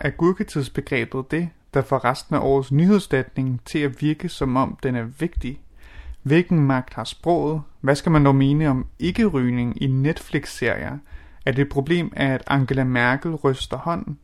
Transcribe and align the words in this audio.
agurketidsbegrebet 0.00 1.30
det, 1.30 1.48
der 1.74 1.82
får 1.82 2.04
resten 2.04 2.34
af 2.34 2.40
årets 2.40 2.72
nyhedsdatning 2.72 3.60
til 3.64 3.78
at 3.78 4.02
virke 4.02 4.28
som 4.28 4.56
om 4.56 4.78
den 4.82 4.96
er 4.96 5.02
vigtig? 5.02 5.60
Hvilken 6.22 6.60
magt 6.60 6.94
har 6.94 7.04
sproget? 7.04 7.62
Hvad 7.80 7.94
skal 7.94 8.12
man 8.12 8.24
dog 8.24 8.34
mene 8.34 8.68
om 8.68 8.86
ikke-rygning 8.98 9.82
i 9.82 9.86
Netflix-serier? 9.86 10.98
Er 11.46 11.52
det 11.52 11.62
et 11.62 11.68
problem, 11.68 12.12
at 12.16 12.42
Angela 12.46 12.84
Merkel 12.84 13.34
ryster 13.34 13.76
hånden? 13.76 14.18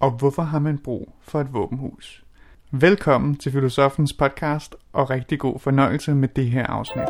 Og 0.00 0.10
hvorfor 0.10 0.42
har 0.42 0.58
man 0.58 0.78
brug 0.78 1.14
for 1.22 1.40
et 1.40 1.52
våbenhus? 1.52 2.24
Velkommen 2.70 3.36
til 3.36 3.52
Filosofens 3.52 4.12
podcast, 4.12 4.76
og 4.92 5.10
rigtig 5.10 5.38
god 5.38 5.58
fornøjelse 5.58 6.14
med 6.14 6.28
det 6.28 6.50
her 6.50 6.66
afsnit. 6.66 7.08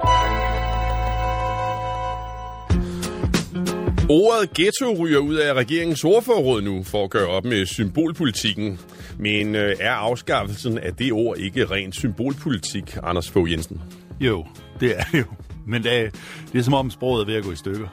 Ordet 4.08 4.52
ghetto 4.54 4.94
ryger 4.98 5.18
ud 5.18 5.34
af 5.34 5.54
regeringens 5.54 6.04
ordforråd 6.04 6.62
nu 6.62 6.82
for 6.82 7.04
at 7.04 7.10
gøre 7.10 7.26
op 7.26 7.44
med 7.44 7.66
symbolpolitikken. 7.66 8.80
Men 9.18 9.54
øh, 9.54 9.76
er 9.80 9.92
afskaffelsen 9.92 10.78
af 10.78 10.94
det 10.94 11.12
ord 11.12 11.38
ikke 11.38 11.64
rent 11.64 11.96
symbolpolitik, 11.96 12.96
Anders 13.02 13.30
Fogh 13.30 13.52
Jensen? 13.52 13.82
Jo, 14.20 14.46
det 14.80 14.98
er 14.98 15.02
det 15.12 15.18
jo. 15.18 15.24
Men 15.66 15.82
det 15.82 15.92
er, 15.92 16.10
det 16.52 16.58
er 16.58 16.62
som 16.62 16.74
om 16.74 16.90
sproget 16.90 17.22
er 17.22 17.26
ved 17.26 17.34
at 17.34 17.44
gå 17.44 17.52
i 17.52 17.56
stykker. 17.56 17.88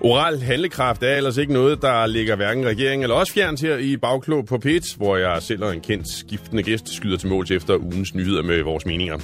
Oral 0.00 0.40
handlekraft 0.40 1.02
er 1.02 1.16
ellers 1.16 1.36
ikke 1.36 1.52
noget, 1.52 1.82
der 1.82 2.06
ligger 2.06 2.36
hverken 2.36 2.66
regeringen 2.66 3.02
eller 3.02 3.16
også 3.16 3.32
fjernt 3.32 3.60
her 3.60 3.76
i 3.76 3.96
Bagklog 3.96 4.46
på 4.46 4.58
PIT, 4.58 4.94
hvor 4.96 5.16
jeg 5.16 5.42
selv 5.42 5.64
og 5.64 5.74
en 5.74 5.80
kendt 5.80 6.08
skiftende 6.08 6.62
gæst 6.62 6.94
skyder 6.94 7.16
til 7.16 7.28
mål 7.28 7.46
efter 7.52 7.76
ugens 7.76 8.14
nyheder 8.14 8.42
med 8.42 8.62
vores 8.62 8.86
meninger. 8.86 9.18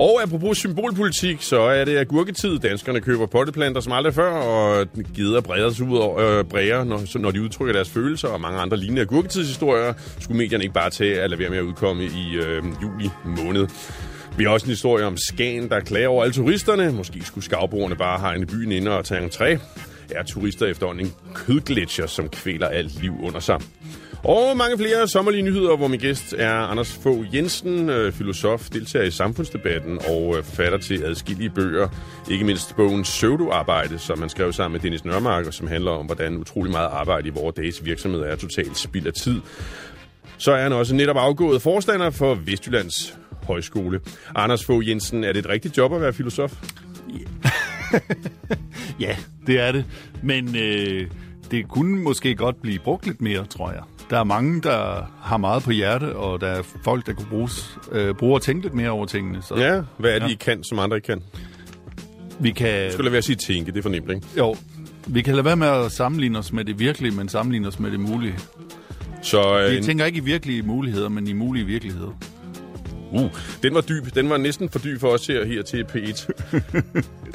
Og 0.00 0.22
apropos 0.22 0.58
symbolpolitik, 0.58 1.42
så 1.42 1.60
er 1.60 1.84
det 1.84 1.98
agurketid. 1.98 2.58
Danskerne 2.58 3.00
køber 3.00 3.26
potteplanter 3.26 3.80
som 3.80 3.92
aldrig 3.92 4.14
før, 4.14 4.30
og 4.30 4.86
gider 5.14 5.40
breder 5.40 5.70
sig 5.70 5.86
ud 5.86 5.98
over 5.98 6.18
øh, 6.18 6.44
bræger, 6.44 6.84
når, 6.84 7.18
når 7.18 7.30
de 7.30 7.42
udtrykker 7.42 7.72
deres 7.72 7.90
følelser, 7.90 8.28
og 8.28 8.40
mange 8.40 8.58
andre 8.58 8.76
lignende 8.76 9.02
agurketidshistorier, 9.02 9.92
skulle 10.20 10.38
medierne 10.38 10.64
ikke 10.64 10.74
bare 10.74 10.90
tage 10.90 11.20
at 11.20 11.30
lade 11.30 11.40
være 11.40 11.50
med 11.50 11.58
at 11.58 11.62
udkomme 11.62 12.04
i 12.04 12.36
øh, 12.36 12.62
juli 12.82 13.10
måned. 13.24 13.66
Vi 14.36 14.44
har 14.44 14.50
også 14.50 14.66
en 14.66 14.70
historie 14.70 15.06
om 15.06 15.16
Skagen, 15.16 15.68
der 15.68 15.80
klager 15.80 16.08
over 16.08 16.22
alle 16.22 16.34
turisterne. 16.34 16.92
Måske 16.92 17.24
skulle 17.24 17.44
skavbrugerne 17.44 17.96
bare 17.96 18.18
have 18.18 18.36
en 18.36 18.46
byen 18.46 18.72
inde 18.72 18.90
og 18.98 19.04
tage 19.04 19.22
en 19.22 19.30
træ. 19.30 19.56
Er 20.10 20.24
turister 20.24 20.66
efterhånden 20.66 21.06
en 21.06 21.12
kødgletscher, 21.34 22.06
som 22.06 22.28
kvæler 22.28 22.66
alt 22.66 23.02
liv 23.02 23.14
under 23.22 23.40
sig. 23.40 23.60
Og 24.24 24.56
mange 24.56 24.78
flere 24.78 25.08
sommerlige 25.08 25.42
nyheder, 25.42 25.76
hvor 25.76 25.88
min 25.88 26.00
gæst 26.00 26.34
er 26.38 26.52
Anders 26.52 26.92
Fogh 27.02 27.36
Jensen, 27.36 27.90
øh, 27.90 28.12
filosof, 28.12 28.68
deltager 28.70 29.04
i 29.04 29.10
samfundsdebatten 29.10 29.98
og 30.08 30.36
øh, 30.36 30.44
forfatter 30.44 30.78
til 30.78 31.02
adskillige 31.04 31.50
bøger. 31.50 31.88
Ikke 32.30 32.44
mindst 32.44 32.76
bogen 32.76 33.04
Søvdoarbejde, 33.04 33.98
som 33.98 34.18
man 34.18 34.28
skrev 34.28 34.52
sammen 34.52 34.72
med 34.72 34.80
Dennis 34.80 35.04
Nørmark, 35.04 35.46
og 35.46 35.54
som 35.54 35.66
handler 35.66 35.90
om, 35.90 36.06
hvordan 36.06 36.36
utrolig 36.36 36.72
meget 36.72 36.88
arbejde 36.88 37.28
i 37.28 37.30
vores 37.30 37.54
dages 37.54 37.84
virksomhed 37.84 38.20
er 38.20 38.36
totalt 38.36 38.78
spild 38.78 39.06
af 39.06 39.12
tid. 39.12 39.40
Så 40.38 40.52
er 40.52 40.62
han 40.62 40.72
også 40.72 40.94
netop 40.94 41.16
afgået 41.16 41.62
forstander 41.62 42.10
for 42.10 42.34
Vestjyllands 42.34 43.18
Højskole. 43.42 44.00
Anders 44.34 44.64
Fogh 44.64 44.88
Jensen, 44.88 45.24
er 45.24 45.32
det 45.32 45.38
et 45.38 45.48
rigtigt 45.48 45.78
job 45.78 45.92
at 45.92 46.00
være 46.00 46.12
filosof? 46.12 46.52
ja, 49.00 49.16
det 49.46 49.60
er 49.60 49.72
det. 49.72 49.84
Men 50.22 50.56
øh, 50.56 51.10
det 51.50 51.68
kunne 51.68 52.02
måske 52.02 52.34
godt 52.34 52.62
blive 52.62 52.78
brugt 52.78 53.06
lidt 53.06 53.20
mere, 53.20 53.46
tror 53.46 53.70
jeg. 53.70 53.82
Der 54.10 54.18
er 54.18 54.24
mange, 54.24 54.62
der 54.62 55.10
har 55.22 55.36
meget 55.36 55.62
på 55.62 55.70
hjerte, 55.70 56.16
og 56.16 56.40
der 56.40 56.46
er 56.46 56.62
folk, 56.84 57.06
der 57.06 57.12
kunne 57.12 57.26
bruges, 57.30 57.78
øh, 57.92 58.14
bruge 58.14 58.36
at 58.36 58.42
tænke 58.42 58.62
lidt 58.62 58.74
mere 58.74 58.90
over 58.90 59.06
tingene. 59.06 59.42
Så, 59.42 59.56
ja, 59.56 59.82
hvad 59.98 60.10
er 60.10 60.18
det, 60.18 60.26
ja. 60.26 60.32
I 60.32 60.34
kan, 60.34 60.64
som 60.64 60.78
andre 60.78 60.96
ikke 60.96 61.06
kan? 61.06 61.22
Vi 62.40 62.50
kan... 62.50 62.92
Skulle 62.92 63.04
lade 63.04 63.12
være 63.12 63.18
at 63.18 63.24
sige 63.24 63.36
tænke, 63.36 63.72
det 63.72 63.78
er 63.78 63.82
fornemt, 63.82 64.10
ikke? 64.10 64.26
Jo, 64.38 64.56
vi 65.06 65.22
kan 65.22 65.34
lade 65.34 65.44
være 65.44 65.56
med 65.56 65.66
at 65.66 65.92
sammenligne 65.92 66.38
os 66.38 66.52
med 66.52 66.64
det 66.64 66.78
virkelige, 66.78 67.16
men 67.16 67.28
sammenligne 67.28 67.68
os 67.68 67.78
med 67.78 67.90
det 67.90 68.00
mulige. 68.00 68.34
Så, 69.22 69.60
øh, 69.60 69.76
vi 69.76 69.82
tænker 69.82 70.04
ikke 70.04 70.18
i 70.18 70.24
virkelige 70.24 70.62
muligheder, 70.62 71.08
men 71.08 71.26
i 71.26 71.32
mulige 71.32 71.64
virkeligheder. 71.64 72.18
Uh, 73.12 73.30
den 73.62 73.74
var 73.74 73.80
dyb. 73.80 74.14
Den 74.14 74.30
var 74.30 74.36
næsten 74.36 74.68
for 74.68 74.78
dyb 74.78 75.00
for 75.00 75.08
os 75.08 75.26
her, 75.26 75.44
her 75.44 75.62
til 75.62 75.82
P1. 75.82 75.98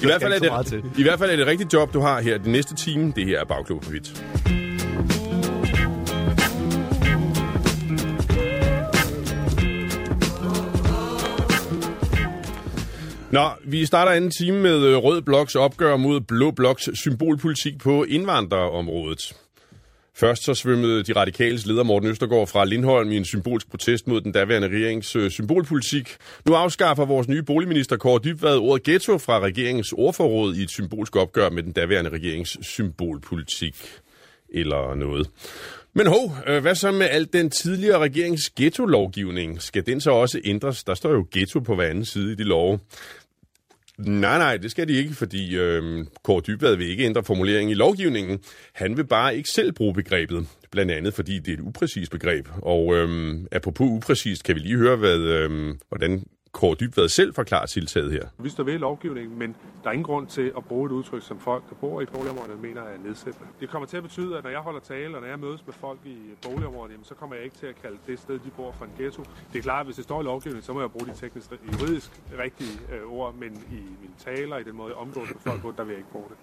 I, 0.02 0.06
hvert 0.06 0.22
fald 0.22 0.34
er 0.34 0.62
det, 0.64 0.84
I 0.98 1.04
hvert 1.04 1.20
fald 1.20 1.32
er 1.32 1.36
det 1.36 1.42
et 1.44 1.48
rigtigt 1.48 1.74
job, 1.74 1.94
du 1.94 2.00
har 2.00 2.22
her 2.22 2.38
den 2.38 2.52
næste 2.52 2.76
time. 2.76 3.14
Det 3.16 3.26
her 3.26 3.40
er 3.40 3.46
Bagklog 3.46 3.82
på 3.82 3.92
Vidt. 3.92 4.24
Nå, 13.36 13.50
vi 13.64 13.86
starter 13.86 14.12
anden 14.12 14.32
time 14.32 14.60
med 14.60 14.86
øh, 14.86 14.98
Rød 14.98 15.22
Bloks 15.22 15.56
opgør 15.56 15.98
mod 15.98 16.22
Blå 16.22 16.52
Bloks 16.52 16.90
symbolpolitik 16.94 17.78
på 17.80 18.04
indvandrerområdet. 18.04 19.36
Først 20.14 20.44
så 20.44 20.54
svømmede 20.54 21.04
de 21.04 21.14
radikales 21.14 21.66
leder 21.66 21.84
Morten 21.84 22.10
Østergaard 22.10 22.48
fra 22.48 22.66
Lindholm 22.66 23.12
i 23.12 23.18
en 23.18 23.26
symbolsk 23.26 23.70
protest 23.70 24.08
mod 24.08 24.22
den 24.22 24.32
daværende 24.32 24.68
regerings 24.68 25.16
øh, 25.16 25.32
symbolpolitik. 25.32 26.16
Nu 26.46 26.54
afskaffer 26.54 27.06
vores 27.06 27.28
nye 27.28 27.44
boligminister 27.44 27.98
Kåre 27.98 28.20
Dybvad 28.24 28.58
ordet 28.58 28.84
ghetto 28.84 29.18
fra 29.18 29.40
regeringens 29.40 29.94
ordforråd 29.98 30.56
i 30.56 30.64
et 30.64 30.70
symbolsk 30.70 31.16
opgør 31.16 31.50
med 31.50 31.64
den 31.64 31.72
daværende 31.72 32.10
regerings 32.10 32.68
symbolpolitik. 32.68 33.76
Eller 34.50 34.96
noget. 34.96 35.30
Men 35.94 36.08
ho, 36.08 36.32
øh, 36.48 36.62
hvad 36.62 36.76
så 36.76 36.92
med 36.92 37.08
alt 37.12 37.34
den 37.34 37.50
tidligere 37.50 38.00
regerings 38.00 38.50
ghetto-lovgivning? 38.50 39.62
Skal 39.62 39.86
den 39.86 40.02
så 40.02 40.12
også 40.12 40.42
ændres? 40.46 40.84
Der 40.84 40.94
står 40.94 41.12
jo 41.12 41.28
ghetto 41.32 41.60
på 41.60 41.76
hver 41.76 41.90
anden 41.90 42.06
side 42.06 42.32
i 42.32 42.36
de 42.36 42.44
love. 42.44 42.80
Nej, 43.98 44.38
nej, 44.38 44.58
det 44.58 44.72
skal 44.72 44.88
de 44.88 44.94
ikke, 44.94 45.14
fordi 45.14 45.58
øh, 45.58 46.06
Kåre 46.24 46.42
Dybvad 46.48 46.76
vil 46.76 46.90
ikke 46.90 47.04
ændre 47.04 47.24
formuleringen 47.24 47.72
i 47.72 47.74
lovgivningen. 47.74 48.40
Han 48.74 48.98
vil 48.98 49.06
bare 49.08 49.38
ikke 49.38 49.50
selv 49.50 49.72
bruge 49.72 49.94
begrebet, 49.94 50.48
blandt 50.72 50.92
andet 50.92 51.14
fordi 51.14 51.40
det 51.40 51.48
er 51.48 51.54
et 51.54 51.60
upræcist 51.60 52.12
begreb. 52.12 52.48
Og 52.62 52.96
øh, 52.96 53.36
apropos 53.52 53.88
upræcist, 53.88 54.44
kan 54.44 54.56
vi 54.56 54.60
lige 54.60 54.78
høre, 54.78 54.96
hvad, 54.96 55.18
øh, 55.18 55.76
hvordan 55.90 56.24
Kåre 56.56 56.76
Dybvad 56.76 57.10
selv 57.10 57.34
forklarer 57.34 57.66
tiltaget 57.66 58.12
her. 58.12 58.26
Vi 58.38 58.50
står 58.50 58.64
ved 58.64 58.78
lovgivningen, 58.80 59.40
men 59.40 59.56
der 59.84 59.90
er 59.90 59.94
ingen 59.94 60.04
grund 60.04 60.28
til 60.28 60.52
at 60.58 60.66
bruge 60.66 60.86
et 60.86 60.92
udtryk, 60.92 61.24
som 61.24 61.40
folk, 61.40 61.64
der 61.70 61.76
bor 61.76 62.02
i 62.02 62.06
boligområdet, 62.06 62.62
mener 62.62 62.82
er 62.82 62.98
nedsættende. 63.06 63.48
Det 63.60 63.70
kommer 63.70 63.88
til 63.88 63.98
at 63.98 64.04
betyde, 64.04 64.38
at 64.38 64.44
når 64.44 64.52
jeg 64.52 64.60
holder 64.60 64.80
tale, 64.80 65.16
og 65.16 65.22
når 65.22 65.28
jeg 65.28 65.40
mødes 65.40 65.62
med 65.66 65.74
folk 65.74 66.00
i 66.06 66.18
boligområdet, 66.48 66.96
så 67.04 67.14
kommer 67.14 67.36
jeg 67.36 67.46
ikke 67.46 67.58
til 67.58 67.68
at 67.68 67.76
kalde 67.82 67.98
det 68.08 68.20
sted, 68.20 68.40
de 68.40 68.50
bor, 68.58 68.76
for 68.78 68.86
en 68.86 68.92
ghetto. 68.98 69.24
Det 69.54 69.60
er 69.60 69.64
klart, 69.64 69.80
at 69.80 69.86
hvis 69.86 69.96
det 69.96 70.04
står 70.04 70.22
i 70.22 70.24
lovgivningen, 70.24 70.66
så 70.66 70.74
må 70.74 70.82
jeg 70.82 70.92
bruge 70.92 71.08
de 71.08 71.14
teknisk 71.22 71.48
juridisk 71.72 72.12
rigtige 72.44 72.80
øh, 72.94 73.14
ord, 73.14 73.36
men 73.36 73.52
i 73.72 73.82
mine 74.02 74.16
taler, 74.28 74.58
i 74.58 74.64
den 74.64 74.76
måde, 74.76 74.90
jeg 74.90 74.98
omgås 74.98 75.28
med 75.30 75.42
folk 75.48 75.62
på, 75.62 75.74
der 75.78 75.84
vil 75.84 75.92
jeg 75.92 76.00
ikke 76.00 76.12
bruge 76.12 76.30
det. 76.30 76.38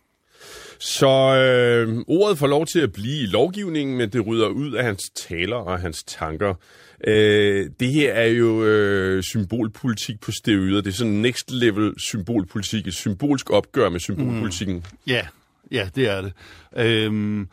Så 0.79 1.07
øh, 1.07 2.05
ordet 2.07 2.39
får 2.39 2.47
lov 2.47 2.67
til 2.67 2.81
at 2.81 2.93
blive 2.93 3.23
i 3.23 3.27
lovgivningen, 3.27 3.97
men 3.97 4.09
det 4.11 4.27
rydder 4.27 4.49
ud 4.49 4.73
af 4.73 4.85
hans 4.85 5.11
taler 5.15 5.57
og 5.57 5.79
hans 5.81 6.05
tanker. 6.05 6.55
Øh, 7.07 7.71
det 7.81 7.93
her 7.93 8.13
er 8.13 8.27
jo 8.27 8.65
øh, 8.65 9.23
symbolpolitik 9.23 10.21
på 10.21 10.33
steroider. 10.33 10.81
Det 10.81 10.91
er 10.91 10.95
sådan 10.95 11.13
next 11.13 11.51
level 11.51 11.95
symbolpolitik. 11.99 12.87
Et 12.87 12.95
symbolsk 12.95 13.51
opgør 13.51 13.89
med 13.89 14.01
symbolpolitikken. 14.01 14.77
Mm. 14.77 14.99
Ja, 15.07 15.27
ja, 15.71 15.89
det 15.95 16.09
er 16.09 16.21
det. 16.21 16.33
Øhm, 16.77 17.49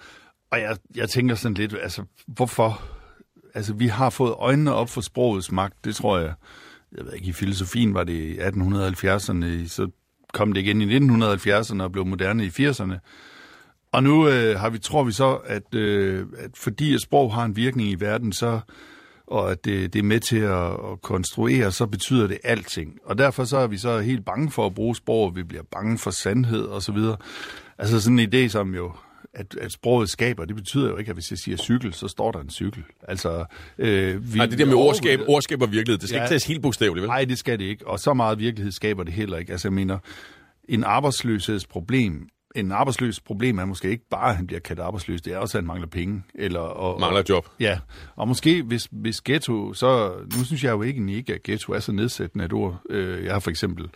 og 0.51 0.59
jeg, 0.59 0.77
jeg 0.95 1.09
tænker 1.09 1.35
sådan 1.35 1.55
lidt, 1.55 1.75
altså, 1.81 2.03
hvorfor? 2.27 2.81
Altså, 3.53 3.73
vi 3.73 3.87
har 3.87 4.09
fået 4.09 4.33
øjnene 4.37 4.73
op 4.73 4.89
for 4.89 5.01
sprogets 5.01 5.51
magt, 5.51 5.85
det 5.85 5.95
tror 5.95 6.17
jeg. 6.17 6.33
Jeg 6.97 7.05
ved 7.05 7.13
ikke, 7.13 7.27
i 7.27 7.33
filosofien 7.33 7.93
var 7.93 8.03
det 8.03 8.13
i 8.13 8.39
1870'erne, 8.39 9.67
så 9.67 9.89
kom 10.33 10.53
det 10.53 10.61
igen 10.61 10.81
i 10.81 10.97
1970'erne 10.97 11.83
og 11.83 11.91
blev 11.91 12.05
moderne 12.05 12.45
i 12.45 12.47
80'erne. 12.47 12.93
Og 13.91 14.03
nu 14.03 14.27
øh, 14.27 14.59
har 14.59 14.69
vi, 14.69 14.79
tror 14.79 15.03
vi 15.03 15.11
så, 15.11 15.33
at, 15.35 15.75
øh, 15.75 16.25
at 16.37 16.51
fordi 16.55 16.93
et 16.93 17.01
sprog 17.01 17.33
har 17.33 17.45
en 17.45 17.55
virkning 17.55 17.89
i 17.89 17.95
verden, 17.95 18.33
så 18.33 18.59
og 19.29 19.51
at 19.51 19.65
det, 19.65 19.93
det 19.93 19.99
er 19.99 20.03
med 20.03 20.19
til 20.19 20.37
at, 20.37 20.71
at 20.71 21.01
konstruere, 21.01 21.71
så 21.71 21.85
betyder 21.85 22.27
det 22.27 22.37
alting. 22.43 22.97
Og 23.05 23.17
derfor 23.17 23.43
så 23.43 23.57
er 23.57 23.67
vi 23.67 23.77
så 23.77 23.99
helt 23.99 24.25
bange 24.25 24.51
for 24.51 24.65
at 24.65 24.75
bruge 24.75 24.95
sprog, 24.95 25.35
vi 25.35 25.43
bliver 25.43 25.63
bange 25.71 25.97
for 25.97 26.11
sandhed 26.11 26.63
og 26.63 26.81
så 26.81 26.91
videre. 26.91 27.17
Altså 27.77 28.01
sådan 28.01 28.19
en 28.19 28.33
idé, 28.33 28.47
som 28.47 28.75
jo 28.75 28.91
at, 29.33 29.55
at 29.61 29.71
sproget 29.71 30.09
skaber, 30.09 30.45
det 30.45 30.55
betyder 30.55 30.89
jo 30.89 30.97
ikke, 30.97 31.09
at 31.09 31.15
hvis 31.15 31.31
jeg 31.31 31.37
siger 31.37 31.57
cykel, 31.57 31.93
så 31.93 32.07
står 32.07 32.31
der 32.31 32.39
en 32.39 32.49
cykel. 32.49 32.83
Altså, 33.07 33.45
øh, 33.77 34.33
vi, 34.33 34.37
Nej, 34.37 34.45
det 34.45 34.59
der 34.59 34.65
med 34.65 34.73
ordskab, 34.73 35.19
ordskab 35.27 35.61
og 35.61 35.71
virkelighed, 35.71 35.99
det 35.99 36.09
skal 36.09 36.17
ja, 36.17 36.23
ikke 36.23 36.31
tages 36.31 36.45
helt 36.45 36.61
bogstaveligt, 36.61 37.01
vel? 37.01 37.07
Nej, 37.07 37.25
det 37.25 37.37
skal 37.37 37.59
det 37.59 37.65
ikke. 37.65 37.87
Og 37.87 37.99
så 37.99 38.13
meget 38.13 38.39
virkelighed 38.39 38.71
skaber 38.71 39.03
det 39.03 39.13
heller 39.13 39.37
ikke. 39.37 39.51
Altså, 39.51 39.67
jeg 39.67 39.73
mener, 39.73 39.97
en 40.69 40.83
arbejdsløshedsproblem 40.83 42.27
en 42.55 42.71
arbejdsløs 42.71 43.19
problem 43.19 43.59
er 43.59 43.65
måske 43.65 43.89
ikke 43.89 44.09
bare, 44.09 44.29
at 44.29 44.35
han 44.35 44.47
bliver 44.47 44.59
kaldt 44.59 44.81
arbejdsløs, 44.81 45.21
det 45.21 45.33
er 45.33 45.37
også, 45.37 45.57
at 45.57 45.61
han 45.61 45.67
mangler 45.67 45.87
penge. 45.87 46.23
Eller, 46.35 46.59
og, 46.59 46.99
mangler 46.99 47.23
job. 47.29 47.47
Ja, 47.59 47.79
og 48.15 48.27
måske 48.27 48.63
hvis, 48.63 48.87
hvis 48.91 49.21
ghetto, 49.21 49.73
så, 49.73 50.11
nu 50.37 50.43
synes 50.43 50.63
jeg 50.63 50.71
jo 50.71 50.81
ikke, 50.81 51.13
ikke 51.13 51.33
at 51.33 51.43
ghetto 51.43 51.73
er 51.73 51.79
så 51.79 51.91
nedsættende 51.91 52.45
et 52.45 52.53
ord. 52.53 52.81
Øh, 52.89 53.25
jeg 53.25 53.33
har 53.33 53.39
for 53.39 53.49
eksempel 53.49 53.89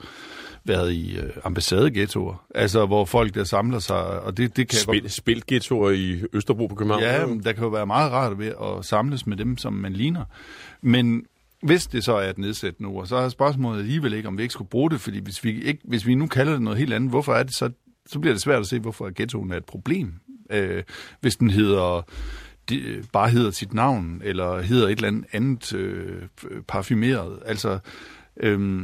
været 0.65 0.91
i 0.91 1.17
øh, 1.17 1.29
ambassadeghettoer, 1.43 2.45
altså 2.55 2.85
hvor 2.85 3.05
folk 3.05 3.35
der 3.35 3.43
samler 3.43 3.79
sig, 3.79 4.19
og 4.19 4.37
det, 4.37 4.57
det 4.57 4.67
kan 4.67 4.79
Spil, 4.79 5.01
godt... 5.01 5.11
Spildt 5.11 5.45
ghettoer 5.45 5.91
i 5.91 6.21
Østerbro 6.33 6.67
på 6.67 6.75
København? 6.75 7.03
Ja, 7.03 7.27
der 7.43 7.53
kan 7.53 7.63
jo 7.63 7.69
være 7.69 7.85
meget 7.85 8.11
rart 8.11 8.39
ved 8.39 8.47
at 8.61 8.85
samles 8.85 9.27
med 9.27 9.37
dem, 9.37 9.57
som 9.57 9.73
man 9.73 9.93
ligner. 9.93 10.25
Men 10.81 11.25
hvis 11.61 11.87
det 11.87 12.03
så 12.03 12.15
er 12.15 12.29
et 12.29 12.37
nedsættende 12.37 12.89
ord, 12.89 13.05
så 13.05 13.15
er 13.15 13.29
spørgsmålet 13.29 13.79
alligevel 13.79 14.13
ikke, 14.13 14.27
om 14.27 14.37
vi 14.37 14.41
ikke 14.41 14.53
skulle 14.53 14.69
bruge 14.69 14.89
det, 14.89 15.01
fordi 15.01 15.19
hvis 15.19 15.43
vi, 15.43 15.61
ikke, 15.61 15.81
hvis 15.83 16.07
vi 16.07 16.15
nu 16.15 16.27
kalder 16.27 16.53
det 16.53 16.61
noget 16.61 16.79
helt 16.79 16.93
andet, 16.93 17.09
hvorfor 17.09 17.33
er 17.33 17.43
det 17.43 17.55
så 17.55 17.71
så 18.05 18.19
bliver 18.19 18.33
det 18.33 18.41
svært 18.41 18.59
at 18.59 18.67
se, 18.67 18.79
hvorfor 18.79 19.11
ghettoen 19.15 19.51
er 19.51 19.57
et 19.57 19.65
problem. 19.65 20.13
Øh, 20.49 20.83
hvis 21.21 21.35
den 21.35 21.49
hedder 21.49 22.01
de, 22.69 23.03
bare 23.13 23.29
hedder 23.29 23.51
sit 23.51 23.73
navn, 23.73 24.21
eller 24.23 24.61
hedder 24.61 24.87
et 24.87 24.91
eller 24.91 25.07
andet, 25.07 25.25
andet 25.31 25.73
øh, 25.73 26.21
parfumeret. 26.67 27.39
Altså, 27.45 27.79
øh, 28.37 28.81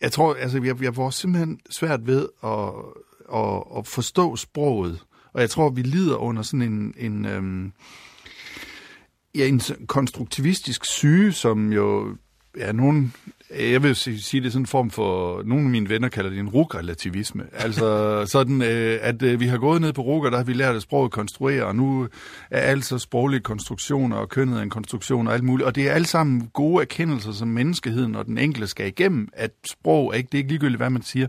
jeg 0.00 0.12
tror, 0.12 0.34
altså, 0.34 0.62
jeg, 0.62 0.82
jeg 0.82 0.96
var 0.96 1.10
simpelthen 1.10 1.60
svært 1.70 2.06
ved 2.06 2.28
at, 2.44 2.72
at, 3.34 3.78
at 3.78 3.86
forstå 3.86 4.36
sproget, 4.36 5.04
og 5.32 5.40
jeg 5.40 5.50
tror, 5.50 5.70
vi 5.70 5.82
lider 5.82 6.16
under 6.16 6.42
sådan 6.42 6.62
en, 6.62 6.94
en, 6.96 7.26
øhm, 7.26 7.72
ja, 9.34 9.46
en 9.46 9.60
konstruktivistisk 9.86 10.84
syge, 10.84 11.32
som 11.32 11.72
jo 11.72 12.16
ja, 12.56 12.72
nogen, 12.72 13.14
Øh, 13.56 13.72
jeg 13.72 13.82
vil 13.82 13.96
sige 13.96 14.40
det 14.40 14.52
sådan 14.52 14.62
en 14.62 14.66
form 14.66 14.90
for, 14.90 15.42
nogle 15.42 15.64
af 15.64 15.70
mine 15.70 15.88
venner 15.88 16.08
kalder 16.08 16.30
det 16.30 16.38
en 16.38 16.48
rugrelativisme. 16.48 17.44
Altså 17.52 17.86
sådan, 18.26 18.62
øh, 18.62 18.98
at 19.02 19.22
øh, 19.22 19.40
vi 19.40 19.46
har 19.46 19.58
gået 19.58 19.80
ned 19.80 19.92
på 19.92 20.02
rug, 20.02 20.24
der 20.24 20.36
har 20.36 20.44
vi 20.44 20.52
lært 20.52 20.76
at 20.76 20.82
sproget 20.82 21.12
konstruere, 21.12 21.64
og 21.64 21.76
nu 21.76 22.08
er 22.50 22.60
alt 22.60 22.84
så 22.84 22.98
sproglige 22.98 23.40
konstruktioner, 23.40 24.16
og 24.16 24.28
kønnet 24.28 24.58
er 24.58 24.62
en 24.62 24.70
konstruktion 24.70 25.26
og 25.26 25.34
alt 25.34 25.44
muligt. 25.44 25.66
Og 25.66 25.74
det 25.74 25.88
er 25.88 25.92
alle 25.92 26.06
sammen 26.06 26.50
gode 26.52 26.82
erkendelser, 26.82 27.32
som 27.32 27.48
menneskeheden 27.48 28.14
og 28.14 28.26
den 28.26 28.38
enkelte 28.38 28.66
skal 28.66 28.86
igennem, 28.86 29.28
at 29.32 29.50
sprog 29.66 30.08
er 30.08 30.12
ikke, 30.12 30.28
det 30.32 30.34
er 30.34 30.38
ikke 30.38 30.50
ligegyldigt, 30.50 30.78
hvad 30.78 30.90
man 30.90 31.02
siger, 31.02 31.26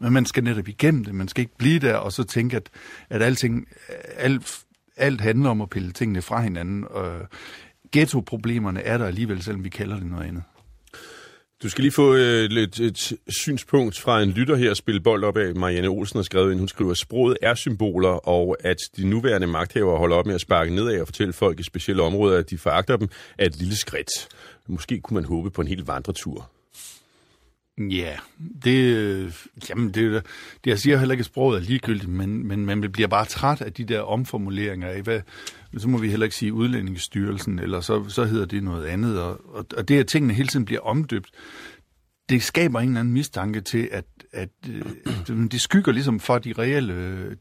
men 0.00 0.12
man 0.12 0.26
skal 0.26 0.44
netop 0.44 0.68
igennem 0.68 1.04
det. 1.04 1.14
Man 1.14 1.28
skal 1.28 1.40
ikke 1.40 1.56
blive 1.58 1.78
der 1.78 1.96
og 1.96 2.12
så 2.12 2.24
tænke, 2.24 2.56
at, 2.56 2.70
at 3.10 3.22
alting, 3.22 3.66
alt, 4.16 4.58
alt 4.96 5.20
handler 5.20 5.50
om 5.50 5.60
at 5.60 5.70
pille 5.70 5.92
tingene 5.92 6.22
fra 6.22 6.40
hinanden. 6.40 6.84
Og 6.90 7.12
ghetto-problemerne 7.92 8.82
er 8.82 8.98
der 8.98 9.06
alligevel, 9.06 9.42
selvom 9.42 9.64
vi 9.64 9.68
kalder 9.68 9.96
det 9.96 10.06
noget 10.06 10.24
andet. 10.24 10.42
Du 11.62 11.68
skal 11.68 11.82
lige 11.82 11.92
få 11.92 12.14
øh, 12.14 12.50
lidt 12.50 12.80
et 12.80 13.12
synspunkt 13.28 13.98
fra 13.98 14.22
en 14.22 14.30
lytter 14.30 14.56
her, 14.56 14.74
spille 14.74 15.00
bold 15.00 15.24
op 15.24 15.36
af 15.36 15.54
Marianne 15.54 15.88
Olsen 15.88 16.18
har 16.18 16.22
skrevet 16.22 16.50
ind. 16.50 16.58
Hun 16.58 16.68
skriver, 16.68 16.90
at 16.90 16.98
sproget 16.98 17.36
er 17.42 17.54
symboler, 17.54 18.28
og 18.28 18.56
at 18.60 18.76
de 18.96 19.06
nuværende 19.06 19.46
magthavere 19.46 19.98
holder 19.98 20.16
op 20.16 20.26
med 20.26 20.34
at 20.34 20.40
sparke 20.40 20.74
nedad 20.74 21.00
og 21.00 21.06
fortælle 21.06 21.32
folk 21.32 21.60
i 21.60 21.62
specielle 21.62 22.02
områder, 22.02 22.38
at 22.38 22.50
de 22.50 22.58
foragter 22.58 22.96
dem, 22.96 23.08
er 23.38 23.46
et 23.46 23.56
lille 23.56 23.76
skridt. 23.76 24.10
Måske 24.66 25.00
kunne 25.00 25.14
man 25.14 25.24
håbe 25.24 25.50
på 25.50 25.60
en 25.60 25.68
hel 25.68 25.84
vandretur. 25.84 26.50
Ja, 27.78 28.16
det, 28.64 28.96
øh, 28.96 29.32
jamen 29.70 29.90
det, 29.90 30.22
det, 30.64 30.70
jeg 30.70 30.78
siger 30.78 30.98
heller 30.98 31.12
ikke, 31.12 31.22
at 31.22 31.26
sproget 31.26 31.56
er 31.56 31.64
ligegyldigt, 31.64 32.10
men, 32.10 32.46
men 32.46 32.66
man 32.66 32.92
bliver 32.92 33.08
bare 33.08 33.24
træt 33.24 33.60
af 33.60 33.72
de 33.72 33.84
der 33.84 34.00
omformuleringer 34.00 34.88
af, 34.88 35.02
hvad, 35.02 35.20
så 35.78 35.88
må 35.88 35.98
vi 35.98 36.10
heller 36.10 36.24
ikke 36.24 36.36
sige 36.36 36.52
udlændingsstyrelsen, 36.52 37.58
eller 37.58 37.80
så, 37.80 38.04
så 38.08 38.24
hedder 38.24 38.46
det 38.46 38.62
noget 38.62 38.86
andet, 38.86 39.20
og, 39.20 39.40
og, 39.54 39.66
og 39.76 39.88
det, 39.88 39.98
at 39.98 40.06
tingene 40.06 40.34
hele 40.34 40.48
tiden 40.48 40.64
bliver 40.64 40.80
omdøbt, 40.80 41.30
det 42.28 42.42
skaber 42.42 42.80
en 42.80 42.88
eller 42.88 43.00
anden 43.00 43.14
mistanke 43.14 43.60
til, 43.60 43.88
at, 43.92 44.04
at 44.32 44.48
øh, 44.70 45.50
det 45.50 45.60
skygger 45.60 45.92
ligesom 45.92 46.20
for 46.20 46.38
de 46.38 46.54
reelle, 46.58 46.94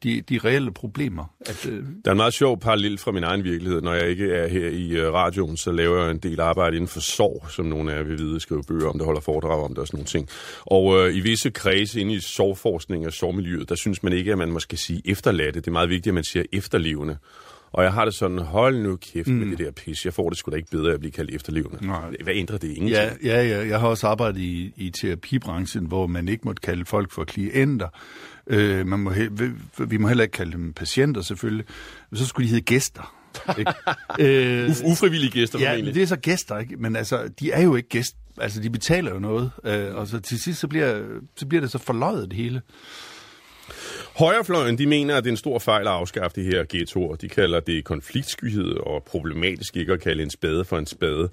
de, 0.04 0.22
de 0.22 0.38
reelle 0.38 0.72
problemer. 0.72 1.25
At, 1.39 1.66
øh... 1.69 1.74
Der 1.74 1.86
er 2.06 2.12
en 2.12 2.18
meget 2.18 2.33
sjov 2.33 2.60
parallel 2.60 2.98
fra 2.98 3.12
min 3.12 3.24
egen 3.24 3.44
virkelighed. 3.44 3.81
Når 3.81 3.94
jeg 3.94 4.10
ikke 4.10 4.33
er 4.33 4.48
her 4.48 4.68
i 4.68 4.92
øh, 4.92 5.13
radioen, 5.13 5.57
så 5.57 5.72
laver 5.72 6.01
jeg 6.01 6.12
en 6.12 6.18
del 6.18 6.39
arbejde 6.39 6.75
inden 6.75 6.88
for 6.88 7.00
sorg, 7.00 7.45
som 7.50 7.66
nogle 7.66 7.94
af 7.94 7.98
jer 7.98 8.04
vil 8.04 8.19
vide, 8.19 8.39
skrive 8.39 8.63
bøger 8.68 8.89
om 8.89 8.98
det, 8.98 9.06
holder 9.06 9.22
foredrag 9.22 9.63
om 9.63 9.69
det 9.69 9.78
og 9.78 9.88
sådan 9.88 9.98
nogle 9.98 10.07
ting. 10.07 10.30
Og 10.66 11.00
øh, 11.00 11.16
i 11.16 11.19
visse 11.19 11.50
kredse 11.50 12.01
inde 12.01 12.13
i 12.13 12.19
sorgforskning 12.19 13.07
og 13.07 13.13
sorgmiljøet, 13.13 13.69
der 13.69 13.75
synes 13.75 14.04
man 14.04 14.13
ikke, 14.13 14.31
at 14.31 14.38
man 14.38 14.51
måske 14.51 14.78
sige 14.78 15.01
efterladte. 15.06 15.60
Det 15.60 15.68
er 15.68 15.72
meget 15.72 15.89
vigtigt, 15.89 16.07
at 16.07 16.13
man 16.13 16.24
siger 16.24 16.44
efterlevende. 16.54 17.18
Og 17.73 17.83
jeg 17.83 17.94
har 17.94 18.06
det 18.06 18.13
sådan, 18.13 18.38
hold 18.39 18.83
nu 18.83 18.95
kæft 18.95 19.27
mm. 19.27 19.33
med 19.33 19.47
det 19.47 19.59
der 19.59 19.71
pis. 19.71 20.06
Jeg 20.06 20.13
får 20.13 20.29
det 20.29 20.38
sgu 20.38 20.51
da 20.51 20.56
ikke 20.56 20.71
bedre 20.71 20.94
at 20.94 21.00
blive 21.00 21.12
kaldt 21.12 21.31
efterlevende. 21.35 21.85
Nej. 21.88 22.09
Hvad 22.23 22.33
ændrer 22.35 22.57
det? 22.57 22.68
Ingenting. 22.68 22.89
Ja, 23.23 23.41
ja, 23.41 23.47
ja, 23.47 23.68
jeg 23.68 23.79
har 23.79 23.88
også 23.88 24.07
arbejdet 24.07 24.39
i, 24.39 24.73
i 24.77 24.89
terapibranchen, 24.89 25.85
hvor 25.85 26.07
man 26.07 26.27
ikke 26.27 26.41
måtte 26.45 26.59
kalde 26.62 26.85
folk 26.85 27.12
for 27.12 27.23
klienter. 27.23 27.88
Øh, 28.47 28.88
man 28.88 29.00
må 29.00 29.12
he- 29.12 29.83
vi 29.85 29.97
må 29.97 30.07
heller 30.07 30.23
ikke 30.23 30.31
kalde 30.33 30.51
dem 30.51 30.73
patienter, 30.73 31.21
selvfølgelig. 31.21 31.65
Så 32.13 32.25
skulle 32.25 32.45
de 32.45 32.50
hedde 32.50 32.65
gæster. 32.65 33.15
Ikke? 33.59 33.71
øh, 34.63 34.69
Uf- 34.69 34.91
ufrivillige 34.91 35.31
gæster, 35.31 35.59
Ja, 35.59 35.69
formentlig. 35.69 35.95
det 35.95 36.03
er 36.03 36.07
så 36.07 36.15
gæster, 36.15 36.57
ikke? 36.57 36.75
Men 36.77 36.95
altså, 36.95 37.29
de 37.39 37.51
er 37.51 37.62
jo 37.63 37.75
ikke 37.75 37.89
gæster. 37.89 38.18
Altså, 38.38 38.62
de 38.62 38.69
betaler 38.69 39.12
jo 39.13 39.19
noget. 39.19 39.51
Øh, 39.65 39.95
og 39.95 40.07
så 40.07 40.19
til 40.19 40.39
sidst, 40.39 40.59
så 40.59 40.68
bliver, 40.68 41.03
så 41.35 41.45
bliver 41.47 41.62
det 41.62 41.71
så 41.71 41.77
forløjet 41.77 42.29
det 42.29 42.38
hele. 42.38 42.62
Højrefløjen 44.17 44.77
de 44.77 44.87
mener, 44.87 45.15
at 45.15 45.23
det 45.23 45.29
er 45.29 45.33
en 45.33 45.37
stor 45.37 45.59
fejl 45.59 45.87
at 45.87 45.93
afskaffe 45.93 46.41
det 46.41 46.53
her 46.53 46.65
ghettoer. 46.69 47.15
De 47.15 47.29
kalder 47.29 47.59
det 47.59 47.83
konfliktskyhed 47.83 48.73
og 48.73 49.03
problematisk 49.03 49.77
ikke 49.77 49.93
at 49.93 50.01
kalde 50.01 50.23
en 50.23 50.29
spade 50.29 50.65
for 50.65 50.77
en 50.77 50.85
spade. 50.85 51.29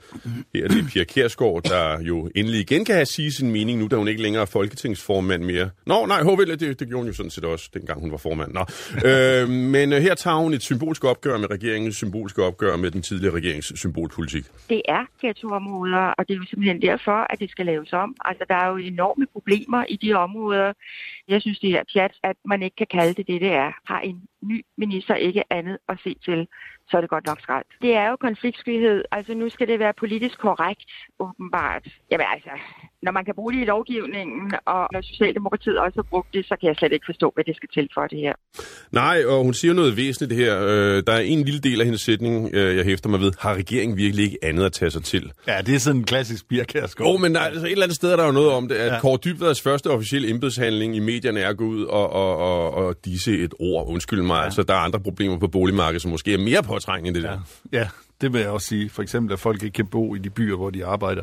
Her 0.54 0.64
er 0.64 0.68
det 0.68 0.86
Pia 0.92 1.04
Kærsgaard, 1.04 1.62
der 1.62 2.00
jo 2.02 2.30
endelig 2.36 2.60
igen 2.60 2.84
kan 2.84 2.94
have 2.94 3.06
sige 3.06 3.32
sin 3.32 3.50
mening, 3.50 3.78
nu 3.78 3.86
da 3.86 3.96
hun 3.96 4.08
ikke 4.08 4.22
længere 4.22 4.42
er 4.42 4.46
folketingsformand 4.46 5.42
mere. 5.42 5.70
Nå, 5.86 6.06
nej, 6.06 6.22
HVL, 6.22 6.50
det, 6.50 6.60
det 6.60 6.88
gjorde 6.88 6.96
hun 6.96 7.06
jo 7.06 7.12
sådan 7.12 7.30
set 7.30 7.44
også, 7.44 7.70
dengang 7.74 8.00
hun 8.00 8.10
var 8.10 8.16
formand. 8.16 8.52
Nå. 8.52 8.64
øh, 9.08 9.48
men 9.48 9.92
øh, 9.92 10.02
her 10.02 10.14
tager 10.14 10.36
hun 10.36 10.54
et 10.54 10.62
symbolsk 10.62 11.04
opgør 11.04 11.38
med 11.38 11.50
regeringens 11.50 11.96
symbolske 11.96 12.42
opgør 12.42 12.76
med 12.76 12.90
den 12.90 13.02
tidligere 13.02 13.34
regerings 13.34 13.78
symbolpolitik. 13.78 14.44
Det 14.68 14.82
er 14.88 15.04
ghettoområder, 15.20 16.14
og 16.18 16.28
det 16.28 16.34
er 16.34 16.38
jo 16.38 16.46
simpelthen 16.50 16.82
derfor, 16.82 17.32
at 17.32 17.38
det 17.38 17.50
skal 17.50 17.66
laves 17.66 17.92
om. 17.92 18.16
Altså, 18.24 18.44
der 18.48 18.54
er 18.54 18.68
jo 18.68 18.76
enorme 18.76 19.26
problemer 19.32 19.84
i 19.88 19.96
de 19.96 20.12
områder. 20.14 20.72
Jeg 21.28 21.40
synes, 21.40 21.58
det 21.58 21.70
er 21.70 21.82
pjat, 21.92 22.12
at 22.22 22.36
man 22.44 22.62
ikke 22.68 22.76
kan 22.76 22.92
kalde 22.98 23.14
det 23.14 23.26
det, 23.26 23.40
det 23.40 23.52
er. 23.52 23.72
Har 23.86 24.00
en 24.00 24.22
ny 24.42 24.64
minister 24.78 25.14
ikke 25.14 25.42
andet 25.50 25.78
at 25.88 25.98
se 26.04 26.16
til, 26.24 26.46
så 26.90 26.96
er 26.96 27.00
det 27.00 27.10
godt 27.10 27.26
nok 27.26 27.40
skrald. 27.40 27.64
Det 27.82 27.92
er 27.94 28.08
jo 28.10 28.16
konfliktskyhed. 28.16 29.04
Altså 29.12 29.34
nu 29.34 29.48
skal 29.48 29.68
det 29.68 29.78
være 29.78 29.92
politisk 29.98 30.38
korrekt, 30.38 30.82
åbenbart. 31.20 31.84
Jamen 32.10 32.26
altså, 32.34 32.50
når 33.02 33.12
man 33.12 33.24
kan 33.24 33.34
bruge 33.34 33.52
det 33.52 33.60
i 33.60 33.64
lovgivningen, 33.64 34.52
og 34.66 34.88
når 34.92 35.00
Socialdemokratiet 35.00 35.78
også 35.78 35.96
har 35.96 36.06
brugt 36.12 36.34
det, 36.34 36.46
så 36.46 36.56
kan 36.60 36.66
jeg 36.68 36.76
slet 36.76 36.92
ikke 36.92 37.06
forstå, 37.06 37.32
hvad 37.34 37.44
det 37.44 37.56
skal 37.56 37.68
til 37.74 37.88
for 37.94 38.06
det 38.06 38.18
her. 38.18 38.34
Nej, 38.92 39.18
og 39.26 39.44
hun 39.44 39.54
siger 39.54 39.74
noget 39.74 39.96
væsentligt 39.96 40.40
her. 40.40 40.52
Øh, 40.62 41.02
der 41.06 41.12
er 41.12 41.20
en 41.20 41.42
lille 41.44 41.60
del 41.60 41.80
af 41.80 41.84
hendes 41.84 42.00
sætning, 42.00 42.54
øh, 42.54 42.76
jeg 42.76 42.84
hæfter 42.84 43.08
mig 43.08 43.20
ved. 43.20 43.32
Har 43.38 43.54
regeringen 43.54 43.96
virkelig 43.96 44.24
ikke 44.24 44.38
andet 44.42 44.64
at 44.64 44.72
tage 44.72 44.90
sig 44.90 45.04
til? 45.04 45.32
Ja, 45.46 45.60
det 45.66 45.74
er 45.74 45.78
sådan 45.78 46.00
en 46.00 46.04
klassisk 46.04 46.48
birkærskov. 46.48 47.06
Åh, 47.06 47.14
oh, 47.14 47.20
men 47.20 47.34
der, 47.34 47.40
altså, 47.40 47.66
et 47.66 47.72
eller 47.72 47.84
andet 47.84 47.96
sted 47.96 48.12
er 48.12 48.16
der 48.16 48.26
jo 48.26 48.32
noget 48.32 48.50
om 48.50 48.68
det, 48.68 48.74
at 48.74 48.92
ja. 48.92 49.00
Kåre 49.00 49.18
Dybvads 49.24 49.62
første 49.62 49.90
officielle 49.90 50.30
embedshandling 50.30 50.96
i 50.96 51.00
medierne 51.00 51.40
er 51.40 51.48
at 51.48 51.56
gå 51.56 51.64
ud 51.64 51.84
og, 51.84 52.12
og, 52.12 52.36
og, 52.36 52.74
og 52.74 53.04
disse 53.04 53.38
et 53.38 53.54
ord. 53.60 53.88
Undskyld 53.88 54.22
mig, 54.28 54.36
ja. 54.36 54.44
altså 54.44 54.62
der 54.62 54.74
er 54.74 54.78
andre 54.78 55.00
problemer 55.00 55.38
på 55.38 55.48
boligmarkedet, 55.48 56.02
som 56.02 56.10
måske 56.10 56.34
er 56.34 56.38
mere 56.38 56.62
påtrængende 56.62 57.08
end 57.08 57.14
det 57.14 57.22
ja. 57.22 57.28
der. 57.28 57.38
Ja, 57.72 57.88
det 58.20 58.32
vil 58.32 58.40
jeg 58.40 58.50
også 58.50 58.66
sige. 58.66 58.90
For 58.90 59.02
eksempel, 59.02 59.32
at 59.32 59.38
folk 59.38 59.62
ikke 59.62 59.74
kan 59.74 59.86
bo 59.86 60.14
i 60.14 60.18
de 60.18 60.30
byer, 60.30 60.56
hvor 60.56 60.70
de 60.70 60.84
arbejder 60.84 61.22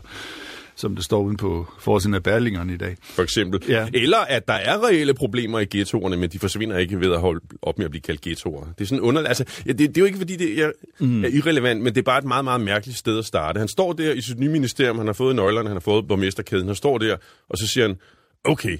som 0.75 0.95
det 0.95 1.05
står 1.05 1.21
uden 1.21 1.37
på 1.37 1.67
forsiden 1.79 2.13
af 2.13 2.23
Berlingeren 2.23 2.69
i 2.69 2.77
dag. 2.77 2.95
For 3.03 3.23
eksempel. 3.23 3.63
Ja. 3.67 3.87
Eller 3.93 4.17
at 4.17 4.47
der 4.47 4.53
er 4.53 4.87
reelle 4.87 5.13
problemer 5.13 5.59
i 5.59 5.65
ghettoerne, 5.71 6.17
men 6.17 6.29
de 6.29 6.39
forsvinder 6.39 6.77
ikke 6.77 6.99
ved 6.99 7.13
at 7.13 7.19
holde 7.19 7.41
op 7.61 7.77
med 7.77 7.85
at 7.85 7.91
blive 7.91 8.01
kaldt 8.01 8.21
ghettoer. 8.21 8.65
Det 8.77 8.81
er 8.81 8.85
sådan 8.85 9.01
underligt. 9.01 9.27
Altså, 9.27 9.45
ja, 9.65 9.71
det, 9.71 9.79
det, 9.79 9.97
er 9.97 10.01
jo 10.01 10.05
ikke, 10.05 10.17
fordi 10.17 10.35
det 10.35 10.63
er, 10.63 10.71
mm. 10.99 11.23
er 11.23 11.27
irrelevant, 11.27 11.81
men 11.81 11.95
det 11.95 12.01
er 12.01 12.05
bare 12.05 12.19
et 12.19 12.25
meget, 12.25 12.43
meget 12.43 12.61
mærkeligt 12.61 12.97
sted 12.97 13.19
at 13.19 13.25
starte. 13.25 13.59
Han 13.59 13.67
står 13.67 13.93
der 13.93 14.13
i 14.13 14.21
sit 14.21 14.39
nye 14.39 14.49
ministerium, 14.49 14.97
han 14.97 15.07
har 15.07 15.13
fået 15.13 15.35
nøglerne, 15.35 15.69
han 15.69 15.75
har 15.75 15.81
fået 15.81 16.07
borgmesterkæden, 16.07 16.65
han 16.65 16.75
står 16.75 16.97
der, 16.97 17.17
og 17.49 17.57
så 17.57 17.67
siger 17.67 17.87
han, 17.87 17.97
okay, 18.43 18.77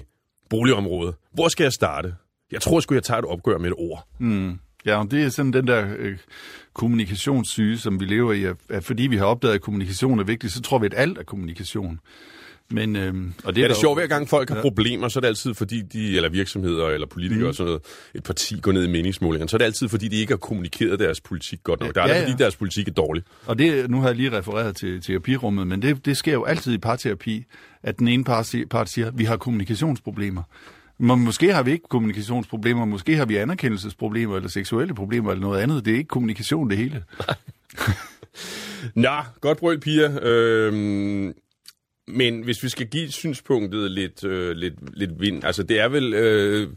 boligområde, 0.50 1.12
hvor 1.34 1.48
skal 1.48 1.64
jeg 1.64 1.72
starte? 1.72 2.14
Jeg 2.52 2.60
tror 2.60 2.80
sgu, 2.80 2.94
jeg 2.94 3.02
tager 3.02 3.18
et 3.18 3.24
opgør 3.24 3.58
med 3.58 3.68
et 3.68 3.74
ord. 3.78 4.06
Mm. 4.18 4.58
Ja, 4.86 4.96
og 4.96 5.10
det 5.10 5.22
er 5.22 5.28
sådan 5.28 5.52
den 5.52 5.66
der 5.66 5.94
øh, 5.98 6.18
kommunikationssyge, 6.74 7.78
som 7.78 8.00
vi 8.00 8.04
lever 8.04 8.32
i, 8.32 8.44
at, 8.44 8.56
at 8.68 8.84
fordi 8.84 9.02
vi 9.02 9.16
har 9.16 9.24
opdaget, 9.24 9.54
at 9.54 9.60
kommunikation 9.60 10.18
er 10.20 10.24
vigtigt, 10.24 10.52
så 10.52 10.62
tror 10.62 10.78
vi, 10.78 10.86
at 10.86 10.94
alt 10.96 11.18
er 11.18 11.22
kommunikation. 11.22 12.00
Men, 12.70 12.96
øhm, 12.96 13.34
og 13.44 13.54
det 13.54 13.60
er, 13.60 13.64
ja, 13.64 13.68
det 13.68 13.76
er 13.76 13.80
sjovt, 13.80 13.98
hver 13.98 14.06
gang 14.06 14.28
folk 14.28 14.48
har 14.48 14.56
ja. 14.56 14.62
problemer, 14.62 15.08
så 15.08 15.18
er 15.18 15.20
det 15.20 15.28
altid 15.28 15.54
fordi 15.54 15.82
de, 15.82 16.16
eller 16.16 16.28
virksomheder, 16.28 16.86
eller 16.86 17.06
politikere, 17.06 17.42
mm. 17.42 17.48
og 17.48 17.54
sådan 17.54 17.66
noget, 17.66 17.82
et 18.14 18.22
parti 18.22 18.60
går 18.60 18.72
ned 18.72 18.84
i 18.84 18.90
meningsmålingerne, 18.90 19.48
så 19.48 19.56
er 19.56 19.58
det 19.58 19.64
altid 19.64 19.88
fordi 19.88 20.08
de 20.08 20.16
ikke 20.16 20.32
har 20.32 20.38
kommunikeret 20.38 20.98
deres 20.98 21.20
politik 21.20 21.58
godt 21.64 21.80
nok. 21.80 21.94
Det 21.94 22.02
er 22.02 22.08
ja, 22.08 22.14
ja. 22.14 22.22
fordi 22.22 22.34
deres 22.38 22.56
politik 22.56 22.88
er 22.88 22.92
dårlig. 22.92 23.22
Og 23.46 23.58
det, 23.58 23.90
nu 23.90 24.00
har 24.00 24.08
jeg 24.08 24.16
lige 24.16 24.38
refereret 24.38 24.76
til 24.76 25.02
terapirummet, 25.02 25.66
men 25.66 25.82
det, 25.82 26.06
det 26.06 26.16
sker 26.16 26.32
jo 26.32 26.44
altid 26.44 26.74
i 26.74 26.78
parterapi, 26.78 27.44
at 27.82 27.98
den 27.98 28.08
ene 28.08 28.24
part, 28.24 28.54
part 28.70 28.88
siger, 28.88 29.10
vi 29.10 29.24
har 29.24 29.36
kommunikationsproblemer. 29.36 30.42
Men 30.98 31.20
måske 31.20 31.52
har 31.52 31.62
vi 31.62 31.70
ikke 31.70 31.88
kommunikationsproblemer, 31.88 32.84
måske 32.84 33.16
har 33.16 33.24
vi 33.24 33.36
anerkendelsesproblemer, 33.36 34.36
eller 34.36 34.48
seksuelle 34.48 34.94
problemer, 34.94 35.30
eller 35.30 35.42
noget 35.42 35.60
andet. 35.60 35.84
Det 35.84 35.92
er 35.92 35.96
ikke 35.96 36.08
kommunikation, 36.08 36.70
det 36.70 36.78
hele. 36.78 37.04
Nå, 38.94 39.16
godt 39.40 39.58
brøl, 39.58 39.80
Pia. 39.80 40.20
Øhm, 40.22 41.34
men 42.08 42.42
hvis 42.42 42.62
vi 42.62 42.68
skal 42.68 42.86
give 42.86 43.10
synspunktet 43.10 43.90
lidt, 43.90 44.24
øh, 44.24 44.56
lidt, 44.56 44.98
lidt 44.98 45.20
vind, 45.20 45.44
altså 45.44 45.62
det 45.62 45.80
er 45.80 45.88
vel... 45.88 46.14
Øh, 46.14 46.68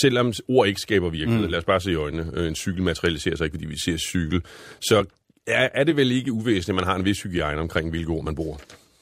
selvom 0.00 0.32
ord 0.48 0.68
ikke 0.68 0.80
skaber 0.80 1.10
virkelighed, 1.10 1.46
mm. 1.46 1.50
lad 1.50 1.58
os 1.58 1.64
bare 1.64 1.80
se 1.80 1.92
i 1.92 1.94
øjnene, 1.94 2.30
øh, 2.34 2.48
en 2.48 2.54
cykel 2.54 2.82
materialiserer 2.82 3.36
sig 3.36 3.44
ikke, 3.44 3.54
fordi 3.54 3.66
vi 3.66 3.78
ser 3.78 3.96
cykel, 3.96 4.42
så 4.80 5.04
er, 5.46 5.68
er 5.74 5.84
det 5.84 5.96
vel 5.96 6.12
ikke 6.12 6.32
uvæsentligt, 6.32 6.68
at 6.68 6.74
man 6.74 6.84
har 6.84 6.96
en 6.96 7.04
vis 7.04 7.22
hygiejne 7.22 7.60
omkring, 7.60 7.90
hvilke 7.90 8.10
ord 8.10 8.24
man 8.24 8.34
bruger? 8.34 8.56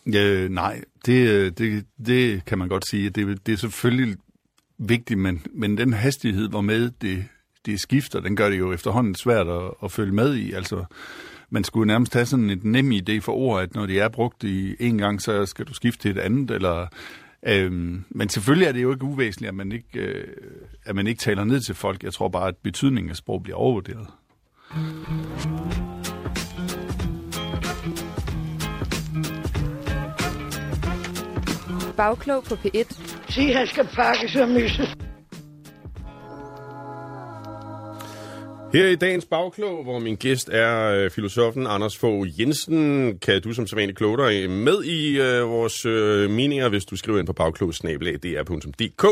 Øh, 0.06 0.50
nej, 0.50 0.80
det, 1.06 1.28
øh, 1.28 1.52
det, 1.58 1.84
det 2.06 2.44
kan 2.44 2.58
man 2.58 2.68
godt 2.68 2.88
sige. 2.88 3.10
Det, 3.10 3.46
det 3.46 3.52
er 3.52 3.56
selvfølgelig 3.56 4.16
vigtigt, 4.78 5.20
men, 5.20 5.42
men 5.52 5.78
den 5.78 5.92
hastighed, 5.92 6.48
hvor 6.48 6.60
med 6.60 6.90
det, 7.00 7.24
det 7.66 7.80
skifter, 7.80 8.20
den 8.20 8.36
gør 8.36 8.50
det 8.50 8.58
jo 8.58 8.72
efterhånden 8.72 9.14
svært 9.14 9.48
at, 9.48 9.70
at 9.82 9.92
følge 9.92 10.12
med 10.12 10.34
i. 10.34 10.52
Altså, 10.52 10.84
man 11.50 11.64
skulle 11.64 11.86
nærmest 11.86 12.14
have 12.14 12.26
sådan 12.26 12.50
et 12.50 12.64
nem 12.64 12.92
idé 12.92 13.18
for 13.18 13.32
ord, 13.32 13.62
at 13.62 13.74
når 13.74 13.86
de 13.86 13.98
er 13.98 14.08
brugt 14.08 14.44
i 14.44 14.76
en 14.80 14.98
gang, 14.98 15.22
så 15.22 15.46
skal 15.46 15.64
du 15.64 15.74
skifte 15.74 16.02
til 16.02 16.10
et 16.10 16.18
andet, 16.18 16.50
eller... 16.50 16.86
Øhm, 17.46 18.04
men 18.10 18.28
selvfølgelig 18.28 18.66
er 18.66 18.72
det 18.72 18.82
jo 18.82 18.92
ikke 18.92 19.04
uvæsentligt, 19.04 19.48
at 19.48 19.54
man 19.54 19.72
ikke, 19.72 20.00
øh, 20.00 20.26
at 20.84 20.94
man 20.94 21.06
ikke 21.06 21.18
taler 21.18 21.44
ned 21.44 21.60
til 21.60 21.74
folk. 21.74 22.02
Jeg 22.02 22.12
tror 22.12 22.28
bare, 22.28 22.48
at 22.48 22.56
betydningen 22.56 23.10
af 23.10 23.16
sprog 23.16 23.42
bliver 23.42 23.56
overvurderet. 23.56 24.06
Bagklog 31.96 32.44
på 32.44 32.54
P1. 32.54 32.96
Sig, 33.28 33.56
han 33.56 33.66
skal 33.66 33.88
pakke 33.94 34.28
sig 34.28 34.48
mysse. 34.48 34.82
Her 38.74 38.86
i 38.86 38.94
dagens 38.94 39.24
bagklog, 39.24 39.82
hvor 39.82 39.98
min 39.98 40.16
gæst 40.16 40.48
er 40.52 40.90
øh, 40.90 41.10
filosofen 41.10 41.66
Anders 41.66 41.98
Fogh 41.98 42.40
Jensen, 42.40 43.18
kan 43.18 43.42
du 43.42 43.52
som 43.52 43.66
sædvanligt 43.66 43.98
kloge 43.98 44.18
dig 44.18 44.50
med 44.50 44.84
i 44.84 45.20
øh, 45.20 45.48
vores 45.48 45.86
øh, 45.86 46.30
meninger, 46.30 46.68
hvis 46.68 46.84
du 46.84 46.96
skriver 46.96 47.18
ind 47.18 47.26
på 47.26 47.32
bagklogsnabelag.dr.dk. 47.32 49.06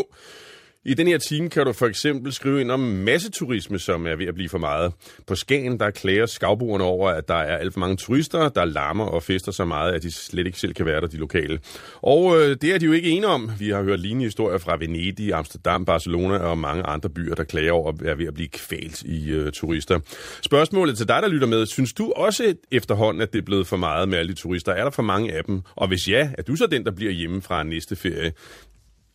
I 0.85 0.95
den 0.95 1.07
her 1.07 1.19
time 1.19 1.51
kan 1.51 1.67
du 1.67 1.73
for 1.73 1.87
eksempel 1.87 2.33
skrive 2.33 2.61
ind 2.61 2.71
om 2.71 2.81
masseturisme, 2.81 3.79
som 3.79 4.07
er 4.07 4.17
ved 4.17 4.27
at 4.27 4.35
blive 4.35 4.49
for 4.49 4.59
meget. 4.59 4.93
På 5.27 5.35
Skagen, 5.35 5.81
der 5.81 5.91
klager 5.91 6.27
skavboerne 6.27 6.85
over, 6.85 7.11
at 7.11 7.29
der 7.29 7.35
er 7.35 7.57
alt 7.59 7.73
for 7.73 7.81
mange 7.81 7.97
turister, 7.97 8.49
der 8.49 8.65
larmer 8.65 9.05
og 9.05 9.23
fester 9.23 9.53
så 9.53 9.65
meget, 9.65 9.93
at 9.93 10.03
de 10.03 10.11
slet 10.11 10.47
ikke 10.47 10.59
selv 10.59 10.75
kan 10.75 10.87
være 10.87 11.01
der, 11.01 11.07
de 11.07 11.17
lokale. 11.17 11.59
Og 12.03 12.41
øh, 12.41 12.57
det 12.63 12.75
er 12.75 12.79
de 12.79 12.87
jo 12.87 12.93
ikke 12.93 13.09
enige 13.09 13.27
om. 13.27 13.51
Vi 13.59 13.71
har 13.71 13.83
hørt 13.83 14.01
lignende 14.01 14.25
historier 14.25 14.59
fra 14.59 14.77
Venedig, 14.77 15.35
Amsterdam, 15.35 15.85
Barcelona 15.85 16.39
og 16.39 16.59
mange 16.59 16.83
andre 16.83 17.09
byer, 17.09 17.35
der 17.35 17.45
klager 17.45 17.73
over, 17.73 17.93
at 17.93 18.03
er 18.03 18.15
ved 18.15 18.27
at 18.27 18.35
blive 18.35 18.49
kvalt 18.49 19.03
i 19.03 19.31
øh, 19.31 19.53
turister. 19.53 20.01
Spørgsmålet 20.43 20.97
til 20.97 21.09
dig, 21.09 21.23
der 21.23 21.29
lytter 21.29 21.47
med. 21.47 21.67
Synes 21.67 21.93
du 21.93 22.13
også 22.17 22.55
efterhånden, 22.71 23.23
at 23.23 23.33
det 23.33 23.39
er 23.39 23.45
blevet 23.45 23.67
for 23.67 23.77
meget 23.77 24.09
med 24.09 24.19
alle 24.19 24.29
de 24.33 24.39
turister? 24.39 24.73
Er 24.73 24.85
der 24.85 24.91
for 24.91 25.03
mange 25.03 25.33
af 25.33 25.45
dem? 25.45 25.63
Og 25.75 25.89
hvis 25.89 26.09
ja, 26.09 26.31
er 26.39 26.43
du 26.43 26.57
så 26.57 26.67
den, 26.67 26.85
der 26.85 26.91
bliver 26.91 27.13
hjemme 27.13 27.43
fra 27.43 27.63
næste 27.63 27.97
ferie? 27.97 28.33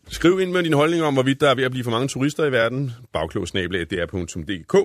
Skriv 0.09 0.39
ind 0.39 0.51
med 0.51 0.63
din 0.63 0.73
holdning 0.73 1.03
om, 1.03 1.13
hvorvidt 1.13 1.41
der 1.41 1.49
er 1.49 1.55
ved 1.55 1.63
at 1.63 1.71
blive 1.71 1.83
for 1.83 1.91
mange 1.91 2.07
turister 2.07 2.45
i 2.45 2.51
verden. 2.51 2.91
Bagklogsnabelag.dr.dk 3.13 4.75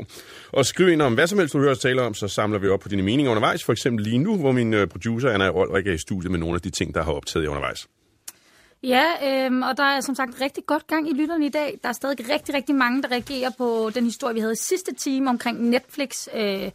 Og 0.53 0.67
skriv 0.67 0.89
ind 0.89 1.03
om 1.03 1.15
hvad 1.15 1.27
som 1.27 1.39
helst, 1.39 1.55
du 1.55 1.59
hører 1.59 1.71
os 1.71 1.79
tale 1.79 2.03
om, 2.03 2.15
så 2.15 2.29
samler 2.29 2.59
vi 2.59 2.69
op 2.69 2.81
på 2.81 2.89
dine 2.89 3.03
meninger 3.03 3.31
undervejs. 3.31 3.65
For 3.65 3.73
eksempel 3.73 4.05
lige 4.05 4.19
nu, 4.19 4.37
hvor 4.37 4.53
min 4.53 4.75
øh, 4.75 4.87
producer 4.87 5.31
Anna 5.31 5.51
Olrik 5.51 5.87
er 5.87 5.93
i 5.93 5.99
studiet 5.99 6.31
med 6.31 6.39
nogle 6.39 6.55
af 6.55 6.61
de 6.61 6.71
ting, 6.71 6.95
der 6.95 7.03
har 7.03 7.13
optaget 7.13 7.47
undervejs. 7.47 7.89
Ja, 8.83 9.05
øhm, 9.27 9.63
og 9.63 9.77
der 9.77 9.83
er 9.83 10.01
som 10.01 10.15
sagt 10.15 10.41
rigtig 10.41 10.65
godt 10.67 10.87
gang 10.87 11.11
i 11.11 11.13
lytterne 11.13 11.47
i 11.47 11.49
dag. 11.49 11.79
Der 11.83 11.89
er 11.89 11.93
stadig 11.93 12.29
rigtig, 12.29 12.55
rigtig 12.55 12.75
mange, 12.75 13.03
der 13.03 13.11
reagerer 13.11 13.51
på 13.59 13.91
den 13.95 14.05
historie, 14.05 14.35
vi 14.35 14.41
havde 14.41 14.53
i 14.53 14.57
sidste 14.57 14.95
time 14.95 15.31
omkring 15.31 15.69
Netflix. 15.69 16.29
Øh, 16.37 16.71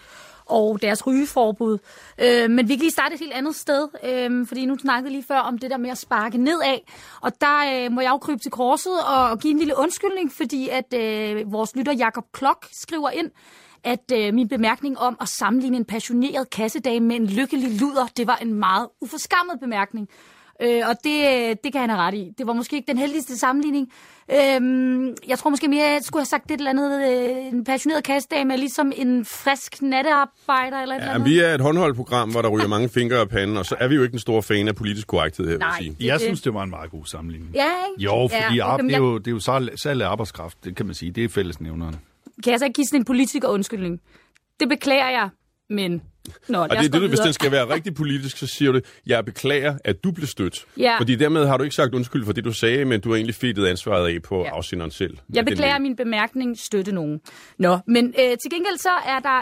og 0.50 0.82
deres 0.82 1.08
rygeforbud. 1.08 1.78
Øh, 2.18 2.50
men 2.50 2.68
vi 2.68 2.76
kan 2.76 2.80
lige 2.80 2.92
starte 2.92 3.14
et 3.14 3.20
helt 3.20 3.34
andet 3.34 3.56
sted, 3.56 3.88
øh, 4.04 4.48
fordi 4.48 4.66
nu 4.66 4.78
snakkede 4.78 5.12
lige 5.12 5.24
før 5.28 5.40
om 5.40 5.58
det 5.58 5.72
der 5.72 5.78
med 5.78 5.90
at 5.90 5.98
sparke 5.98 6.38
nedad. 6.38 6.78
Og 7.22 7.32
der 7.42 7.86
øh, 7.86 7.92
må 7.92 8.02
jeg 8.02 8.10
jo 8.10 8.18
krybe 8.18 8.40
til 8.40 8.52
korset 8.52 8.94
og 9.16 9.40
give 9.40 9.52
en 9.52 9.60
lille 9.60 9.78
undskyldning, 9.78 10.32
fordi 10.32 10.70
at 10.70 10.94
øh, 10.94 11.52
vores 11.52 11.76
lytter 11.76 11.94
Jakob 11.94 12.26
Klok 12.34 12.66
skriver 12.72 13.10
ind, 13.10 13.32
at 13.84 14.12
øh, 14.14 14.34
min 14.34 14.48
bemærkning 14.48 15.00
om 15.00 15.18
at 15.22 15.28
sammenligne 15.28 15.78
en 15.78 15.86
passioneret 15.86 16.50
kassedame 16.50 17.08
med 17.08 17.16
en 17.16 17.26
lykkelig 17.26 17.80
luder, 17.80 18.08
det 18.18 18.28
var 18.28 18.36
en 18.36 18.54
meget 18.54 18.88
uforskammet 19.02 19.60
bemærkning. 19.60 20.10
Øh, 20.62 20.82
og 20.90 20.96
det, 21.04 21.24
det 21.64 21.72
kan 21.72 21.82
han 21.82 21.90
have 21.90 22.02
ret 22.02 22.14
i. 22.14 22.32
Det 22.38 22.48
var 22.48 22.54
måske 22.54 22.76
ikke 22.76 22.88
den 22.92 22.98
heldigste 22.98 23.38
sammenligning. 23.38 23.92
Øhm, 24.32 25.16
jeg 25.28 25.40
tror 25.40 25.50
måske 25.50 25.68
mere, 25.68 25.86
at 25.86 25.94
jeg 25.94 26.02
skulle 26.04 26.22
have 26.22 26.26
sagt 26.26 26.50
det 26.50 26.58
eller 26.58 26.70
andet. 26.70 27.12
Øh, 27.12 27.54
en 27.54 27.64
passioneret 27.64 28.04
kastdame 28.04 28.54
er 28.54 28.58
ligesom 28.58 28.92
en 28.96 29.26
frisk 29.26 29.82
nattearbejder 29.82 30.78
eller 30.82 30.96
et 30.96 31.00
Ja, 31.00 31.04
eller 31.04 31.14
andet. 31.16 31.30
vi 31.30 31.40
er 31.40 31.54
et 31.56 31.62
håndholdprogram, 31.62 32.32
hvor 32.32 32.42
der 32.42 32.50
ryger 32.50 32.68
mange 32.68 32.90
fingre 32.90 33.16
af 33.18 33.30
panden, 33.30 33.58
og 33.58 33.66
så 33.66 33.76
er 33.80 33.88
vi 33.88 33.96
jo 33.96 34.04
ikke 34.04 34.14
en 34.14 34.20
stor 34.20 34.42
fan 34.42 34.68
af 34.68 34.76
politisk 34.76 35.08
korrekthed 35.08 35.46
her, 35.46 35.54
vil 35.54 35.60
jeg 35.62 35.68
Nej. 35.70 35.80
sige. 35.82 35.96
Jeg 36.00 36.14
det- 36.14 36.22
synes, 36.22 36.42
det 36.42 36.54
var 36.54 36.64
en 36.64 36.70
meget 36.70 36.92
god 36.92 37.06
sammenligning. 37.06 37.52
Ja, 37.56 37.66
ikke? 37.90 38.04
Jo, 38.04 38.30
fordi 38.42 38.56
Ja, 38.56 38.74
okay, 38.74 38.84
det, 38.84 38.92
er 38.92 38.96
jeg- 38.96 39.00
jo, 39.00 39.18
det 39.18 39.28
er 39.28 39.32
jo 39.32 39.40
salg, 39.40 39.80
salg 39.80 40.02
af 40.02 40.08
arbejdskraft, 40.10 40.58
det 40.64 40.76
kan 40.76 40.86
man 40.86 40.96
sige. 40.96 41.12
Det 41.12 41.24
er 41.24 41.30
fællesnævneren. 41.30 41.96
Kan 42.44 42.52
jeg 42.52 42.60
så 42.60 42.66
ikke 42.66 42.76
give 42.76 42.86
sådan 42.86 43.02
en 43.02 43.06
politiker 43.06 43.48
undskyldning? 43.48 44.02
Det 44.60 44.70
beklager 44.70 45.10
jeg, 45.10 45.30
men... 45.70 46.02
Nå, 46.48 46.60
Og 46.60 46.70
det 46.70 46.78
er 46.78 46.82
det, 46.82 46.94
du, 46.94 47.08
hvis 47.08 47.20
den 47.20 47.34
skal 47.34 47.52
være 47.52 47.70
rigtig 47.70 47.94
politisk, 47.96 48.38
så 48.38 48.48
siger 48.48 48.72
du, 48.72 48.80
jeg 49.08 49.26
beklager, 49.26 49.78
at 49.84 50.04
du 50.04 50.12
blev 50.12 50.28
stødt. 50.28 50.66
Ja. 50.78 50.98
Fordi 51.00 51.16
dermed 51.16 51.46
har 51.48 51.58
du 51.58 51.64
ikke 51.64 51.76
sagt 51.76 51.94
undskyld 51.94 52.26
for 52.26 52.34
det, 52.34 52.46
du 52.46 52.54
sagde, 52.54 52.86
men 52.86 53.02
du 53.02 53.10
har 53.10 53.16
egentlig 53.16 53.36
fedtet 53.36 53.66
ansvaret 53.68 54.16
af 54.16 54.22
på 54.22 54.44
Ja. 54.44 54.50
afsenderen 54.50 54.92
selv. 54.92 55.18
Jeg 55.34 55.46
beklager 55.46 55.80
min 55.80 55.96
bemærkning, 55.96 56.60
støtte 56.60 56.92
nogen. 56.92 57.22
Nå, 57.58 57.78
men 57.88 58.06
øh, 58.08 58.30
til 58.38 58.52
gengæld 58.52 58.78
så 58.78 58.90
er 59.08 59.20
der 59.20 59.38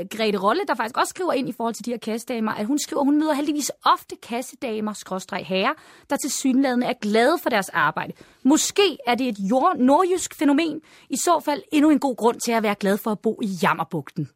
øh, 0.00 0.06
Grete 0.18 0.38
Rolle, 0.38 0.60
der 0.68 0.74
faktisk 0.74 0.96
også 0.98 1.10
skriver 1.10 1.32
ind 1.32 1.48
i 1.48 1.52
forhold 1.56 1.74
til 1.74 1.84
de 1.84 1.90
her 1.90 1.98
kassedamer, 1.98 2.52
at 2.52 2.66
hun 2.66 2.78
skriver, 2.78 3.00
at 3.00 3.06
hun 3.06 3.18
møder 3.18 3.34
heldigvis 3.34 3.70
ofte 3.84 4.16
kassedamer, 4.28 4.92
skråstreg 4.92 5.44
herrer, 5.46 5.72
der 6.10 6.16
til 6.16 6.30
synlædende 6.30 6.86
er 6.86 6.92
glade 7.02 7.36
for 7.42 7.50
deres 7.50 7.68
arbejde. 7.68 8.12
Måske 8.44 8.96
er 9.06 9.14
det 9.14 9.28
et 9.28 9.38
jord- 9.50 9.78
nordjysk 9.78 10.34
fænomen. 10.34 10.80
I 11.10 11.16
så 11.16 11.42
fald 11.44 11.62
endnu 11.72 11.90
en 11.90 11.98
god 11.98 12.16
grund 12.16 12.40
til 12.40 12.52
at 12.52 12.62
være 12.62 12.74
glad 12.74 12.98
for 12.98 13.10
at 13.10 13.18
bo 13.18 13.40
i 13.42 13.46
Jammerbugten. 13.62 14.28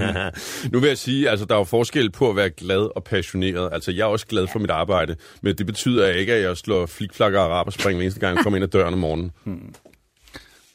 Nu 0.72 0.80
vil 0.80 0.88
jeg 0.88 0.98
sige, 0.98 1.30
altså 1.30 1.46
der 1.46 1.54
er 1.54 1.58
jo 1.58 1.64
forskel 1.64 2.10
på 2.10 2.30
at 2.30 2.36
være 2.36 2.50
glad 2.50 2.96
og 2.96 3.04
passioneret. 3.04 3.68
Altså 3.72 3.90
jeg 3.92 4.00
er 4.00 4.04
også 4.06 4.26
glad 4.26 4.46
for 4.52 4.58
mit 4.58 4.70
arbejde, 4.70 5.16
men 5.42 5.58
det 5.58 5.66
betyder 5.66 6.08
ikke, 6.10 6.32
at 6.32 6.42
jeg 6.42 6.56
slår 6.56 6.86
flikflakker 6.86 7.40
og 7.40 7.50
raberspring 7.50 7.96
hver 7.96 8.02
eneste 8.04 8.20
gang, 8.20 8.36
jeg 8.36 8.42
kommer 8.42 8.56
ind 8.56 8.64
ad 8.64 8.68
døren 8.68 8.92
om 8.94 9.00
morgenen. 9.00 9.30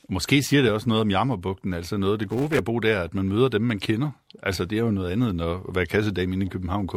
Måske 0.09 0.43
siger 0.43 0.61
det 0.61 0.71
også 0.71 0.89
noget 0.89 1.01
om 1.01 1.11
Jammerbugten. 1.11 1.73
Altså 1.73 1.97
noget 1.97 2.13
af 2.13 2.19
det 2.19 2.29
gode 2.29 2.51
ved 2.51 2.57
at 2.57 2.63
bo 2.65 2.79
der, 2.79 2.95
er, 2.95 3.01
at 3.01 3.13
man 3.13 3.29
møder 3.29 3.47
dem, 3.49 3.61
man 3.61 3.79
kender. 3.79 4.11
Altså 4.43 4.65
det 4.65 4.77
er 4.77 4.81
jo 4.83 4.91
noget 4.91 5.11
andet 5.11 5.29
end 5.29 5.41
at 5.41 5.57
være 5.73 5.85
kassedame 5.85 6.33
inde 6.33 6.45
i 6.45 6.49
København 6.49 6.87
K. 6.87 6.91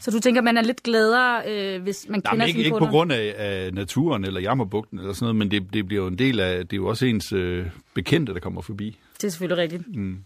Så 0.00 0.10
du 0.10 0.20
tænker, 0.20 0.40
man 0.42 0.56
er 0.56 0.62
lidt 0.62 0.82
gladere, 0.82 1.42
øh, 1.46 1.82
hvis 1.82 2.06
man 2.08 2.20
Nej, 2.24 2.30
kender 2.32 2.46
men 2.46 2.48
ikke, 2.48 2.64
ikke 2.64 2.78
på 2.78 2.86
grund 2.86 3.12
af, 3.12 3.34
af 3.38 3.74
naturen 3.74 4.24
eller 4.24 4.40
Jammerbugten 4.40 4.98
eller 4.98 5.12
sådan 5.12 5.24
noget, 5.24 5.36
men 5.36 5.50
det, 5.50 5.72
det 5.72 5.86
bliver 5.86 6.02
jo 6.02 6.08
en 6.08 6.18
del 6.18 6.40
af, 6.40 6.58
det 6.66 6.72
er 6.72 6.76
jo 6.76 6.86
også 6.86 7.06
ens 7.06 7.32
øh, 7.32 7.66
bekendte, 7.94 8.34
der 8.34 8.40
kommer 8.40 8.60
forbi. 8.60 8.98
Det 9.16 9.24
er 9.24 9.30
selvfølgelig 9.30 9.62
rigtigt. 9.62 9.96
Mm. 9.96 10.16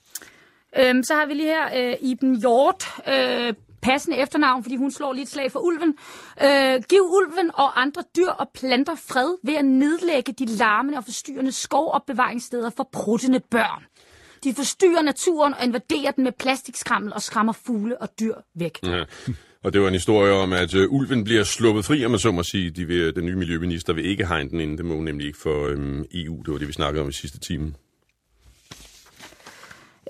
Øhm, 0.79 1.03
så 1.03 1.15
har 1.15 1.27
vi 1.27 1.35
lige 1.35 1.49
her 1.49 1.91
øh, 1.91 1.97
Iben 2.01 2.41
Hjort, 2.41 2.85
øh, 3.09 3.55
passende 3.83 4.17
efternavn, 4.17 4.63
fordi 4.63 4.77
hun 4.77 4.91
slår 4.91 5.13
lige 5.13 5.23
et 5.23 5.29
slag 5.29 5.53
for 5.53 5.61
ulven. 5.61 5.95
Øh, 6.43 6.83
giv 6.89 7.03
ulven 7.03 7.51
og 7.55 7.81
andre 7.81 8.03
dyr 8.17 8.29
og 8.29 8.51
planter 8.55 8.95
fred 8.95 9.37
ved 9.45 9.55
at 9.55 9.65
nedlægge 9.65 10.33
de 10.33 10.47
larmende 10.47 10.99
og 10.99 11.05
forstyrrende 11.05 11.53
skovopbevaringssteder 11.53 12.71
for 12.71 12.89
pruttende 12.93 13.41
børn. 13.51 13.85
De 14.45 14.55
forstyrrer 14.55 15.03
naturen 15.03 15.55
og 15.55 15.65
invaderer 15.65 16.11
den 16.11 16.25
med 16.25 16.33
plastikskrammel 16.33 17.13
og 17.13 17.23
skræmmer 17.23 17.53
fugle 17.53 18.03
og 18.03 18.09
dyr 18.21 18.35
væk. 18.55 18.79
Ja. 18.83 19.05
Og 19.63 19.73
det 19.73 19.81
var 19.81 19.89
en 19.89 19.95
historie 19.95 20.33
om, 20.33 20.53
at 20.53 20.75
øh, 20.75 20.93
ulven 20.93 21.25
bliver 21.25 21.45
sluppet 21.45 21.85
fri, 21.85 22.05
om 22.05 22.11
man 22.11 22.21
så 22.21 22.31
må 22.31 22.43
sige. 22.43 22.71
De 22.71 22.85
vil, 22.85 23.01
øh, 23.01 23.15
den 23.15 23.27
nye 23.27 23.37
miljøminister 23.37 23.93
vil 23.93 24.07
ikke 24.07 24.27
hegne 24.27 24.51
den 24.51 24.61
ind. 24.61 24.79
Det 24.79 24.85
må 24.85 24.95
hun 24.95 25.05
nemlig 25.05 25.27
ikke 25.27 25.39
for 25.39 25.69
øhm, 25.69 26.05
EU. 26.15 26.43
Det 26.43 26.53
var 26.53 26.59
det, 26.59 26.69
vi 26.69 26.73
snakkede 26.73 27.03
om 27.03 27.09
i 27.09 27.13
sidste 27.13 27.39
time. 27.41 27.73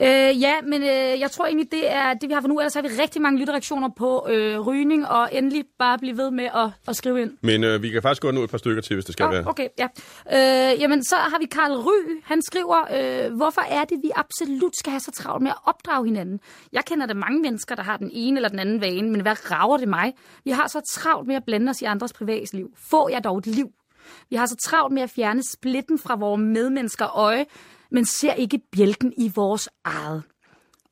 Øh, 0.02 0.40
ja, 0.40 0.54
men 0.62 0.82
øh, 0.82 1.20
jeg 1.20 1.30
tror 1.30 1.46
egentlig, 1.46 1.72
det 1.72 1.92
er 1.92 2.14
det, 2.14 2.28
vi 2.28 2.34
har 2.34 2.40
for 2.40 2.48
nu. 2.48 2.58
Ellers 2.58 2.74
har 2.74 2.82
vi 2.82 2.88
rigtig 2.88 3.22
mange 3.22 3.38
lyttereaktioner 3.38 3.88
på 3.96 4.26
øh, 4.30 4.60
rygning, 4.60 5.08
og 5.08 5.28
endelig 5.32 5.64
bare 5.78 5.98
blive 5.98 6.16
ved 6.16 6.30
med 6.30 6.44
at, 6.44 6.70
at 6.88 6.96
skrive 6.96 7.22
ind. 7.22 7.30
Men 7.40 7.64
øh, 7.64 7.82
vi 7.82 7.90
kan 7.90 8.02
faktisk 8.02 8.22
godt 8.22 8.34
nå 8.34 8.44
et 8.44 8.50
par 8.50 8.58
stykker 8.58 8.82
til, 8.82 8.96
hvis 8.96 9.04
det 9.04 9.12
skal 9.12 9.30
være. 9.30 9.40
Oh, 9.40 9.46
okay, 9.46 9.68
ja. 9.78 9.88
Øh, 10.32 10.80
jamen, 10.80 11.04
så 11.04 11.16
har 11.16 11.38
vi 11.38 11.44
Karl 11.44 11.72
Ry. 11.72 12.20
Han 12.24 12.42
skriver, 12.42 12.78
øh, 12.78 13.36
hvorfor 13.36 13.60
er 13.60 13.84
det, 13.84 13.98
vi 14.02 14.10
absolut 14.16 14.76
skal 14.76 14.90
have 14.90 15.00
så 15.00 15.10
travlt 15.10 15.42
med 15.42 15.50
at 15.50 15.58
opdrage 15.64 16.04
hinanden? 16.04 16.40
Jeg 16.72 16.84
kender 16.84 17.06
der 17.06 17.14
mange 17.14 17.40
mennesker, 17.40 17.74
der 17.74 17.82
har 17.82 17.96
den 17.96 18.10
ene 18.12 18.38
eller 18.38 18.48
den 18.48 18.58
anden 18.58 18.80
vane, 18.80 19.10
men 19.10 19.20
hvad 19.20 19.50
rager 19.50 19.76
det 19.76 19.88
mig? 19.88 20.12
Vi 20.44 20.50
har 20.50 20.66
så 20.66 20.80
travlt 20.94 21.28
med 21.28 21.34
at 21.34 21.44
blande 21.44 21.70
os 21.70 21.82
i 21.82 21.84
andres 21.84 22.12
privatliv. 22.12 22.70
Få 22.90 23.08
jeg 23.08 23.24
dog 23.24 23.38
et 23.38 23.46
liv. 23.46 23.68
Vi 24.30 24.36
har 24.36 24.46
så 24.46 24.56
travlt 24.56 24.94
med 24.94 25.02
at 25.02 25.10
fjerne 25.10 25.42
splitten 25.52 25.98
fra 25.98 26.16
vores 26.16 26.40
medmennesker 26.40 27.16
øje, 27.16 27.46
men 27.92 28.06
ser 28.06 28.34
ikke 28.34 28.60
bjælken 28.76 29.12
i 29.16 29.32
vores 29.34 29.68
eget. 29.84 30.22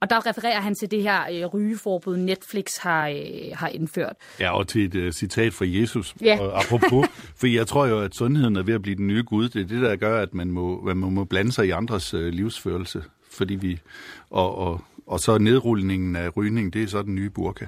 Og 0.00 0.10
der 0.10 0.26
refererer 0.26 0.60
han 0.60 0.74
til 0.74 0.90
det 0.90 1.02
her 1.02 1.20
øh, 1.32 1.46
rygeforbud, 1.46 2.16
Netflix 2.16 2.76
har, 2.76 3.08
øh, 3.08 3.16
har 3.52 3.68
indført. 3.68 4.16
Ja, 4.40 4.56
og 4.56 4.68
til 4.68 4.84
et 4.84 5.06
uh, 5.06 5.10
citat 5.10 5.52
fra 5.52 5.64
Jesus. 5.68 6.14
Ja. 6.20 6.40
Og 6.40 6.60
apropos, 6.60 7.08
for 7.40 7.46
jeg 7.46 7.66
tror 7.66 7.86
jo, 7.86 8.00
at 8.00 8.14
sundheden 8.14 8.56
er 8.56 8.62
ved 8.62 8.74
at 8.74 8.82
blive 8.82 8.96
den 8.96 9.06
nye 9.06 9.22
Gud. 9.22 9.48
Det 9.48 9.62
er 9.62 9.66
det, 9.66 9.82
der 9.82 9.96
gør, 9.96 10.22
at 10.22 10.34
man 10.34 10.50
må, 10.50 10.82
man 10.94 10.96
må 10.96 11.24
blande 11.24 11.52
sig 11.52 11.66
i 11.66 11.70
andres 11.70 12.14
uh, 12.14 12.20
livsførelse. 12.20 13.02
Fordi 13.30 13.54
vi, 13.54 13.80
og, 14.30 14.58
og, 14.58 14.80
og 15.06 15.20
så 15.20 15.38
nedrulningen 15.38 16.16
af 16.16 16.36
rygning, 16.36 16.72
det 16.72 16.82
er 16.82 16.86
så 16.86 17.02
den 17.02 17.14
nye 17.14 17.30
burka. 17.30 17.66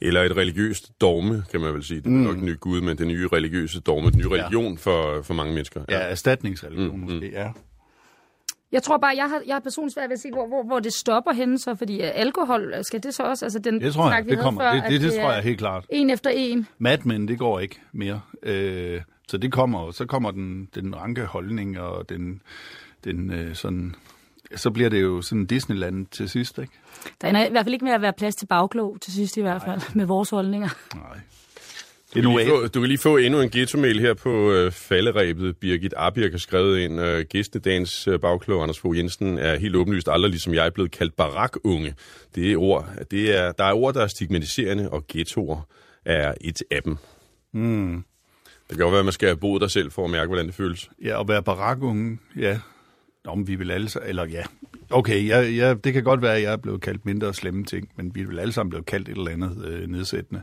Eller 0.00 0.22
et 0.22 0.36
religiøst 0.36 1.00
dogme, 1.00 1.44
kan 1.50 1.60
man 1.60 1.74
vel 1.74 1.84
sige. 1.84 2.00
Det 2.00 2.06
er 2.06 2.10
mm. 2.10 2.16
nok 2.16 2.36
den 2.36 2.44
nye 2.44 2.56
Gud, 2.60 2.80
men 2.80 2.98
den 2.98 3.08
nye 3.08 3.28
religiøse 3.32 3.80
dogme, 3.80 4.10
den 4.10 4.18
nye 4.18 4.28
religion 4.28 4.78
for, 4.78 5.22
for 5.22 5.34
mange 5.34 5.54
mennesker. 5.54 5.84
Ja, 5.88 5.98
erstatningsreligion 5.98 6.96
mm, 6.96 7.02
måske, 7.02 7.30
ja. 7.32 7.50
Jeg 8.72 8.82
tror 8.82 8.98
bare, 8.98 9.12
jeg 9.16 9.28
har, 9.28 9.42
jeg 9.46 9.54
har 9.54 9.60
personligt 9.60 9.94
svært 9.94 10.08
ved 10.08 10.14
at 10.14 10.20
se, 10.20 10.30
hvor, 10.32 10.46
hvor, 10.46 10.62
hvor 10.62 10.80
det 10.80 10.92
stopper 10.92 11.32
henne, 11.32 11.58
så 11.58 11.74
fordi 11.74 12.00
uh, 12.00 12.08
alkohol, 12.14 12.74
øh, 12.76 12.84
skal 12.84 13.02
det 13.02 13.14
så 13.14 13.22
også? 13.22 13.44
Altså 13.44 13.58
den 13.58 13.80
Det 13.80 13.92
tror 13.94 14.08
snak, 14.08 14.18
jeg, 14.18 14.26
vi 14.26 14.30
det 14.30 14.38
kommer. 14.38 14.60
Før, 14.60 14.72
det, 14.72 14.82
det, 14.88 14.94
at 14.94 15.00
det 15.00 15.12
tror 15.12 15.30
er 15.30 15.34
jeg 15.34 15.42
helt 15.42 15.58
klart. 15.58 15.84
En 15.88 16.10
efter 16.10 16.30
en. 16.30 16.66
Mad 16.78 16.98
Men, 17.04 17.28
det 17.28 17.38
går 17.38 17.60
ikke 17.60 17.80
mere. 17.92 18.20
Øh, 18.42 19.00
så 19.28 19.36
det 19.36 19.52
kommer, 19.52 19.90
så 19.90 20.06
kommer 20.06 20.30
den, 20.30 20.68
den 20.74 20.96
ranke 20.96 21.24
holdning, 21.24 21.80
og 21.80 22.08
den, 22.08 22.42
den 23.04 23.32
øh, 23.32 23.54
sådan, 23.54 23.94
så 24.56 24.70
bliver 24.70 24.90
det 24.90 25.02
jo 25.02 25.22
sådan 25.22 25.46
Disneyland 25.46 26.06
til 26.06 26.28
sidst, 26.28 26.58
ikke? 26.58 26.72
Der 27.20 27.28
ender 27.28 27.46
i 27.46 27.50
hvert 27.50 27.64
fald 27.64 27.74
ikke 27.74 27.84
med 27.84 27.92
at 27.92 28.02
være 28.02 28.12
plads 28.12 28.36
til 28.36 28.46
bagklog 28.46 28.96
til 29.00 29.12
sidst 29.12 29.36
i 29.36 29.40
hvert 29.40 29.62
fald, 29.62 29.80
med 29.94 30.06
vores 30.06 30.30
holdninger. 30.30 30.68
Nej. 30.94 31.20
Du 32.14 32.20
kan, 32.20 32.30
lige 32.30 32.48
få, 32.48 32.66
du 32.66 32.80
kan 32.80 32.88
lige 32.88 32.98
få 32.98 33.16
endnu 33.16 33.40
en 33.40 33.50
ghetto-mail 33.50 34.00
her 34.00 34.14
på 34.14 34.52
øh, 34.52 34.72
falderæbet. 34.72 35.56
Birgit 35.56 35.94
Arbjerg 35.96 36.30
har 36.30 36.38
skrevet 36.38 36.78
ind, 36.78 37.00
øh, 37.00 37.24
gæstedagens 37.28 38.08
øh, 38.08 38.20
bagklog, 38.20 38.62
Anders 38.62 38.78
Fogh 38.78 38.98
Jensen, 38.98 39.38
er 39.38 39.56
helt 39.56 39.76
åbenlyst 39.76 40.08
aldrig, 40.08 40.30
ligesom 40.30 40.54
jeg, 40.54 40.72
blevet 40.74 40.90
kaldt 40.90 41.16
barakunge. 41.16 41.94
Det 42.34 42.52
er 42.52 42.56
ord, 42.56 42.88
det 43.10 43.38
er, 43.38 43.52
der 43.52 43.64
er 43.64 43.72
ord, 43.72 43.94
der 43.94 44.02
er 44.02 44.06
stigmatiserende, 44.06 44.90
og 44.90 45.04
ghettoer 45.08 45.68
er 46.04 46.34
et 46.40 46.62
af 46.70 46.82
dem. 46.82 46.96
Mm. 47.52 48.04
Det 48.68 48.76
kan 48.76 48.84
jo 48.86 48.90
være, 48.90 48.98
at 48.98 49.04
man 49.04 49.12
skal 49.12 49.28
have 49.28 49.36
boet 49.36 49.70
selv 49.70 49.90
for 49.90 50.04
at 50.04 50.10
mærke, 50.10 50.26
hvordan 50.26 50.46
det 50.46 50.54
føles. 50.54 50.90
Ja, 51.04 51.20
at 51.20 51.28
være 51.28 51.42
barakunge, 51.42 52.18
ja. 52.36 52.58
Om 53.26 53.48
vi 53.48 53.54
vil 53.54 53.70
alle 53.70 53.88
eller 54.06 54.26
ja. 54.26 54.42
Okay, 54.90 55.28
ja, 55.28 55.40
ja, 55.40 55.74
det 55.74 55.92
kan 55.92 56.04
godt 56.04 56.22
være, 56.22 56.36
at 56.36 56.42
jeg 56.42 56.52
er 56.52 56.56
blevet 56.56 56.80
kaldt 56.80 57.06
mindre 57.06 57.34
slemme 57.34 57.64
ting, 57.64 57.88
men 57.96 58.14
vi 58.14 58.24
vil 58.24 58.38
alle 58.38 58.52
sammen 58.52 58.70
blive 58.70 58.84
kaldt 58.84 59.08
et 59.08 59.16
eller 59.16 59.30
andet 59.30 59.64
øh, 59.64 59.88
nedsættende. 59.88 60.42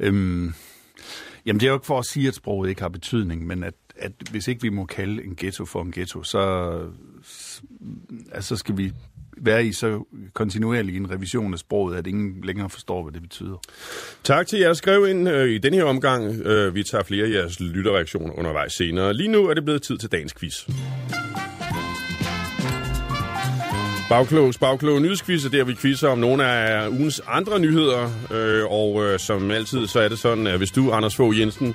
Øhm, 0.00 0.52
jamen, 1.46 1.60
det 1.60 1.66
er 1.66 1.70
jo 1.70 1.76
ikke 1.76 1.86
for 1.86 1.98
at 1.98 2.06
sige, 2.06 2.28
at 2.28 2.34
sproget 2.34 2.68
ikke 2.68 2.80
har 2.82 2.88
betydning, 2.88 3.46
men 3.46 3.64
at, 3.64 3.74
at 3.96 4.12
hvis 4.30 4.48
ikke 4.48 4.62
vi 4.62 4.68
må 4.68 4.84
kalde 4.84 5.24
en 5.24 5.36
ghetto 5.36 5.64
for 5.64 5.82
en 5.82 5.92
ghetto, 5.92 6.22
så, 6.22 6.72
altså, 8.32 8.48
så 8.48 8.56
skal 8.56 8.76
vi 8.76 8.92
være 9.36 9.66
i 9.66 9.72
så 9.72 10.04
kontinuerlig 10.34 10.96
en 10.96 11.10
revision 11.10 11.52
af 11.52 11.58
sproget, 11.58 11.96
at 11.96 12.06
ingen 12.06 12.44
længere 12.44 12.70
forstår, 12.70 13.02
hvad 13.02 13.12
det 13.12 13.22
betyder. 13.22 13.62
Tak 14.24 14.46
til 14.46 14.58
jer, 14.58 14.66
der 14.66 14.74
skrev 14.74 15.06
ind 15.08 15.28
øh, 15.28 15.48
i 15.48 15.58
den 15.58 15.74
her 15.74 15.84
omgang. 15.84 16.46
Øh, 16.46 16.74
vi 16.74 16.82
tager 16.82 17.04
flere 17.04 17.26
af 17.26 17.30
jeres 17.30 17.60
lytterreaktioner 17.60 18.38
undervejs 18.38 18.72
senere. 18.72 19.14
Lige 19.14 19.28
nu 19.28 19.46
er 19.46 19.54
det 19.54 19.64
blevet 19.64 19.82
tid 19.82 19.98
til 19.98 20.12
dagens 20.12 20.34
quiz. 20.34 20.66
Bagklogs 24.10 24.58
Bagklog 24.58 25.02
Nyhedsquiz 25.02 25.44
er 25.44 25.48
der, 25.48 25.64
vi 25.64 25.74
quizzer 25.74 26.08
om 26.08 26.18
nogle 26.18 26.44
af 26.44 26.88
ugens 26.88 27.20
andre 27.28 27.58
nyheder. 27.58 28.10
Øh, 28.30 28.64
og 28.70 29.04
øh, 29.04 29.18
som 29.18 29.50
altid, 29.50 29.86
så 29.86 30.00
er 30.00 30.08
det 30.08 30.18
sådan, 30.18 30.46
at 30.46 30.58
hvis 30.58 30.70
du, 30.70 30.92
Anders 30.92 31.16
Fogh 31.16 31.40
Jensen, 31.40 31.74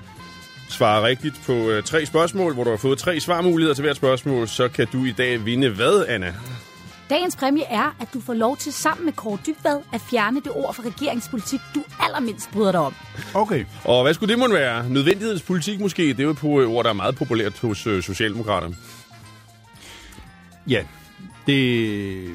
svarer 0.70 1.08
rigtigt 1.08 1.42
på 1.46 1.54
øh, 1.54 1.84
tre 1.84 2.06
spørgsmål, 2.06 2.54
hvor 2.54 2.64
du 2.64 2.70
har 2.70 2.78
fået 2.78 2.98
tre 2.98 3.20
svarmuligheder 3.20 3.74
til 3.74 3.82
hvert 3.82 3.96
spørgsmål, 3.96 4.48
så 4.48 4.68
kan 4.68 4.88
du 4.94 5.06
i 5.06 5.12
dag 5.12 5.46
vinde 5.46 5.70
hvad, 5.70 6.06
Anna? 6.08 6.34
Dagens 7.10 7.36
præmie 7.36 7.64
er, 7.64 7.96
at 8.02 8.08
du 8.14 8.22
får 8.22 8.34
lov 8.34 8.58
til 8.58 8.74
sammen 8.74 9.06
med 9.06 9.14
Kåre 9.14 9.38
Dybvad 9.46 9.80
at 9.94 10.02
fjerne 10.02 10.42
det 10.42 10.52
ord 10.56 10.74
fra 10.74 10.84
regeringspolitik, 10.84 11.60
du 11.76 11.84
allermindst 12.00 12.52
bryder 12.52 12.72
dig 12.72 12.82
om. 12.82 12.94
Okay. 13.34 13.66
Og 13.84 14.04
hvad 14.04 14.14
skulle 14.14 14.32
det 14.32 14.40
måtte 14.40 14.56
være? 14.56 14.90
Nødvendighedspolitik 14.90 15.80
måske? 15.80 16.08
Det 16.08 16.20
er 16.20 16.24
jo 16.24 16.60
et 16.60 16.68
ord, 16.68 16.84
der 16.84 16.90
er 16.90 16.94
meget 16.94 17.16
populært 17.16 17.60
hos 17.60 17.88
øh, 17.88 18.04
Socialdemokraterne. 18.04 18.76
Ja, 20.68 20.84
det, 21.48 22.30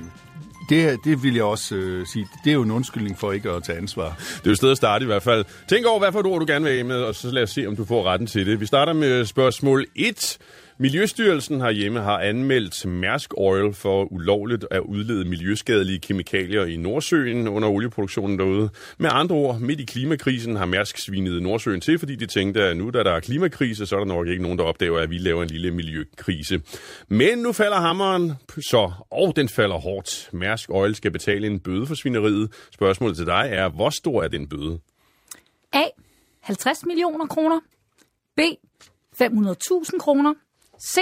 det, 0.68 0.98
det 1.04 1.22
vil 1.22 1.34
jeg 1.34 1.44
også 1.44 1.74
øh, 1.74 2.06
sige. 2.06 2.28
Det 2.44 2.50
er 2.50 2.54
jo 2.54 2.62
en 2.62 2.70
undskyldning 2.70 3.18
for 3.18 3.32
ikke 3.32 3.50
at 3.50 3.62
tage 3.62 3.78
ansvar. 3.78 4.16
Det 4.18 4.36
er 4.36 4.40
jo 4.46 4.50
et 4.50 4.56
sted 4.56 4.70
at 4.70 4.76
starte 4.76 5.02
i 5.02 5.06
hvert 5.06 5.22
fald. 5.22 5.44
Tænk 5.68 5.86
over, 5.86 5.98
hvad 5.98 6.12
for 6.12 6.20
et 6.20 6.26
ord 6.26 6.40
du 6.40 6.46
gerne 6.46 6.64
vil 6.64 6.74
have 6.74 6.84
med, 6.84 7.02
og 7.02 7.14
så 7.14 7.30
lad 7.30 7.42
os 7.42 7.50
se, 7.50 7.66
om 7.66 7.76
du 7.76 7.84
får 7.84 8.04
retten 8.04 8.26
til 8.26 8.46
det. 8.46 8.60
Vi 8.60 8.66
starter 8.66 8.92
med 8.92 9.24
spørgsmål 9.24 9.86
1. 9.94 10.38
Miljøstyrelsen 10.82 11.60
herhjemme 11.60 12.00
har 12.00 12.18
anmeldt 12.18 12.86
Mærsk 12.86 13.34
Oil 13.36 13.74
for 13.74 14.12
ulovligt 14.12 14.66
at 14.70 14.80
udlede 14.80 15.24
miljøskadelige 15.24 15.98
kemikalier 15.98 16.64
i 16.64 16.76
Nordsøen 16.76 17.48
under 17.48 17.68
olieproduktionen 17.68 18.38
derude. 18.38 18.70
Med 18.98 19.10
andre 19.12 19.36
ord, 19.36 19.60
midt 19.60 19.80
i 19.80 19.84
klimakrisen 19.84 20.56
har 20.56 20.66
Mærsk 20.66 20.98
svinet 20.98 21.42
Nordsøen 21.42 21.80
til, 21.80 21.98
fordi 21.98 22.16
de 22.16 22.26
tænkte, 22.26 22.62
at 22.62 22.76
nu 22.76 22.90
da 22.90 23.02
der 23.02 23.10
er 23.10 23.20
klimakrise, 23.20 23.86
så 23.86 23.96
er 23.96 23.98
der 23.98 24.06
nok 24.06 24.28
ikke 24.28 24.42
nogen, 24.42 24.58
der 24.58 24.64
opdager, 24.64 24.98
at 24.98 25.10
vi 25.10 25.18
laver 25.18 25.42
en 25.42 25.48
lille 25.48 25.70
miljøkrise. 25.70 26.62
Men 27.08 27.38
nu 27.38 27.52
falder 27.52 27.76
hammeren 27.76 28.32
så, 28.70 28.92
og 29.10 29.36
den 29.36 29.48
falder 29.48 29.76
hårdt. 29.76 30.30
Mærsk 30.32 30.70
Oil 30.70 30.94
skal 30.94 31.10
betale 31.10 31.46
en 31.46 31.60
bøde 31.60 31.86
for 31.86 31.94
svineriet. 31.94 32.52
Spørgsmålet 32.72 33.16
til 33.16 33.26
dig 33.26 33.48
er, 33.52 33.68
hvor 33.68 33.90
stor 33.90 34.22
er 34.22 34.28
den 34.28 34.48
bøde? 34.48 34.78
A. 35.72 35.84
50 36.40 36.86
millioner 36.86 37.26
kroner. 37.26 37.60
B. 38.36 38.40
500.000 39.22 39.98
kroner. 39.98 40.34
C. 40.80 40.98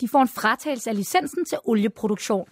De 0.00 0.08
får 0.08 0.22
en 0.22 0.28
fratagelse 0.28 0.90
af 0.90 0.96
licensen 0.96 1.44
til 1.44 1.58
olieproduktion. 1.64 2.48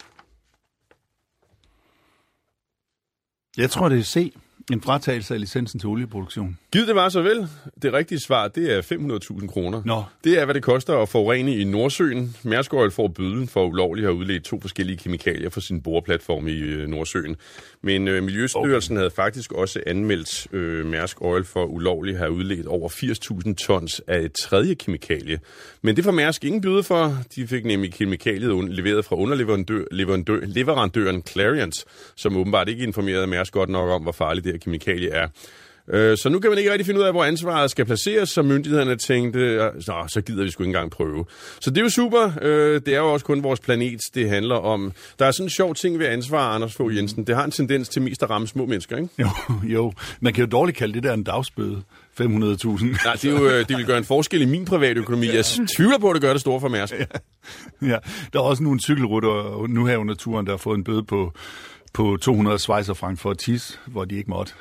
Jeg 3.56 3.70
tror, 3.70 3.88
det 3.88 3.98
er 3.98 4.02
C. 4.02 4.34
En 4.72 4.82
fratagelse 4.82 5.34
af 5.34 5.40
licensen 5.40 5.80
til 5.80 5.88
olieproduktion. 5.88 6.58
Giv 6.72 6.86
det 6.86 6.94
bare 6.94 7.10
så 7.10 7.22
vel. 7.22 7.48
Det 7.82 7.92
rigtige 7.92 8.20
svar, 8.20 8.48
det 8.48 8.72
er 8.72 8.82
500.000 9.40 9.46
kroner. 9.46 9.82
Nå. 9.84 10.04
Det 10.24 10.38
er, 10.38 10.44
hvad 10.44 10.54
det 10.54 10.62
koster 10.62 10.98
at 10.98 11.08
forurene 11.08 11.56
i 11.56 11.64
Nordsøen. 11.64 12.36
Mærsk 12.42 12.74
Oil 12.74 12.90
får 12.90 13.08
bøden 13.08 13.48
for 13.48 13.64
ulovligt 13.64 14.04
at 14.04 14.12
have 14.12 14.18
udledt 14.18 14.44
to 14.44 14.60
forskellige 14.60 14.96
kemikalier 14.96 15.50
fra 15.50 15.60
sin 15.60 15.82
boreplatform 15.82 16.48
i 16.48 16.58
øh, 16.58 16.88
Nordsøen. 16.88 17.36
Men 17.82 18.08
øh, 18.08 18.22
Miljøstyrelsen 18.22 18.96
okay. 18.96 19.00
havde 19.00 19.10
faktisk 19.10 19.52
også 19.52 19.80
anmeldt 19.86 20.46
øh, 20.52 20.86
Mærsk 20.86 21.22
Oil 21.22 21.44
for 21.44 21.64
ulovligt 21.64 22.14
at 22.14 22.18
have 22.18 22.32
udledt 22.32 22.66
over 22.66 22.88
80.000 23.48 23.54
tons 23.54 24.02
af 24.06 24.20
et 24.20 24.32
tredje 24.32 24.74
kemikalie. 24.74 25.40
Men 25.82 25.96
det 25.96 26.04
får 26.04 26.12
Mærsk 26.12 26.44
ingen 26.44 26.60
bøde 26.60 26.82
for. 26.82 27.16
De 27.36 27.46
fik 27.46 27.64
nemlig 27.64 27.92
kemikaliet 27.92 28.70
leveret 28.70 29.04
fra 29.04 29.16
underleverandør, 29.16 29.84
leverandør, 29.90 30.40
leverandøren 30.42 31.22
Clariant, 31.22 31.74
som 32.16 32.36
åbenbart 32.36 32.68
ikke 32.68 32.82
informerede 32.82 33.26
Mærsk 33.26 33.52
godt 33.52 33.70
nok 33.70 33.90
om, 33.90 34.02
hvor 34.02 34.12
farligt 34.12 34.44
det 34.44 34.52
her 34.52 34.58
kemikalie 34.58 35.10
er. 35.10 35.28
Øh, 35.92 36.16
Så 36.18 36.28
nu 36.28 36.38
kan 36.38 36.50
man 36.50 36.58
ikke 36.58 36.70
rigtig 36.72 36.86
finde 36.86 37.00
ud 37.00 37.04
af, 37.04 37.12
hvor 37.12 37.24
ansvaret 37.24 37.70
skal 37.70 37.84
placeres, 37.84 38.30
så 38.30 38.42
myndighederne 38.42 38.96
tænkte, 38.96 39.70
så, 39.80 39.94
så 40.08 40.20
gider 40.20 40.44
vi 40.44 40.50
sgu 40.50 40.62
ikke 40.62 40.68
engang 40.68 40.90
prøve. 40.90 41.24
Så 41.60 41.70
det 41.70 41.78
er 41.78 41.82
jo 41.82 41.88
super. 41.90 42.32
Øh, 42.42 42.80
Det 42.86 42.94
er 42.94 42.98
jo 42.98 43.12
også 43.12 43.26
kun 43.26 43.42
vores 43.42 43.60
planet, 43.60 44.00
det 44.14 44.28
handler 44.28 44.54
om. 44.56 44.92
Der 45.18 45.26
er 45.26 45.30
sådan 45.30 45.46
en 45.46 45.50
sjov 45.50 45.74
ting 45.74 45.98
ved 45.98 46.06
ansvar, 46.06 46.54
Anders 46.54 46.74
Fogh 46.74 46.96
Jensen. 46.96 47.26
Det 47.26 47.36
har 47.36 47.44
en 47.44 47.50
tendens 47.50 47.88
til 47.88 48.02
mest 48.02 48.22
at 48.22 48.30
ramme 48.30 48.46
små 48.48 48.66
mennesker, 48.66 48.96
ikke? 48.96 49.08
Jo, 49.18 49.28
jo. 49.64 49.92
Man 50.20 50.32
kan 50.32 50.44
jo 50.44 50.50
dårligt 50.50 50.78
kalde 50.78 50.94
det 50.94 51.02
der 51.02 51.12
en 51.14 51.22
dagsbøde. 51.24 51.82
500.000. 52.20 52.24
Nej, 52.24 53.14
det, 53.14 53.24
er 53.24 53.30
jo, 53.30 53.48
øh, 53.48 53.68
det 53.68 53.76
vil 53.76 53.86
gøre 53.86 53.98
en 53.98 54.04
forskel 54.04 54.42
i 54.42 54.44
min 54.44 54.64
private 54.64 55.00
økonomi. 55.00 55.26
Jeg 55.26 55.44
tvivler 55.76 55.98
på, 55.98 56.10
at 56.10 56.14
det 56.14 56.22
gør 56.22 56.32
det 56.32 56.40
store 56.40 56.60
for 56.60 56.68
Mærsk. 56.68 56.92
ja. 57.82 57.96
Der 58.32 58.38
er 58.38 58.42
også 58.42 58.62
nogle 58.62 58.80
cykelrytter 58.80 59.66
nu 59.68 59.86
her 59.86 59.96
under 59.96 60.14
turen, 60.14 60.46
der 60.46 60.52
har 60.52 60.56
fået 60.56 60.78
en 60.78 60.84
bøde 60.84 61.02
på, 61.02 61.32
på 61.92 62.16
200 62.20 62.58
svejserfrank 62.58 63.18
for 63.18 63.30
at 63.30 63.38
tisse, 63.38 63.78
hvor 63.86 64.04
de 64.04 64.16
ikke 64.16 64.30
måtte. 64.30 64.52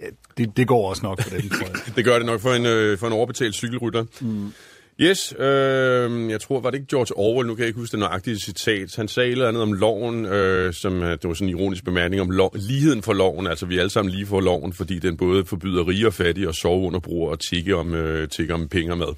Ja, 0.00 0.06
det, 0.38 0.56
det 0.56 0.66
går 0.66 0.88
også 0.88 1.02
nok 1.02 1.22
for 1.22 1.30
dem, 1.30 1.48
tror 1.48 1.66
jeg. 1.66 1.76
Det 1.96 2.04
gør 2.04 2.16
det 2.16 2.26
nok 2.26 2.40
for 2.40 2.52
en, 2.52 2.66
øh, 2.66 2.98
for 2.98 3.06
en 3.06 3.12
overbetalt 3.12 3.54
cykelrytter. 3.54 4.04
Mm. 4.20 4.52
Yes, 5.00 5.34
øh, 5.38 6.30
jeg 6.30 6.40
tror, 6.40 6.60
var 6.60 6.70
det 6.70 6.78
ikke 6.78 6.96
George 6.96 7.16
Orwell, 7.16 7.48
nu 7.48 7.54
kan 7.54 7.60
jeg 7.60 7.68
ikke 7.68 7.80
huske 7.80 7.92
det 7.92 7.98
nøjagtige 7.98 8.38
citat. 8.38 8.96
Han 8.96 9.08
sagde 9.08 9.28
et 9.28 9.32
eller 9.32 9.48
andet 9.48 9.62
om 9.62 9.72
loven, 9.72 10.24
øh, 10.24 10.74
som 10.74 11.02
øh, 11.02 11.10
det 11.10 11.24
var 11.24 11.34
sådan 11.34 11.48
en 11.48 11.58
ironisk 11.58 11.84
bemærkning 11.84 12.22
om 12.22 12.30
lov, 12.30 12.50
ligheden 12.54 13.02
for 13.02 13.12
loven. 13.12 13.46
Altså, 13.46 13.66
vi 13.66 13.76
er 13.76 13.80
alle 13.80 13.90
sammen 13.90 14.14
lige 14.14 14.26
for 14.26 14.40
loven, 14.40 14.72
fordi 14.72 14.98
den 14.98 15.16
både 15.16 15.44
forbyder 15.44 15.88
rige 15.88 16.06
og 16.06 16.14
fattige 16.14 16.48
og 16.48 16.54
sove 16.54 16.86
under 16.86 17.00
brug 17.00 17.28
og 17.28 17.40
tikke 17.40 17.76
om, 17.76 17.94
øh, 17.94 18.28
tikke 18.28 18.54
om 18.54 18.68
penge 18.68 18.92
og 18.92 18.98
mad. 18.98 19.14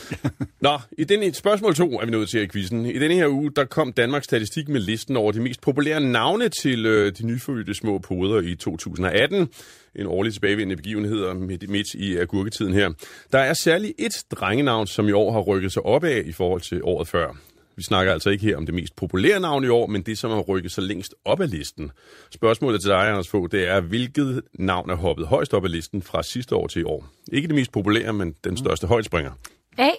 Nå, 0.66 0.78
i 0.98 1.04
den, 1.04 1.34
spørgsmål 1.34 1.74
to 1.74 2.00
er 2.00 2.04
vi 2.04 2.10
nået 2.10 2.28
til 2.28 2.42
i 2.42 2.48
quizzen. 2.48 2.86
I 2.86 2.98
denne 2.98 3.14
her 3.14 3.28
uge, 3.28 3.50
der 3.56 3.64
kom 3.64 3.92
Danmarks 3.92 4.24
Statistik 4.24 4.68
med 4.68 4.80
listen 4.80 5.16
over 5.16 5.32
de 5.32 5.40
mest 5.40 5.60
populære 5.60 6.00
navne 6.00 6.48
til 6.48 6.86
øh, 6.86 7.12
de 7.18 7.26
nyfødte 7.26 7.74
små 7.74 7.98
poder 7.98 8.40
i 8.40 8.54
2018. 8.54 9.48
En 9.96 10.06
årlig 10.06 10.32
tilbagevendende 10.32 10.76
begivenhed 10.76 11.34
midt, 11.34 11.70
midt 11.70 11.94
i 11.94 12.16
agurketiden 12.16 12.72
her. 12.72 12.90
Der 13.32 13.38
er 13.38 13.54
særligt 13.54 13.92
et 13.98 14.12
drengenavn, 14.30 14.86
som 14.86 15.08
i 15.08 15.12
år 15.12 15.32
har 15.32 15.40
rykket 15.40 15.72
sig 15.72 15.82
opad 15.82 16.24
i 16.24 16.32
forhold 16.32 16.60
til 16.60 16.80
året 16.84 17.08
før. 17.08 17.36
Vi 17.76 17.82
snakker 17.82 18.12
altså 18.12 18.30
ikke 18.30 18.44
her 18.44 18.56
om 18.56 18.66
det 18.66 18.74
mest 18.74 18.96
populære 18.96 19.40
navn 19.40 19.64
i 19.64 19.68
år, 19.68 19.86
men 19.86 20.02
det, 20.02 20.18
som 20.18 20.30
har 20.30 20.40
rykket 20.40 20.72
sig 20.72 20.84
længst 20.84 21.14
op 21.24 21.40
ad 21.40 21.48
listen. 21.48 21.90
Spørgsmålet 22.30 22.80
til 22.80 22.90
dig, 22.90 23.08
Anders 23.08 23.28
Fogh, 23.28 23.48
det 23.50 23.68
er, 23.68 23.80
hvilket 23.80 24.42
navn 24.52 24.90
er 24.90 24.94
hoppet 24.94 25.26
højst 25.26 25.54
op 25.54 25.64
ad 25.64 25.70
listen 25.70 26.02
fra 26.02 26.22
sidste 26.22 26.56
år 26.56 26.66
til 26.66 26.80
i 26.80 26.84
år? 26.84 27.06
Ikke 27.32 27.48
det 27.48 27.54
mest 27.54 27.72
populære, 27.72 28.12
men 28.12 28.34
den 28.44 28.56
største 28.56 28.86
højdspringer. 28.86 29.32
A. 29.78 29.90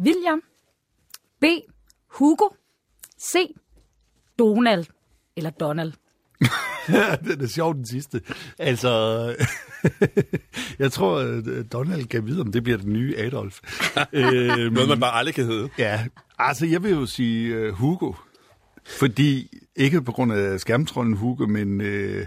William. 0.00 0.42
B. 1.40 1.44
Hugo. 2.08 2.48
C. 3.20 3.36
Donald. 4.38 4.84
Eller 5.36 5.50
Donald. 5.50 5.92
den 7.28 7.40
er 7.40 7.46
sjov, 7.46 7.74
den 7.74 7.86
sidste. 7.86 8.20
Altså, 8.58 9.34
jeg 10.78 10.92
tror, 10.92 11.18
at 11.18 11.72
Donald 11.72 12.06
kan 12.06 12.26
vide, 12.26 12.40
om 12.40 12.52
det 12.52 12.62
bliver 12.62 12.78
den 12.78 12.92
nye 12.92 13.14
Adolf. 13.18 13.60
øhm, 14.12 14.72
Noget, 14.74 14.88
man 14.88 15.00
bare 15.00 15.14
aldrig 15.14 15.34
kan 15.34 15.44
hedde. 15.46 15.68
ja, 15.78 16.04
altså 16.38 16.66
jeg 16.66 16.82
vil 16.82 16.90
jo 16.90 17.06
sige 17.06 17.68
uh, 17.68 17.74
Hugo. 17.74 18.12
Fordi, 18.98 19.58
ikke 19.76 20.02
på 20.02 20.12
grund 20.12 20.32
af 20.32 20.60
skærmtrollen 20.60 21.16
Hugo, 21.16 21.46
men, 21.46 21.80
uh, 21.80 22.26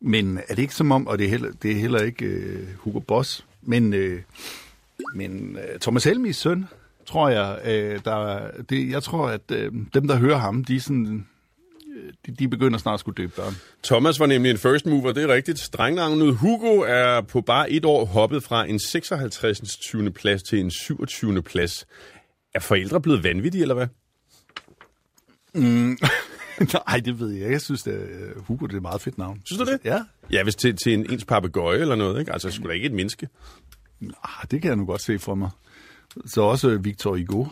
men 0.00 0.38
er 0.48 0.54
det 0.54 0.62
ikke 0.62 0.74
som 0.74 0.92
om, 0.92 1.06
og 1.06 1.18
det 1.18 1.26
er 1.26 1.30
heller, 1.30 1.50
det 1.62 1.70
er 1.70 1.76
heller 1.76 2.00
ikke 2.00 2.26
uh, 2.26 2.68
Hugo 2.78 2.98
Boss, 2.98 3.44
men, 3.62 3.94
uh, 3.94 4.18
men 5.14 5.56
uh, 5.56 5.80
Thomas 5.80 6.04
Helmis 6.04 6.36
søn, 6.36 6.66
tror 7.06 7.28
jeg, 7.28 7.58
uh, 7.64 8.00
der, 8.04 8.50
det, 8.70 8.90
jeg 8.90 9.02
tror, 9.02 9.28
at 9.28 9.40
uh, 9.50 9.80
dem, 9.94 10.08
der 10.08 10.16
hører 10.16 10.38
ham, 10.38 10.64
de 10.64 10.76
er 10.76 10.80
sådan, 10.80 11.06
øh, 11.06 11.20
de, 12.26 12.34
de 12.34 12.48
begynder 12.48 12.78
snart 12.78 12.94
at 12.94 13.00
skulle 13.00 13.16
døbe 13.16 13.32
børn. 13.36 13.54
Thomas 13.84 14.20
var 14.20 14.26
nemlig 14.26 14.50
en 14.50 14.58
first 14.58 14.86
mover, 14.86 15.12
det 15.12 15.22
er 15.22 15.28
rigtigt. 15.28 15.70
Drengnavnet 15.72 16.36
Hugo 16.36 16.80
er 16.80 17.20
på 17.20 17.40
bare 17.40 17.70
et 17.70 17.84
år 17.84 18.04
hoppet 18.04 18.42
fra 18.42 18.66
en 18.66 18.78
56. 18.78 19.76
20. 19.76 20.10
plads 20.10 20.42
til 20.42 20.60
en 20.60 20.70
27. 20.70 21.42
plads. 21.42 21.86
Er 22.54 22.60
forældre 22.60 23.00
blevet 23.00 23.24
vanvittige, 23.24 23.62
eller 23.62 23.74
hvad? 23.74 23.86
Nej, 26.88 27.00
det 27.04 27.20
ved 27.20 27.28
jeg 27.28 27.40
ikke. 27.40 27.52
Jeg 27.52 27.60
synes, 27.60 27.86
at 27.86 28.00
Hugo 28.36 28.66
det 28.66 28.72
er 28.72 28.76
et 28.76 28.82
meget 28.82 29.00
fedt 29.00 29.18
navn. 29.18 29.42
Synes 29.44 29.62
du 29.62 29.72
det? 29.72 29.80
Ja. 29.84 30.02
Ja, 30.30 30.42
hvis 30.42 30.56
til, 30.56 30.76
til 30.76 30.94
en 30.94 31.10
ens 31.10 31.24
papegøje 31.24 31.78
eller 31.78 31.94
noget, 31.94 32.20
ikke? 32.20 32.32
Altså, 32.32 32.50
skulle 32.50 32.68
da 32.68 32.74
ikke 32.74 32.86
et 32.86 32.92
menneske. 32.92 33.28
Ah, 34.02 34.46
det 34.50 34.62
kan 34.62 34.68
jeg 34.68 34.76
nu 34.76 34.86
godt 34.86 35.02
se 35.02 35.18
for 35.18 35.34
mig. 35.34 35.50
Så 36.26 36.42
også 36.42 36.78
Victor 36.78 37.16
Hugo. 37.16 37.44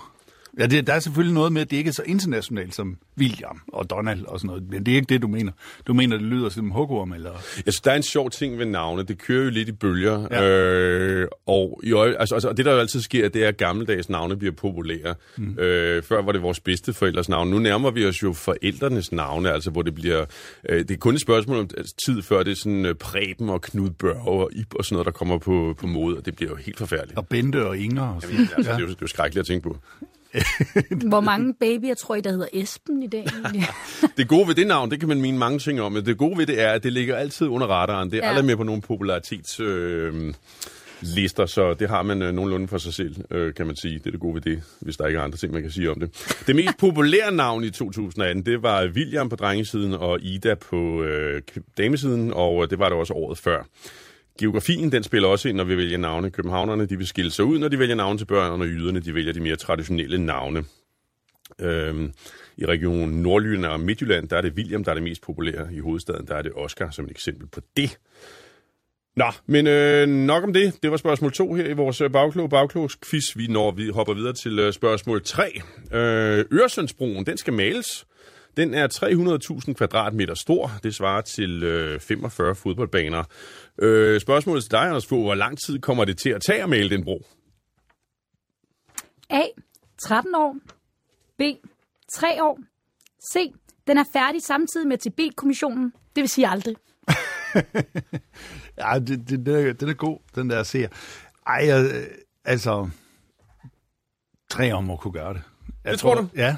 Ja, 0.58 0.66
det, 0.66 0.86
der 0.86 0.92
er 0.92 0.98
selvfølgelig 0.98 1.34
noget 1.34 1.52
med, 1.52 1.60
at 1.60 1.70
det 1.70 1.76
ikke 1.76 1.88
er 1.88 1.92
så 1.92 2.02
internationalt 2.06 2.74
som 2.74 2.96
William 3.18 3.60
og 3.68 3.90
Donald 3.90 4.24
og 4.24 4.40
sådan 4.40 4.46
noget, 4.46 4.70
men 4.70 4.86
det 4.86 4.92
er 4.92 4.96
ikke 4.96 5.06
det, 5.08 5.22
du 5.22 5.28
mener. 5.28 5.52
Du 5.86 5.94
mener, 5.94 6.16
det 6.16 6.26
lyder 6.26 6.48
som 6.48 6.70
hugorm, 6.70 7.12
eller? 7.12 7.30
Jeg 7.56 7.72
synes, 7.72 7.80
der 7.80 7.90
er 7.90 7.96
en 7.96 8.02
sjov 8.02 8.30
ting 8.30 8.58
ved 8.58 8.66
navne. 8.66 9.02
Det 9.02 9.18
kører 9.18 9.44
jo 9.44 9.50
lidt 9.50 9.68
i 9.68 9.72
bølger. 9.72 10.26
Ja. 10.30 10.50
Øh, 10.50 11.28
og 11.46 11.80
i 11.84 11.92
øje, 11.92 12.16
altså, 12.18 12.34
altså, 12.34 12.52
det, 12.52 12.64
der 12.64 12.72
jo 12.72 12.78
altid 12.78 13.00
sker, 13.00 13.28
det 13.28 13.44
er, 13.44 13.48
at 13.48 13.56
gammeldags 13.56 14.08
navne 14.08 14.36
bliver 14.36 14.54
populære. 14.54 15.14
Mm. 15.36 15.58
Øh, 15.58 16.02
før 16.02 16.22
var 16.22 16.32
det 16.32 16.42
vores 16.42 16.60
bedste 16.60 16.92
forældres 16.92 17.28
navne. 17.28 17.50
Nu 17.50 17.58
nærmer 17.58 17.90
vi 17.90 18.06
os 18.06 18.22
jo 18.22 18.32
forældrenes 18.32 19.12
navne, 19.12 19.52
altså 19.52 19.70
hvor 19.70 19.82
det 19.82 19.94
bliver... 19.94 20.24
Øh, 20.68 20.78
det 20.78 20.90
er 20.90 20.96
kun 20.96 21.14
et 21.14 21.20
spørgsmål 21.20 21.58
om 21.58 21.68
altså, 21.76 21.94
tid, 22.06 22.22
før 22.22 22.42
det 22.42 22.50
er 22.50 22.56
sådan 22.56 22.86
øh, 22.86 22.94
Preben 22.94 23.48
og 23.48 23.62
Knud 23.62 23.90
Børge 23.90 24.28
og 24.28 24.50
Ib 24.52 24.74
og 24.74 24.84
sådan 24.84 24.94
noget, 24.94 25.06
der 25.06 25.12
kommer 25.12 25.38
på, 25.38 25.74
på 25.78 25.86
mode, 25.86 26.16
og 26.16 26.26
det 26.26 26.36
bliver 26.36 26.50
jo 26.50 26.56
helt 26.56 26.78
forfærdeligt. 26.78 27.18
Og 27.18 27.28
Bente 27.28 27.66
og 27.66 27.78
Inger. 27.78 28.02
Og 28.02 28.22
Jamen, 28.22 28.48
altså, 28.56 28.70
ja. 28.70 28.76
det, 28.76 28.82
er 28.82 28.86
jo, 28.86 28.86
det 28.86 28.94
er 28.94 28.98
jo 29.02 29.06
skrækkeligt 29.06 29.40
at 29.40 29.46
tænke 29.46 29.68
på. 29.68 29.76
Hvor 31.08 31.20
mange 31.20 31.54
babyer 31.54 31.94
tror 31.94 32.14
I, 32.14 32.20
der 32.20 32.30
hedder 32.30 32.46
Esben 32.52 33.02
i 33.02 33.06
dag? 33.06 33.26
det 34.16 34.28
gode 34.28 34.48
ved 34.48 34.54
det 34.54 34.66
navn, 34.66 34.90
det 34.90 35.00
kan 35.00 35.08
man 35.08 35.20
mene 35.20 35.38
mange 35.38 35.58
ting 35.58 35.80
om, 35.80 35.92
men 35.92 36.06
det 36.06 36.18
gode 36.18 36.38
ved 36.38 36.46
det 36.46 36.60
er, 36.60 36.72
at 36.72 36.82
det 36.82 36.92
ligger 36.92 37.16
altid 37.16 37.46
under 37.46 37.66
radaren. 37.66 38.10
Det 38.10 38.18
er 38.18 38.22
ja. 38.22 38.28
aldrig 38.28 38.44
med 38.44 38.56
på 38.56 38.62
nogle 38.62 38.82
popularitets... 38.82 39.60
Øh, 39.60 40.34
lister, 41.04 41.46
så 41.46 41.74
det 41.74 41.88
har 41.88 42.02
man 42.02 42.22
øh, 42.22 42.34
nogenlunde 42.34 42.68
for 42.68 42.78
sig 42.78 42.94
selv, 42.94 43.16
øh, 43.30 43.54
kan 43.54 43.66
man 43.66 43.76
sige. 43.76 43.98
Det 43.98 44.06
er 44.06 44.10
det 44.10 44.20
gode 44.20 44.34
ved 44.34 44.40
det, 44.40 44.62
hvis 44.80 44.96
der 44.96 45.06
ikke 45.06 45.18
er 45.18 45.22
andre 45.22 45.38
ting, 45.38 45.52
man 45.52 45.62
kan 45.62 45.70
sige 45.70 45.90
om 45.90 46.00
det. 46.00 46.36
Det 46.46 46.56
mest 46.56 46.78
populære 46.78 47.32
navn 47.32 47.64
i 47.64 47.70
2018, 47.70 48.46
det 48.46 48.62
var 48.62 48.86
William 48.86 49.28
på 49.28 49.36
drengesiden 49.36 49.94
og 49.94 50.20
Ida 50.22 50.54
på 50.54 51.02
øh, 51.02 51.42
damesiden, 51.78 52.32
og 52.34 52.70
det 52.70 52.78
var 52.78 52.88
det 52.88 52.98
også 52.98 53.14
året 53.14 53.38
før. 53.38 53.62
Geografien, 54.40 54.92
den 54.92 55.02
spiller 55.02 55.28
også 55.28 55.48
ind, 55.48 55.56
når 55.56 55.64
vi 55.64 55.76
vælger 55.76 55.98
navne. 55.98 56.30
Københavnerne, 56.30 56.86
de 56.86 56.98
vil 56.98 57.06
skille 57.06 57.30
sig 57.30 57.44
ud, 57.44 57.58
når 57.58 57.68
de 57.68 57.78
vælger 57.78 57.94
navne 57.94 58.18
til 58.18 58.24
børn, 58.24 58.52
og 58.52 58.58
når 58.58 58.66
jyderne, 58.66 59.00
de 59.00 59.14
vælger 59.14 59.32
de 59.32 59.40
mere 59.40 59.56
traditionelle 59.56 60.18
navne. 60.18 60.64
Øhm, 61.60 62.12
I 62.56 62.66
regionen 62.66 63.22
Nordjylland 63.22 63.72
og 63.72 63.80
Midtjylland, 63.80 64.28
der 64.28 64.36
er 64.36 64.40
det 64.40 64.52
William, 64.52 64.84
der 64.84 64.90
er 64.90 64.94
det 64.94 65.02
mest 65.02 65.22
populære. 65.22 65.74
I 65.74 65.78
hovedstaden, 65.78 66.26
der 66.26 66.34
er 66.34 66.42
det 66.42 66.52
Oscar 66.54 66.90
som 66.90 67.04
et 67.04 67.10
eksempel 67.10 67.46
på 67.46 67.60
det. 67.76 67.98
Nå, 69.16 69.32
men 69.46 69.66
øh, 69.66 70.08
nok 70.08 70.44
om 70.44 70.52
det. 70.52 70.82
Det 70.82 70.90
var 70.90 70.96
spørgsmål 70.96 71.32
2 71.32 71.54
her 71.54 71.66
i 71.66 71.72
vores 71.72 72.00
øh, 72.00 72.10
bagklog 72.10 72.50
bagklogs. 72.50 73.36
Vi 73.36 73.46
når 73.46 73.70
vi 73.70 73.88
hopper 73.88 74.14
videre 74.14 74.32
til 74.32 74.58
øh, 74.58 74.72
spørgsmål 74.72 75.22
3. 75.22 75.60
Øh, 75.92 76.44
Øresundsbroen, 76.52 77.26
den 77.26 77.36
skal 77.36 77.52
males. 77.52 78.06
Den 78.56 78.74
er 78.74 78.88
300.000 79.66 79.72
kvadratmeter 79.72 80.34
stor. 80.34 80.70
Det 80.82 80.94
svarer 80.94 81.20
til 81.20 81.62
øh, 81.62 82.00
45 82.00 82.54
fodboldbaner. 82.54 83.24
Øh, 83.78 84.20
spørgsmålet 84.20 84.64
til 84.64 84.70
dig, 84.70 84.80
Anders 84.80 85.06
Fogh. 85.06 85.22
Hvor 85.22 85.34
lang 85.34 85.58
tid 85.66 85.78
kommer 85.78 86.04
det 86.04 86.18
til 86.18 86.30
at 86.30 86.42
tage 86.42 86.62
at 86.62 86.68
male 86.68 86.90
den 86.90 87.04
bro? 87.04 87.22
A. 89.30 89.42
13 90.02 90.34
år. 90.34 90.56
B. 91.38 91.42
3 92.12 92.42
år. 92.42 92.58
C. 93.32 93.52
Den 93.86 93.98
er 93.98 94.04
færdig 94.12 94.42
samtidig 94.42 94.86
med 94.88 94.98
Tibet-kommissionen. 94.98 95.92
Det 96.16 96.22
vil 96.22 96.28
sige 96.28 96.48
aldrig. 96.48 96.76
ja, 98.78 98.98
det, 98.98 99.28
det, 99.28 99.46
det, 99.46 99.68
er, 99.68 99.72
den 99.72 99.88
er 99.88 99.94
god, 99.94 100.18
den 100.34 100.50
der 100.50 100.62
ser. 100.62 100.88
Ej, 101.46 101.70
øh, 101.70 102.04
altså... 102.44 102.90
Tre 104.50 104.76
år 104.76 104.80
må 104.80 104.96
kunne 104.96 105.12
gøre 105.12 105.34
det. 105.34 105.42
Jeg 105.84 105.92
det 105.92 106.00
tror, 106.00 106.14
tror 106.14 106.22
du? 106.22 106.28
Ja. 106.36 106.56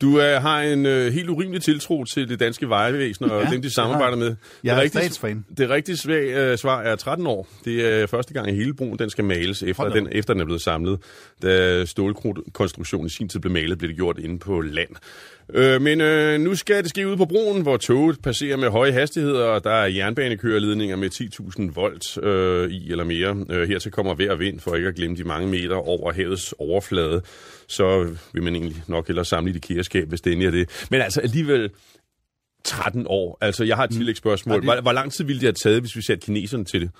Du 0.00 0.20
øh, 0.20 0.42
har 0.42 0.60
en 0.60 0.86
øh, 0.86 1.12
helt 1.12 1.28
urimelig 1.28 1.62
tiltro 1.62 2.04
til 2.04 2.28
det 2.28 2.40
danske 2.40 2.68
vejvæsen 2.68 3.30
og 3.30 3.42
ja, 3.42 3.50
dem, 3.50 3.62
de 3.62 3.70
samarbejder 3.70 4.16
med. 4.16 4.36
Jeg 4.64 4.76
er 4.76 4.80
rigtig, 4.80 5.00
statsfan. 5.00 5.44
Det 5.56 5.70
rigtige 5.70 5.96
svag, 5.96 6.24
øh, 6.24 6.58
svar 6.58 6.82
er 6.82 6.96
13 6.96 7.26
år. 7.26 7.48
Det 7.64 7.86
er 7.86 8.06
første 8.06 8.34
gang 8.34 8.48
i 8.48 8.54
hele 8.54 8.74
broen, 8.74 8.98
den 8.98 9.10
skal 9.10 9.24
males, 9.24 9.62
efter 9.62 9.88
den, 9.88 10.08
efter 10.12 10.34
den 10.34 10.40
er 10.40 10.44
blevet 10.44 10.62
samlet. 10.62 10.98
Da 11.42 11.84
stålkonstruktionen 11.84 13.06
i 13.06 13.10
sin 13.10 13.28
tid 13.28 13.40
blev 13.40 13.52
malet, 13.52 13.78
blev 13.78 13.88
det 13.88 13.96
gjort 13.96 14.18
inde 14.18 14.38
på 14.38 14.60
land. 14.60 14.90
Øh, 15.54 15.82
men 15.82 16.00
øh, 16.00 16.40
nu 16.40 16.54
skal 16.54 16.82
det 16.82 16.90
ske 16.90 17.08
ude 17.08 17.16
på 17.16 17.24
broen, 17.24 17.62
hvor 17.62 17.76
toget 17.76 18.22
passerer 18.22 18.56
med 18.56 18.68
høje 18.68 18.92
hastigheder, 18.92 19.44
og 19.44 19.64
der 19.64 19.70
er 19.70 19.86
jernbanekøreledninger 19.86 20.96
med 20.96 21.10
10.000 21.14 21.72
volt 21.74 22.18
øh, 22.24 22.70
i 22.70 22.90
eller 22.90 23.04
mere. 23.04 23.44
Øh, 23.50 23.68
hertil 23.68 23.92
kommer 23.92 24.14
vejr 24.14 24.30
og 24.30 24.38
vind, 24.38 24.60
for 24.60 24.74
ikke 24.74 24.88
at 24.88 24.94
glemme 24.94 25.16
de 25.16 25.24
mange 25.24 25.48
meter 25.48 25.76
over 25.76 26.12
havets 26.12 26.54
overflade. 26.58 27.22
Så 27.68 28.16
vil 28.32 28.42
man 28.42 28.54
egentlig 28.54 28.82
nok 28.86 29.06
hellere 29.06 29.24
samle 29.24 29.52
det 29.52 29.62
kæreskab, 29.62 30.08
hvis 30.08 30.20
det 30.20 30.32
endelig 30.32 30.46
er 30.46 30.50
det. 30.50 30.86
Men 30.90 31.00
altså 31.00 31.20
alligevel 31.20 31.70
13 32.64 33.06
år. 33.08 33.38
Altså, 33.40 33.64
jeg 33.64 33.76
har 33.76 33.84
et 33.84 33.90
mm. 33.90 33.96
tillægsspørgsmål. 33.96 34.64
Hvor, 34.64 34.80
hvor 34.80 34.92
lang 34.92 35.12
tid 35.12 35.24
ville 35.24 35.40
det 35.40 35.46
have 35.46 35.52
taget, 35.52 35.80
hvis 35.80 35.96
vi 35.96 36.02
satte 36.02 36.26
kineserne 36.26 36.64
til 36.64 36.80
det? 36.80 36.90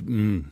mm. 0.00 0.44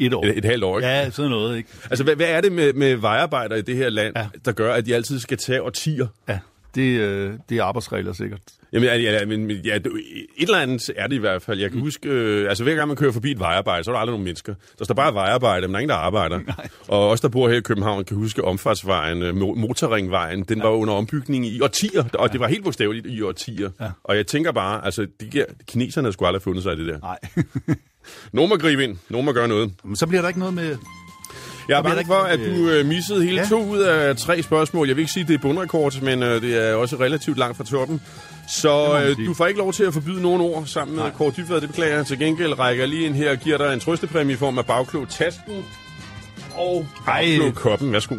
Et 0.00 0.14
år. 0.14 0.24
Et, 0.24 0.38
et 0.38 0.44
halvt 0.44 0.64
år, 0.64 0.78
ikke? 0.78 0.88
Ja, 0.88 1.10
sådan 1.10 1.30
noget, 1.30 1.56
ikke? 1.56 1.68
Altså, 1.90 2.04
hvad, 2.04 2.16
hvad 2.16 2.26
er 2.26 2.40
det 2.40 2.52
med, 2.52 2.72
med 2.72 2.96
vejarbejdere 2.96 3.58
i 3.58 3.62
det 3.62 3.76
her 3.76 3.88
land, 3.88 4.16
ja. 4.16 4.26
der 4.44 4.52
gør, 4.52 4.74
at 4.74 4.86
de 4.86 4.94
altid 4.94 5.20
skal 5.20 5.38
tage 5.38 5.62
årtier? 5.62 6.06
Ja, 6.28 6.38
det, 6.74 7.00
øh, 7.00 7.32
det 7.48 7.58
er 7.58 7.64
arbejdsregler 7.64 8.12
sikkert. 8.12 8.40
Jamen, 8.72 8.88
ja, 8.88 8.96
ja, 8.96 9.26
men, 9.26 9.50
ja, 9.50 9.76
et 9.76 9.86
eller 10.38 10.58
andet 10.58 10.90
er 10.96 11.06
det 11.06 11.16
i 11.16 11.18
hvert 11.18 11.42
fald. 11.42 11.60
Jeg 11.60 11.70
kan 11.70 11.78
mm. 11.78 11.84
huske, 11.84 12.08
øh, 12.08 12.48
altså 12.48 12.64
hver 12.64 12.74
gang 12.74 12.88
man 12.88 12.96
kører 12.96 13.12
forbi 13.12 13.30
et 13.30 13.40
vejarbejde, 13.40 13.84
så 13.84 13.90
er 13.90 13.94
der 13.94 14.00
aldrig 14.00 14.12
nogen 14.12 14.24
mennesker. 14.24 14.54
Der 14.78 14.84
står 14.84 14.94
bare 14.94 15.14
vejarbejde, 15.14 15.68
men 15.68 15.72
der 15.72 15.78
er 15.78 15.80
ingen, 15.80 15.90
der 15.90 15.96
arbejder. 15.96 16.40
Nej. 16.56 16.68
Og 16.88 17.08
os, 17.08 17.20
der 17.20 17.28
bor 17.28 17.48
her 17.48 17.56
i 17.56 17.60
København, 17.60 18.04
kan 18.04 18.16
huske 18.16 18.44
omfartsvejen, 18.44 19.22
øh, 19.22 19.36
motorringvejen, 19.36 20.42
den 20.42 20.58
ja. 20.58 20.64
var 20.64 20.70
under 20.70 20.94
ombygning 20.94 21.46
i 21.46 21.60
årtier, 21.60 22.04
og 22.14 22.26
ja. 22.26 22.32
det 22.32 22.40
var 22.40 22.48
helt 22.48 22.64
bogstaveligt 22.64 23.06
i 23.06 23.22
årtier. 23.22 23.70
Ja. 23.80 23.90
Og 24.04 24.16
jeg 24.16 24.26
tænker 24.26 24.52
bare, 24.52 24.84
altså, 24.84 25.06
de, 25.20 25.44
kineserne 25.66 26.12
skulle 26.12 26.26
aldrig 26.26 26.38
have 26.38 26.44
fundet 26.44 26.62
sig 26.62 26.72
i 26.72 26.76
det 26.76 26.86
der. 26.86 26.98
Nej. 26.98 27.18
Nogen 28.32 28.48
må 28.48 28.56
gribe 28.56 28.84
ind. 28.84 28.98
Nogen 29.08 29.24
må 29.24 29.32
gøre 29.32 29.48
noget. 29.48 29.72
Men 29.84 29.96
så 29.96 30.06
bliver 30.06 30.20
der 30.20 30.28
ikke 30.28 30.40
noget 30.40 30.54
med... 30.54 30.76
Jeg 31.70 31.78
er 31.78 31.82
bange 31.82 32.04
for, 32.06 32.14
at 32.14 32.38
du 32.38 32.68
øh, 32.68 32.86
missede 32.86 33.24
hele 33.24 33.40
ja. 33.40 33.46
to 33.48 33.64
ud 33.64 33.78
af 33.78 34.16
tre 34.16 34.42
spørgsmål. 34.42 34.86
Jeg 34.88 34.96
vil 34.96 35.02
ikke 35.02 35.12
sige, 35.12 35.22
at 35.22 35.28
det 35.28 35.34
er 35.34 35.38
bundrekord, 35.38 36.02
men 36.02 36.22
øh, 36.22 36.42
det 36.42 36.68
er 36.68 36.74
også 36.74 36.96
relativt 36.96 37.38
langt 37.38 37.56
fra 37.56 37.64
toppen. 37.64 38.00
Så 38.48 39.02
øh, 39.04 39.26
du 39.26 39.34
får 39.34 39.46
ikke 39.46 39.58
lov 39.58 39.72
til 39.72 39.84
at 39.84 39.92
forbyde 39.92 40.22
nogen 40.22 40.40
ord 40.40 40.66
sammen 40.66 40.96
med 40.96 41.04
Kåre 41.18 41.32
Dybvad, 41.36 41.60
det 41.60 41.68
beklager 41.68 41.96
jeg. 41.96 42.06
Til 42.06 42.18
gengæld 42.18 42.58
rækker 42.58 42.86
lige 42.86 43.06
ind 43.06 43.14
her 43.14 43.30
og 43.30 43.36
giver 43.36 43.58
dig 43.58 43.72
en 43.74 43.80
trøstepræmie 43.80 44.34
i 44.34 44.36
form 44.36 44.58
af 44.58 44.66
bagklog 44.66 45.08
tasken 45.08 45.64
og 46.54 46.86
bagklog 47.06 47.54
koppen. 47.54 47.92
Værsgo. 47.92 48.16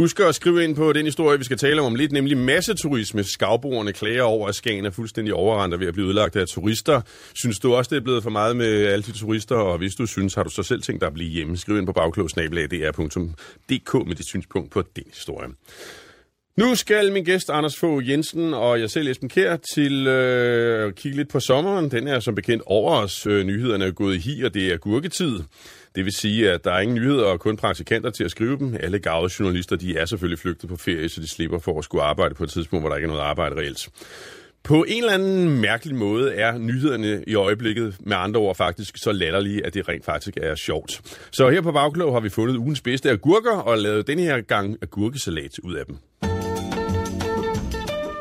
Husk 0.00 0.20
at 0.20 0.34
skrive 0.34 0.64
ind 0.64 0.76
på 0.76 0.92
den 0.92 1.04
historie, 1.04 1.38
vi 1.38 1.44
skal 1.44 1.56
tale 1.56 1.82
om 1.82 1.94
lidt, 1.94 2.12
nemlig 2.12 2.36
masseturisme. 2.36 3.24
Skavboerne 3.24 3.92
klager 3.92 4.22
over, 4.22 4.48
at 4.48 4.54
Skagen 4.54 4.86
er 4.86 4.90
fuldstændig 4.90 5.34
overrendt 5.34 5.80
ved 5.80 5.86
at 5.86 5.94
blive 5.94 6.06
udlagt 6.06 6.36
af 6.36 6.46
turister. 6.46 7.00
Synes 7.34 7.58
du 7.58 7.74
også, 7.74 7.88
det 7.88 7.96
er 7.96 8.04
blevet 8.04 8.22
for 8.22 8.30
meget 8.30 8.56
med 8.56 8.86
alle 8.86 9.02
de 9.02 9.12
turister? 9.12 9.56
Og 9.56 9.78
hvis 9.78 9.94
du 9.94 10.06
synes, 10.06 10.34
har 10.34 10.42
du 10.42 10.50
så 10.50 10.62
selv 10.62 10.82
tænkt 10.82 11.00
dig 11.00 11.06
at 11.06 11.14
blive 11.14 11.30
hjemme? 11.30 11.56
Skriv 11.56 11.78
ind 11.78 11.86
på 11.86 11.92
bagklogsnabelag.dr.dk 11.92 14.06
med 14.06 14.14
dit 14.14 14.26
synspunkt 14.26 14.70
på 14.70 14.82
den 14.96 15.04
historie. 15.14 15.48
Nu 16.56 16.74
skal 16.74 17.12
min 17.12 17.24
gæst 17.24 17.50
Anders 17.50 17.76
Fogh 17.76 18.10
Jensen 18.10 18.54
og 18.54 18.80
jeg 18.80 18.90
selv 18.90 19.08
Esben 19.08 19.28
Kær 19.28 19.56
til 19.74 20.06
øh, 20.06 20.88
at 20.88 20.94
kigge 20.94 21.16
lidt 21.16 21.28
på 21.28 21.40
sommeren. 21.40 21.90
Den 21.90 22.08
er 22.08 22.20
som 22.20 22.34
bekendt 22.34 22.62
over 22.66 22.94
os. 22.94 23.26
Øh, 23.26 23.44
nyhederne 23.44 23.84
er 23.84 23.90
gået 23.90 24.14
i 24.14 24.18
hi, 24.18 24.42
og 24.42 24.54
det 24.54 24.72
er 24.72 24.76
gurketid. 24.76 25.38
Det 25.94 26.04
vil 26.04 26.12
sige, 26.12 26.50
at 26.50 26.64
der 26.64 26.72
er 26.72 26.80
ingen 26.80 26.96
nyheder 26.96 27.24
og 27.24 27.40
kun 27.40 27.56
praktikanter 27.56 28.10
til 28.10 28.24
at 28.24 28.30
skrive 28.30 28.58
dem. 28.58 28.76
Alle 28.80 28.98
gavede 28.98 29.32
journalister 29.40 29.76
de 29.76 29.96
er 29.96 30.04
selvfølgelig 30.04 30.38
flygtet 30.38 30.68
på 30.68 30.76
ferie, 30.76 31.08
så 31.08 31.20
de 31.20 31.28
slipper 31.28 31.58
for 31.58 31.78
at 31.78 31.84
skulle 31.84 32.04
arbejde 32.04 32.34
på 32.34 32.44
et 32.44 32.50
tidspunkt, 32.50 32.82
hvor 32.82 32.88
der 32.88 32.96
ikke 32.96 33.06
er 33.06 33.10
noget 33.10 33.22
arbejde 33.22 33.56
reelt. 33.56 33.88
På 34.62 34.84
en 34.88 35.02
eller 35.02 35.14
anden 35.14 35.60
mærkelig 35.60 35.96
måde 35.96 36.34
er 36.34 36.58
nyhederne 36.58 37.24
i 37.26 37.34
øjeblikket 37.34 37.96
med 38.00 38.16
andre 38.16 38.40
ord 38.40 38.56
faktisk 38.56 38.94
så 38.96 39.12
latterlige, 39.12 39.66
at 39.66 39.74
det 39.74 39.88
rent 39.88 40.04
faktisk 40.04 40.36
er 40.36 40.54
sjovt. 40.54 41.00
Så 41.32 41.50
her 41.50 41.60
på 41.60 41.72
Bagklog 41.72 42.12
har 42.12 42.20
vi 42.20 42.28
fundet 42.28 42.56
ugens 42.56 42.80
bedste 42.80 43.10
agurker 43.10 43.56
og 43.56 43.78
lavet 43.78 44.06
denne 44.06 44.22
her 44.22 44.40
gang 44.40 44.76
agurkesalat 44.82 45.58
ud 45.58 45.74
af 45.74 45.86
dem. 45.86 45.96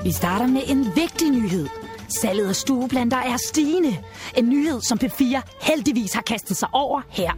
Vi 0.03 0.11
starter 0.11 0.47
med 0.47 0.61
en 0.67 0.85
vigtig 0.95 1.29
nyhed. 1.31 1.88
Salget 2.09 2.47
af 2.47 2.55
stueplanter 2.55 3.17
er 3.17 3.37
stigende. 3.37 3.97
En 4.37 4.49
nyhed, 4.49 4.81
som 4.81 4.99
P4 5.03 5.41
heldigvis 5.61 6.13
har 6.13 6.21
kastet 6.21 6.57
sig 6.57 6.69
over 6.73 7.01
her. 7.09 7.31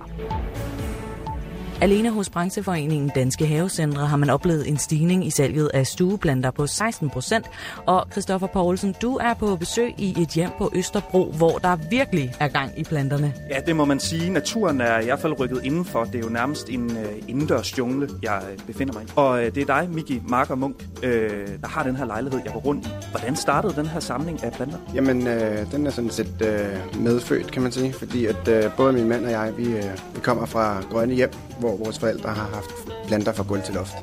Alene 1.81 2.09
hos 2.09 2.29
brancheforeningen 2.29 3.11
Danske 3.15 3.45
Havecentre 3.45 4.07
har 4.07 4.17
man 4.17 4.29
oplevet 4.29 4.69
en 4.69 4.77
stigning 4.77 5.27
i 5.27 5.29
salget 5.29 5.71
af 5.73 5.87
stueplanter 5.87 6.51
på 6.51 6.67
16 6.67 7.09
procent. 7.09 7.45
Og 7.85 8.07
Christoffer 8.11 8.47
Poulsen, 8.47 8.95
du 9.01 9.15
er 9.15 9.33
på 9.33 9.55
besøg 9.55 9.93
i 9.97 10.21
et 10.21 10.29
hjem 10.29 10.49
på 10.57 10.71
Østerbro, 10.75 11.31
hvor 11.31 11.57
der 11.57 11.77
virkelig 11.89 12.33
er 12.39 12.47
gang 12.47 12.71
i 12.77 12.83
planterne. 12.83 13.33
Ja, 13.49 13.59
det 13.65 13.75
må 13.75 13.85
man 13.85 13.99
sige. 13.99 14.29
Naturen 14.29 14.81
er 14.81 14.99
i 14.99 15.05
hvert 15.05 15.19
fald 15.19 15.39
rykket 15.39 15.61
indenfor. 15.63 16.03
Det 16.03 16.15
er 16.15 16.19
jo 16.19 16.29
nærmest 16.29 16.69
en 16.69 16.91
uh, 16.91 17.29
indendørs 17.29 17.77
jungle, 17.77 18.09
jeg 18.23 18.41
befinder 18.67 18.93
mig 18.93 19.03
i. 19.03 19.07
Og 19.15 19.31
uh, 19.31 19.39
det 19.39 19.57
er 19.57 19.65
dig, 19.65 19.89
Miki 19.91 20.21
Marker 20.27 20.55
Munk, 20.55 20.87
øh, 21.03 21.47
der 21.61 21.67
har 21.67 21.83
den 21.83 21.95
her 21.95 22.05
lejlighed, 22.05 22.39
jeg 22.45 22.53
går 22.53 22.59
rundt 22.59 22.85
i. 22.85 22.89
Hvordan 23.11 23.35
startede 23.35 23.73
den 23.75 23.85
her 23.85 23.99
samling 23.99 24.43
af 24.43 24.51
planter? 24.53 24.77
Jamen, 24.95 25.27
øh, 25.27 25.71
den 25.71 25.87
er 25.87 25.91
sådan 25.91 26.09
set 26.09 26.41
øh, 26.41 27.01
medfødt, 27.01 27.51
kan 27.51 27.61
man 27.61 27.71
sige, 27.71 27.93
fordi 27.93 28.25
at 28.25 28.47
øh, 28.47 28.63
både 28.77 28.93
min 28.93 29.07
mand 29.07 29.25
og 29.25 29.31
jeg, 29.31 29.53
vi, 29.57 29.65
øh, 29.65 29.83
vi 30.15 30.19
kommer 30.19 30.45
fra 30.45 30.81
grønne 30.91 31.13
hjem, 31.13 31.31
hvor 31.59 31.70
vores 31.77 31.99
forældre 31.99 32.29
har 32.29 32.49
haft 32.53 32.71
planter 33.07 33.33
fra 33.33 33.43
gulv 33.43 33.61
til 33.63 33.73
loft. 33.73 33.93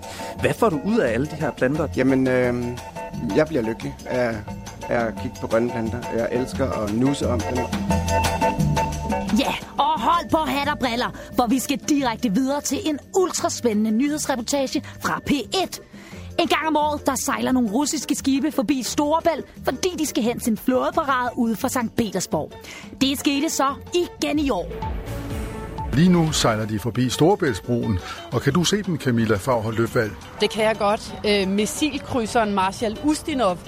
Hvad 0.40 0.54
får 0.54 0.68
du 0.70 0.80
ud 0.84 0.98
af 0.98 1.12
alle 1.12 1.26
de 1.26 1.34
her 1.34 1.50
planter? 1.50 1.88
Jamen, 1.96 2.26
øh, 2.26 2.54
jeg 3.36 3.46
bliver 3.46 3.62
lykkelig 3.62 3.96
af, 4.06 4.36
af 4.88 5.06
at 5.06 5.14
kigge 5.22 5.36
på 5.40 5.46
grønne 5.46 5.70
planter. 5.70 5.98
Jeg 6.16 6.28
elsker 6.32 6.70
at 6.70 6.94
nuse 6.94 7.28
om 7.28 7.40
dem. 7.40 7.58
Ja, 9.38 9.52
og 9.78 10.00
hold 10.00 10.30
på 10.30 10.36
hat 10.36 10.68
og 10.68 10.78
briller, 10.78 11.10
for 11.36 11.46
vi 11.46 11.58
skal 11.58 11.78
direkte 11.78 12.34
videre 12.34 12.60
til 12.60 12.78
en 12.84 12.98
ultraspændende 13.16 13.90
nyhedsreportage 13.90 14.82
fra 15.00 15.20
P1. 15.30 15.80
En 16.38 16.48
gang 16.48 16.66
om 16.66 16.76
året, 16.76 17.06
der 17.06 17.14
sejler 17.14 17.52
nogle 17.52 17.70
russiske 17.70 18.14
skibe 18.14 18.52
forbi 18.52 18.82
Storebælt, 18.82 19.46
fordi 19.64 19.88
de 19.98 20.06
skal 20.06 20.22
hen 20.22 20.40
til 20.40 20.50
en 20.50 20.56
flådeparade 20.56 21.30
ude 21.36 21.56
for 21.56 21.68
St. 21.68 21.96
Petersborg. 21.96 22.52
Det 23.00 23.18
skete 23.18 23.50
så 23.50 23.74
igen 23.94 24.38
i 24.38 24.50
år. 24.50 24.66
Lige 25.92 26.08
nu 26.08 26.32
sejler 26.32 26.66
de 26.66 26.78
forbi 26.78 27.08
Storebæltsbroen, 27.08 27.98
og 28.32 28.42
kan 28.42 28.52
du 28.52 28.64
se 28.64 28.82
den, 28.82 28.98
Camilla 28.98 29.36
Favre 29.36 29.74
Løfvald? 29.74 30.10
Det 30.40 30.50
kan 30.50 30.64
jeg 30.64 30.76
godt. 30.78 31.14
Øh, 31.26 31.48
missilkrydseren 31.48 32.54
Marshal 32.54 32.98
Ustinov 33.04 33.58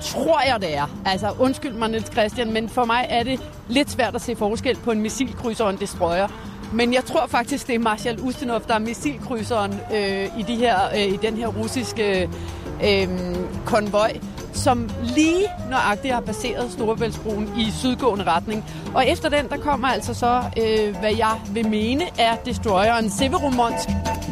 tror 0.00 0.40
jeg, 0.46 0.60
det 0.60 0.76
er. 0.76 1.00
Altså, 1.06 1.30
undskyld 1.38 1.72
mig, 1.72 1.90
Niels 1.90 2.12
Christian, 2.12 2.52
men 2.52 2.68
for 2.68 2.84
mig 2.84 3.06
er 3.08 3.22
det 3.22 3.40
lidt 3.68 3.90
svært 3.90 4.14
at 4.14 4.20
se 4.20 4.36
forskel 4.36 4.76
på 4.76 4.90
en 4.90 5.00
missilkrydser 5.00 5.64
og 5.64 5.70
en 5.70 5.76
destroyer. 5.76 6.28
Men 6.72 6.94
jeg 6.94 7.04
tror 7.04 7.26
faktisk, 7.26 7.66
det 7.66 7.74
er 7.74 7.78
Marshal 7.78 8.20
Ustinov, 8.20 8.60
der 8.68 8.74
er 8.74 8.78
missilkrydseren 8.78 9.72
øh, 9.94 10.38
i, 10.38 10.42
de 10.42 10.56
her, 10.56 10.76
øh, 10.94 11.06
i 11.06 11.16
den 11.16 11.36
her 11.36 11.46
russiske 11.46 12.30
øh, 12.84 13.08
konvoj, 13.66 14.20
som 14.52 14.90
lige 15.02 15.46
nøjagtigt 15.70 16.14
har 16.14 16.20
passeret 16.20 16.72
Storebæltsbroen 16.72 17.48
i 17.58 17.70
sydgående 17.70 18.24
retning. 18.24 18.64
Og 18.94 19.08
efter 19.08 19.28
den, 19.28 19.48
der 19.48 19.56
kommer 19.56 19.88
altså 19.88 20.14
så, 20.14 20.42
øh, 20.58 20.96
hvad 20.96 21.14
jeg 21.16 21.40
vil 21.50 21.68
mene, 21.68 22.04
er 22.18 22.36
destroyeren 22.36 23.10
Severomonsk. 23.10 23.88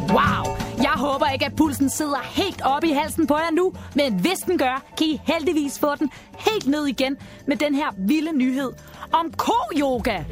Wow! 0.09 0.57
Jeg 0.77 0.93
håber 0.95 1.25
ikke, 1.27 1.45
at 1.45 1.55
pulsen 1.55 1.89
sidder 1.89 2.21
helt 2.23 2.61
oppe 2.65 2.87
i 2.87 2.91
halsen 2.91 3.27
på 3.27 3.33
jer 3.33 3.51
nu, 3.51 3.73
men 3.95 4.13
hvis 4.13 4.39
den 4.45 4.57
gør, 4.57 4.83
kan 4.97 5.07
I 5.07 5.21
heldigvis 5.23 5.79
få 5.79 5.95
den 5.95 6.09
helt 6.39 6.67
ned 6.67 6.85
igen 6.85 7.17
med 7.47 7.57
den 7.57 7.75
her 7.75 7.87
vilde 7.97 8.37
nyhed 8.37 8.71
om 9.11 9.33
ko-yoga. 9.37 10.23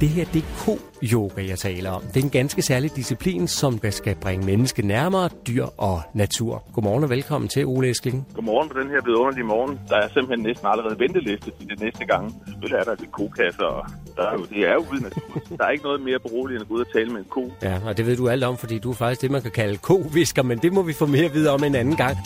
Det 0.00 0.08
her, 0.08 0.24
det 0.24 0.42
er 0.42 0.46
ko-yoga, 0.64 1.48
jeg 1.48 1.58
taler 1.58 1.90
om. 1.90 2.02
Det 2.02 2.16
er 2.16 2.24
en 2.24 2.30
ganske 2.30 2.62
særlig 2.62 2.96
disciplin, 2.96 3.48
som 3.48 3.80
skal 3.90 4.14
bringe 4.14 4.46
mennesket 4.46 4.84
nærmere 4.84 5.28
dyr 5.46 5.66
og 5.78 6.02
natur. 6.14 6.62
Godmorgen 6.72 7.04
og 7.04 7.10
velkommen 7.10 7.48
til, 7.48 7.66
Ole 7.66 7.90
Eskling. 7.90 8.26
Godmorgen 8.34 8.68
på 8.68 8.78
den 8.80 8.88
her 8.88 9.00
vidunderlige 9.04 9.44
morgen. 9.44 9.80
Der 9.88 9.96
er 9.96 10.08
simpelthen 10.08 10.46
næsten 10.46 10.66
allerede 10.72 10.98
venteliste 10.98 11.50
til 11.58 11.68
det 11.68 11.80
næste 11.80 12.04
gang. 12.04 12.42
Selvfølgelig 12.46 12.78
er 12.80 12.84
der 12.84 12.94
lidt 12.98 13.12
kokasser, 13.12 13.64
og 13.64 13.86
der 14.16 14.22
er 14.22 14.32
jo, 14.32 14.44
det 14.44 14.60
er 14.68 14.72
jo 14.72 14.84
ude 14.92 15.02
natur. 15.02 15.56
Der 15.58 15.64
er 15.64 15.70
ikke 15.70 15.84
noget 15.84 16.00
mere 16.00 16.18
beroligende 16.18 16.62
at 16.62 16.68
gå 16.68 16.74
ud 16.74 16.80
og 16.80 16.92
tale 16.92 17.08
med 17.10 17.18
en 17.18 17.26
ko. 17.30 17.52
Ja, 17.62 17.78
og 17.86 17.96
det 17.96 18.06
ved 18.06 18.16
du 18.16 18.28
alt 18.28 18.44
om, 18.44 18.56
fordi 18.56 18.78
du 18.78 18.90
er 18.90 18.94
faktisk 18.94 19.20
det, 19.22 19.30
man 19.30 19.42
kan 19.42 19.50
kalde 19.50 19.76
ko-visker, 19.76 20.42
men 20.42 20.58
det 20.58 20.72
må 20.72 20.82
vi 20.82 20.92
få 20.92 21.06
mere 21.06 21.24
at 21.24 21.34
vide 21.34 21.50
om 21.50 21.64
en 21.64 21.74
anden 21.74 21.96
gang. 21.96 22.16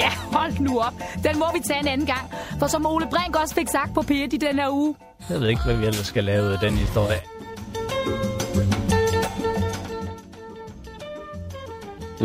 Ja, 0.00 0.10
hold 0.38 0.60
nu 0.60 0.78
op. 0.78 0.94
Den 1.26 1.38
må 1.38 1.46
vi 1.54 1.60
tage 1.68 1.80
en 1.80 1.88
anden 1.88 2.06
gang. 2.06 2.24
For 2.58 2.66
som 2.66 2.86
Ole 2.86 3.06
Brink 3.10 3.36
også 3.42 3.54
fik 3.54 3.68
sagt 3.68 3.94
på 3.94 4.00
P1 4.00 4.30
i 4.38 4.40
den 4.48 4.54
her 4.58 4.70
uge. 4.70 4.94
Jeg 5.30 5.40
ved 5.40 5.48
ikke, 5.48 5.62
hvad 5.64 5.74
vi 5.74 5.86
ellers 5.86 6.06
skal 6.06 6.24
lave 6.24 6.52
af 6.52 6.58
den 6.58 6.74
historie. 6.76 7.20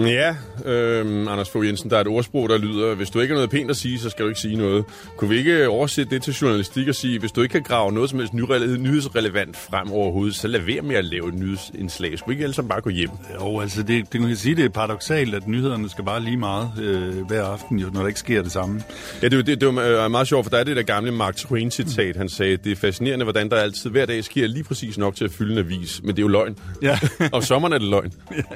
Ja, 0.08 0.36
øhm, 0.66 1.28
Anders 1.28 1.50
Fogh 1.50 1.68
Jensen, 1.68 1.90
der 1.90 1.98
er 1.98 2.02
et 2.02 2.08
ordsprog, 2.08 2.50
der 2.50 2.58
lyder, 2.58 2.96
hvis 2.96 3.10
du 3.10 3.20
ikke 3.20 3.32
har 3.32 3.36
noget 3.36 3.50
pænt 3.50 3.70
at 3.70 3.78
sige, 3.78 4.00
så 4.00 4.10
skal 4.10 4.24
du 4.24 4.30
ikke 4.30 4.40
sige 4.40 4.56
noget. 4.56 4.86
Kunne 5.18 5.30
vi 5.30 5.38
ikke 5.38 5.70
oversætte 5.70 6.16
det 6.16 6.24
til 6.24 6.34
journalistik 6.34 6.88
og 6.88 6.96
sige, 6.96 7.20
hvis 7.20 7.32
du 7.32 7.42
ikke 7.42 7.52
kan 7.52 7.64
grave 7.64 7.92
noget 7.92 8.10
som 8.10 8.20
helst 8.20 8.34
nyhedsrelevant 8.34 9.58
frem 9.58 9.92
overhovedet, 9.92 10.36
så 10.36 10.48
lad 10.48 10.60
være 10.60 10.82
med 10.82 10.96
at 10.96 11.06
lave 11.06 11.28
et 11.28 11.34
nyhedsindslag. 11.34 12.20
Skulle 12.20 12.28
vi 12.28 12.34
ikke 12.34 12.44
ellers 12.44 12.68
bare 12.70 12.82
gå 12.82 12.90
hjem? 12.90 13.10
Jo, 13.42 13.60
altså 13.60 13.84
det, 13.84 14.14
det 14.14 14.22
kan 14.22 14.36
sige, 14.36 14.56
det 14.56 14.66
er 14.66 14.70
paradoxalt, 14.70 15.36
at 15.36 15.48
nyhederne 15.48 15.90
skal 15.90 16.04
bare 16.06 16.24
lige 16.24 16.38
meget 16.38 16.72
øh, 16.82 17.28
hver 17.28 17.44
aften, 17.44 17.80
jo, 17.80 17.90
når 17.94 18.00
der 18.02 18.08
ikke 18.08 18.20
sker 18.20 18.42
det 18.42 18.52
samme. 18.52 18.82
Ja, 19.22 19.28
det, 19.28 19.48
det, 19.48 19.62
det 19.62 19.76
var 19.76 20.08
meget 20.08 20.28
sjovt, 20.28 20.46
for 20.46 20.50
der 20.50 20.58
er 20.58 20.64
det 20.64 20.76
der 20.76 20.84
gamle 20.84 21.12
Mark 21.12 21.36
Twain-citat. 21.36 22.16
Han 22.16 22.30
sagde, 22.30 22.58
det 22.58 22.72
er 22.72 22.76
fascinerende, 22.76 23.26
hvordan 23.26 23.50
der 23.50 23.56
altid 23.56 23.90
hver 23.90 24.06
dag 24.06 24.24
sker 24.24 24.48
lige 24.48 24.64
præcis 24.64 24.98
nok 24.98 25.16
til 25.16 25.26
at 25.26 25.32
fylde 25.32 25.52
en 25.52 25.58
avis, 25.60 26.02
men 26.04 26.10
det 26.10 26.20
er 26.20 26.24
jo 26.24 26.28
løgn. 26.28 26.58
Ja. 26.82 27.00
og 27.34 27.44
sommeren 27.44 27.74
er 27.74 27.78
det 27.78 27.88
løgn. 27.88 28.14
ja. 28.32 28.42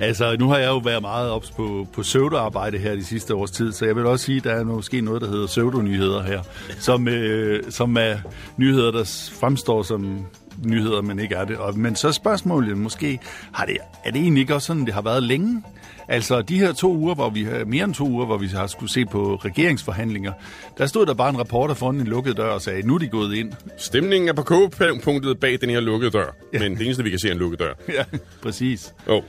Altså, 0.00 0.36
nu 0.38 0.48
har 0.48 0.55
jeg 0.56 0.68
jo 0.68 0.78
været 0.78 1.02
meget 1.02 1.30
ops 1.30 1.50
på, 1.50 1.86
på 1.92 2.02
pseudoarbejde 2.02 2.78
her 2.78 2.94
de 2.94 3.04
sidste 3.04 3.34
års 3.34 3.50
tid, 3.50 3.72
så 3.72 3.86
jeg 3.86 3.96
vil 3.96 4.06
også 4.06 4.24
sige, 4.24 4.36
at 4.36 4.44
der 4.44 4.52
er 4.52 4.64
måske 4.64 5.00
noget, 5.00 5.22
der 5.22 5.28
hedder 5.28 5.46
pseudonyheder 5.46 6.22
her, 6.22 6.42
som, 6.80 7.08
øh, 7.08 7.62
som 7.70 7.96
er 7.96 8.16
nyheder, 8.56 8.90
der 8.90 9.30
fremstår 9.40 9.82
som 9.82 10.26
nyheder, 10.64 11.02
men 11.02 11.18
ikke 11.18 11.34
er 11.34 11.44
det. 11.44 11.56
Og, 11.56 11.78
men 11.78 11.96
så 11.96 12.12
spørgsmålet 12.12 12.78
måske, 12.78 13.18
har 13.52 13.66
det, 13.66 13.76
er 14.04 14.10
det 14.10 14.20
egentlig 14.20 14.40
ikke 14.40 14.54
også 14.54 14.66
sådan, 14.66 14.86
det 14.86 14.94
har 14.94 15.02
været 15.02 15.22
længe? 15.22 15.62
Altså 16.08 16.42
de 16.42 16.58
her 16.58 16.72
to 16.72 16.96
uger, 16.96 17.14
hvor 17.14 17.30
vi 17.30 17.44
har 17.44 17.64
mere 17.64 17.84
end 17.84 17.94
to 17.94 18.08
uger, 18.08 18.26
hvor 18.26 18.38
vi 18.38 18.46
har 18.46 18.66
skulle 18.66 18.92
se 18.92 19.06
på 19.06 19.34
regeringsforhandlinger, 19.34 20.32
der 20.78 20.86
stod 20.86 21.06
der 21.06 21.14
bare 21.14 21.30
en 21.30 21.40
reporter 21.40 21.74
foran 21.74 21.94
en 21.94 22.06
lukket 22.06 22.36
dør 22.36 22.50
og 22.50 22.62
sagde, 22.62 22.86
nu 22.86 22.94
er 22.94 22.98
de 22.98 23.08
gået 23.08 23.34
ind. 23.34 23.52
Stemningen 23.78 24.28
er 24.28 24.32
på 24.32 24.42
kogepunktet 24.42 25.40
bag 25.40 25.58
den 25.60 25.70
her 25.70 25.80
lukkede 25.80 26.10
dør, 26.10 26.36
ja. 26.52 26.58
men 26.58 26.76
det 26.76 26.84
eneste, 26.84 27.04
vi 27.04 27.10
kan 27.10 27.18
se 27.18 27.28
er 27.28 27.32
en 27.32 27.38
lukket 27.38 27.58
dør. 27.60 27.72
Ja, 27.96 28.04
præcis. 28.42 28.94
Oh. 29.06 29.22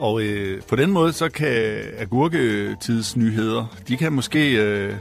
Og 0.00 0.22
øh, 0.22 0.62
på 0.62 0.76
den 0.76 0.90
måde, 0.90 1.12
så 1.12 1.28
kan 1.28 1.82
agurketidsnyheder, 1.98 3.66
de 3.88 3.96
kan 3.96 4.12
måske, 4.12 4.52
øh, 4.56 4.94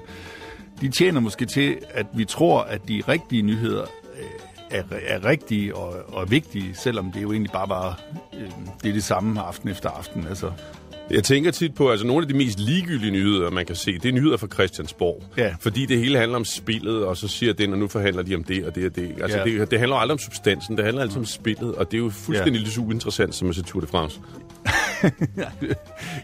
de 0.81 0.89
tjener 0.89 1.19
måske 1.19 1.45
til, 1.45 1.77
at 1.89 2.05
vi 2.13 2.25
tror, 2.25 2.62
at 2.62 2.81
de 2.88 3.01
rigtige 3.07 3.41
nyheder 3.41 3.81
øh, 4.19 4.25
er, 4.71 4.83
er 5.07 5.25
rigtige 5.25 5.75
og, 5.75 5.93
og 6.13 6.31
vigtige, 6.31 6.71
selvom 6.75 7.12
det 7.12 7.21
jo 7.21 7.31
egentlig 7.31 7.51
bare 7.51 7.69
var 7.69 8.01
øh, 8.33 8.49
det, 8.83 8.89
er 8.89 8.93
det 8.93 9.03
samme 9.03 9.41
aften 9.41 9.69
efter 9.69 9.89
aften. 9.89 10.27
Altså, 10.29 10.51
jeg 11.12 11.23
tænker 11.23 11.51
tit 11.51 11.75
på, 11.75 11.89
altså 11.91 12.07
nogle 12.07 12.21
af 12.23 12.27
de 12.27 12.33
mest 12.33 12.59
ligegyldige 12.59 13.12
nyheder, 13.12 13.49
man 13.49 13.65
kan 13.65 13.75
se, 13.75 13.93
det 13.93 14.05
er 14.05 14.13
nyheder 14.13 14.38
fra 14.38 14.47
Christiansborg. 14.47 15.23
Ja. 15.38 15.55
Fordi 15.59 15.85
det 15.85 15.97
hele 15.99 16.17
handler 16.17 16.35
om 16.38 16.45
spillet, 16.45 17.05
og 17.05 17.17
så 17.17 17.27
siger 17.27 17.53
den, 17.53 17.73
og 17.73 17.79
nu 17.79 17.88
forhandler 17.88 18.23
de 18.23 18.35
om 18.35 18.43
det 18.43 18.65
og 18.65 18.75
det 18.75 18.85
og 18.85 18.95
det. 18.95 19.15
Altså 19.21 19.38
Ja. 19.38 19.43
det, 19.43 19.71
det 19.71 19.79
handler 19.79 19.97
aldrig 19.97 20.13
om 20.13 20.19
substansen, 20.19 20.77
det 20.77 20.85
handler 20.85 21.01
altid 21.03 21.17
om 21.17 21.25
spillet, 21.25 21.75
og 21.75 21.91
det 21.91 21.97
er 21.97 22.01
jo 22.03 22.09
fuldstændig 22.09 22.62
lige 22.62 22.71
så 22.71 22.81
uinteressant 22.81 23.35
som 23.35 23.49
at 23.49 23.55
se 23.55 23.63
Tour 23.63 23.81
de 23.81 23.88
France 23.88 24.19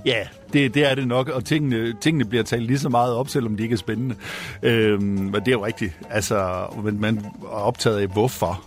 ja, 0.06 0.28
det, 0.54 0.74
det 0.74 0.92
er 0.92 0.96
det 0.96 1.08
nok, 1.08 1.30
og 1.30 1.46
tingene, 1.46 1.94
tingene 2.02 2.26
bliver 2.26 2.44
talt 2.44 2.64
lige 2.64 2.80
så 2.80 2.90
meget 2.90 3.14
op, 3.14 3.30
selvom 3.30 3.58
de 3.58 3.64
ikke 3.64 3.74
er 3.74 3.78
spændende. 3.78 4.16
Øhm, 4.64 5.02
men 5.02 5.34
det 5.34 5.48
er 5.48 5.52
jo 5.52 5.66
rigtigt. 5.66 6.00
Altså, 6.10 6.68
men 6.84 7.02
man 7.02 7.26
er 7.42 7.48
optaget 7.48 8.00
af, 8.00 8.08
hvorfor. 8.08 8.66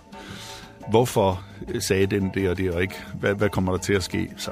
Hvorfor 0.90 1.44
sagde 1.80 2.06
den 2.06 2.30
det 2.34 2.50
og 2.50 2.58
det, 2.58 2.70
og 2.70 2.82
ikke, 2.82 2.94
hvad, 3.20 3.34
hvad 3.34 3.48
kommer 3.48 3.72
der 3.72 3.78
til 3.78 3.92
at 3.92 4.02
ske? 4.02 4.30
Så. 4.36 4.50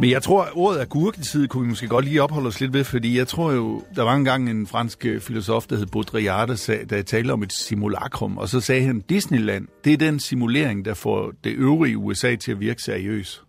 Men 0.00 0.10
jeg 0.10 0.22
tror, 0.22 0.42
at 0.42 0.50
ordet 0.54 0.80
agurketid 0.80 1.48
kunne 1.48 1.62
vi 1.62 1.68
måske 1.68 1.88
godt 1.88 2.04
lige 2.04 2.22
opholde 2.22 2.46
os 2.46 2.60
lidt 2.60 2.72
ved, 2.72 2.84
fordi 2.84 3.18
jeg 3.18 3.28
tror 3.28 3.52
jo, 3.52 3.82
der 3.96 4.02
var 4.02 4.14
engang 4.14 4.50
en 4.50 4.66
fransk 4.66 5.06
øh, 5.06 5.20
filosof, 5.20 5.66
der 5.66 5.76
hed 5.76 5.86
Baudrillard, 5.86 6.48
der, 6.48 6.54
sag, 6.54 6.86
der 6.90 7.02
talte 7.02 7.32
om 7.32 7.42
et 7.42 7.52
simulakrum, 7.52 8.38
og 8.38 8.48
så 8.48 8.60
sagde 8.60 8.82
han, 8.82 9.00
Disneyland, 9.00 9.68
det 9.84 9.92
er 9.92 9.96
den 9.96 10.20
simulering, 10.20 10.84
der 10.84 10.94
får 10.94 11.32
det 11.44 11.50
øvrige 11.50 11.98
USA 11.98 12.36
til 12.36 12.52
at 12.52 12.60
virke 12.60 12.82
seriøs. 12.82 13.42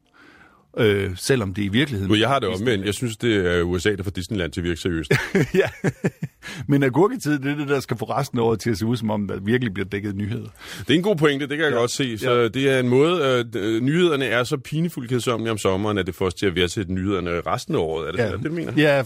Øh, 0.77 1.11
selvom 1.15 1.53
det 1.53 1.63
i 1.63 1.67
virkeligheden... 1.67 2.19
Jeg 2.19 2.27
har 2.27 2.39
det 2.39 2.49
omvendt. 2.49 2.85
Jeg 2.85 2.93
synes, 2.93 3.17
det 3.17 3.35
er 3.35 3.61
USA, 3.61 3.95
der 3.95 4.03
får 4.03 4.11
Disneyland 4.11 4.51
til 4.51 4.61
at 4.61 4.65
virke 4.65 4.81
seriøst. 4.81 5.13
ja, 5.61 5.69
men 6.67 6.83
agurketid, 6.83 7.39
det 7.39 7.51
er 7.51 7.55
det, 7.55 7.67
der 7.67 7.79
skal 7.79 7.97
få 7.97 8.05
resten 8.05 8.39
af 8.39 8.43
året 8.43 8.59
til 8.59 8.69
at 8.69 8.77
se 8.77 8.85
ud, 8.85 8.97
som 8.97 9.09
om 9.09 9.27
der 9.27 9.39
virkelig 9.39 9.73
bliver 9.73 9.89
dækket 9.89 10.15
nyheder. 10.15 10.49
Det 10.79 10.89
er 10.89 10.97
en 10.97 11.03
god 11.03 11.15
pointe, 11.15 11.47
det 11.47 11.57
kan 11.57 11.65
jeg 11.65 11.73
ja. 11.73 11.79
godt 11.79 11.91
se. 11.91 12.17
Så 12.17 12.33
ja. 12.33 12.47
det 12.47 12.69
er 12.69 12.79
en 12.79 12.89
måde, 12.89 13.45
øh, 13.55 13.81
nyhederne 13.81 14.25
er 14.25 14.43
så 14.43 14.57
pinefuldt 14.57 15.09
kedsommelige 15.09 15.51
om 15.51 15.57
sommeren, 15.57 15.97
at 15.97 16.07
det 16.07 16.15
får 16.15 16.25
os 16.25 16.33
til 16.33 16.45
at 16.45 16.55
værdsætte 16.55 16.93
nyhederne 16.93 17.41
resten 17.41 17.75
af 17.75 17.79
året. 17.79 18.07
Er 18.07 18.11
det 18.11 18.19
ja. 18.19 18.31
det, 18.31 18.43
du 18.43 18.51
mener? 18.51 18.73
Ja, 18.77 19.03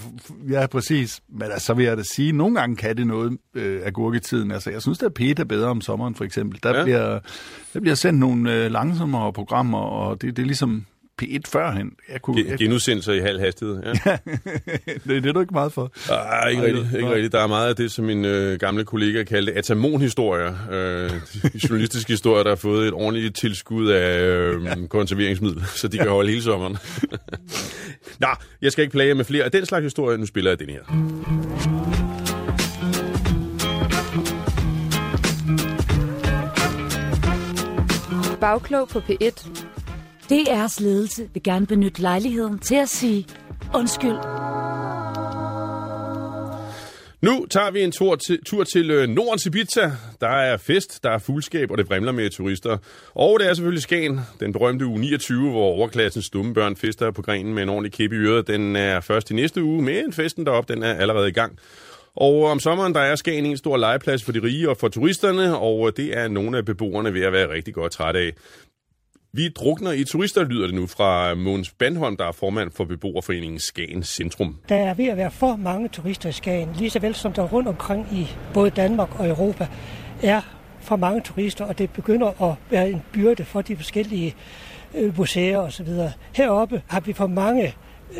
ja, 0.49 0.67
præcis. 0.67 1.21
Men 1.30 1.51
altså, 1.51 1.65
så 1.65 1.73
vil 1.73 1.86
jeg 1.86 1.97
da 1.97 2.04
sige, 2.04 2.30
at 2.30 2.36
nogle 2.36 2.60
gange 2.60 2.75
kan 2.75 2.97
det 2.97 3.08
noget 3.08 3.38
øh, 3.56 3.82
agurketiden. 3.86 4.51
Altså, 4.51 4.71
jeg 4.71 4.82
synes, 4.82 5.04
Peter 5.15 5.43
er 5.43 5.47
bedre 5.47 5.67
om 5.67 5.82
sommeren, 5.82 6.15
for 6.15 6.23
eksempel. 6.23 6.60
Der, 6.63 6.78
ja. 6.78 6.84
bliver, 6.84 7.19
der 7.73 7.80
bliver 7.80 7.95
sendt 7.95 8.19
nogle 8.19 8.54
øh, 8.54 8.71
langsommere 8.71 9.34
programmer, 9.34 9.80
og 9.80 10.21
det, 10.21 10.38
det 10.38 10.41
er 10.41 10.45
ligesom 10.45 10.86
P1 11.21 11.39
førhen. 11.47 11.91
Jeg 12.13 12.21
kunne, 12.21 12.43
Gen- 12.43 12.58
Genudsendelser 12.58 13.13
i 13.13 13.19
halv 13.19 13.39
hastighed. 13.39 13.82
Ja. 13.84 13.93
ja. 14.12 14.17
det, 14.88 15.23
det 15.23 15.25
er 15.25 15.32
du 15.34 15.39
ikke 15.39 15.54
meget 15.54 15.71
for. 15.73 15.91
Ah, 16.12 16.51
ikke 16.51 16.63
rigtigt. 16.63 16.86
Ikke 16.95 17.10
rigtigt. 17.13 17.34
Der 17.34 17.39
er 17.39 17.47
meget 17.47 17.69
af 17.69 17.75
det, 17.75 17.91
som 17.91 18.06
min 18.06 18.25
øh, 18.25 18.60
gamle 18.60 18.84
kollega 18.86 19.23
kaldte 19.23 19.54
atamonhistorier. 19.54 20.54
Øh, 20.71 21.12
journalistiske 21.69 22.13
historier, 22.13 22.43
der 22.43 22.51
har 22.51 22.56
fået 22.56 22.88
et 22.88 22.93
ordentligt 22.93 23.36
tilskud 23.36 23.88
af 23.88 24.19
øh, 24.21 24.63
ja. 24.65 24.75
konserveringsmiddel, 24.89 25.63
så 25.65 25.88
de 25.88 25.97
kan 25.97 26.10
holde 26.10 26.30
hele 26.30 26.41
sommeren. 26.41 26.78
Nå, 28.19 28.28
jeg 28.62 28.71
skal 28.71 28.82
ikke 28.82 28.91
plage 28.91 29.15
med 29.15 29.25
flere 29.25 29.43
af 29.43 29.51
den 29.51 29.65
slags 29.65 29.84
historier. 29.84 30.17
Nu 30.17 30.25
spiller 30.25 30.51
jeg 30.51 30.60
den 30.60 30.69
her. 30.69 30.82
Bagklog 38.39 38.88
på 38.88 38.99
P1. 38.99 39.64
DR's 40.32 40.84
ledelse 40.84 41.30
vil 41.34 41.44
gerne 41.44 41.66
benytte 41.68 42.02
lejligheden 42.02 42.60
til 42.60 42.76
at 42.76 42.90
sige 42.90 43.28
undskyld 43.76 44.18
Nu 47.22 47.46
tager 47.50 47.72
vi 47.72 47.82
en 47.82 47.92
tur 47.92 48.16
til, 48.16 48.40
tur 48.46 48.64
til 48.64 48.92
øh, 48.92 49.10
Nordens 49.10 49.46
Ibiza. 49.46 49.92
Der 50.22 50.28
er 50.28 50.58
fest, 50.58 51.04
der 51.04 51.10
er 51.10 51.18
fuldskab, 51.18 51.72
og 51.72 51.78
det 51.78 51.90
vrimler 51.90 52.12
med 52.12 52.30
turister. 52.30 52.78
Og 53.14 53.40
det 53.40 53.50
er 53.50 53.54
selvfølgelig 53.54 53.84
Skagen, 53.84 54.20
den 54.40 54.54
berømte 54.54 54.86
uge 54.86 55.00
29, 55.00 55.50
hvor 55.52 55.64
overklassens 55.64 56.30
dumme 56.30 56.54
børn 56.54 56.76
fester 56.76 57.12
på 57.12 57.22
grenen 57.22 57.54
med 57.54 57.64
en 57.64 57.70
ordentlig 57.70 57.94
kæp 57.94 58.12
i 58.12 58.16
øret. 58.16 58.48
Den 58.48 58.76
er 58.76 59.00
først 59.00 59.32
i 59.32 59.34
næste 59.34 59.64
uge, 59.64 59.82
men 59.82 60.14
festen 60.14 60.46
deroppe, 60.46 60.74
den 60.74 60.84
er 60.84 60.94
allerede 60.94 61.30
i 61.30 61.32
gang. 61.32 61.60
Og 62.16 62.44
øh, 62.44 62.52
om 62.52 62.60
sommeren, 62.60 62.94
der 62.94 63.00
er 63.00 63.16
Skagen 63.16 63.46
en 63.46 63.58
stor 63.58 63.78
legeplads 63.78 64.24
for 64.24 64.32
de 64.32 64.44
rige 64.44 64.70
og 64.70 64.78
for 64.78 64.88
turisterne, 64.88 65.58
og 65.58 65.88
øh, 65.88 65.94
det 65.98 66.18
er 66.18 66.28
nogle 66.28 66.58
af 66.58 66.66
beboerne 66.66 67.14
ved 67.14 67.22
at 67.22 67.34
være 67.34 67.50
rigtig 67.50 67.74
godt 67.74 67.92
trætte 67.92 68.20
af. 68.20 68.32
Vi 69.36 69.50
drukner 69.50 69.91
i 69.91 70.04
turister, 70.04 70.43
lyder 70.43 70.65
det 70.65 70.76
nu 70.76 70.88
fra 70.88 71.34
Måns 71.34 71.71
Bandholm, 71.71 72.17
der 72.17 72.26
er 72.26 72.32
formand 72.32 72.71
for 72.71 72.86
beboerforeningen 72.86 73.60
Skagen 73.60 74.04
Centrum. 74.04 74.60
Der 74.69 74.76
er 74.76 74.93
ved 74.93 75.06
at 75.06 75.17
være 75.17 75.32
for 75.32 75.56
mange 75.56 75.88
turister 75.88 76.30
i 76.30 76.32
Skagen, 76.32 76.69
lige 76.78 76.89
så 76.89 77.00
vel 77.00 77.15
som 77.15 77.34
der 77.34 77.43
rundt 77.43 77.67
omkring 77.67 78.08
i 78.13 78.28
både 78.54 78.69
Danmark 78.69 79.19
og 79.19 79.30
Europa 79.30 79.67
er 80.24 80.41
for 80.82 80.95
mange 80.95 81.21
turister, 81.21 81.65
og 81.65 81.78
det 81.78 81.89
begynder 81.89 82.52
at 82.52 82.56
være 82.69 82.89
en 82.89 83.02
byrde 83.13 83.45
for 83.45 83.62
de 83.62 83.76
forskellige 83.76 84.36
øh, 84.93 85.17
museer 85.17 85.58
osv. 85.58 85.88
Heroppe 86.36 86.82
har 86.88 87.00
vi 87.00 87.13
for 87.13 87.28
mange 87.28 87.76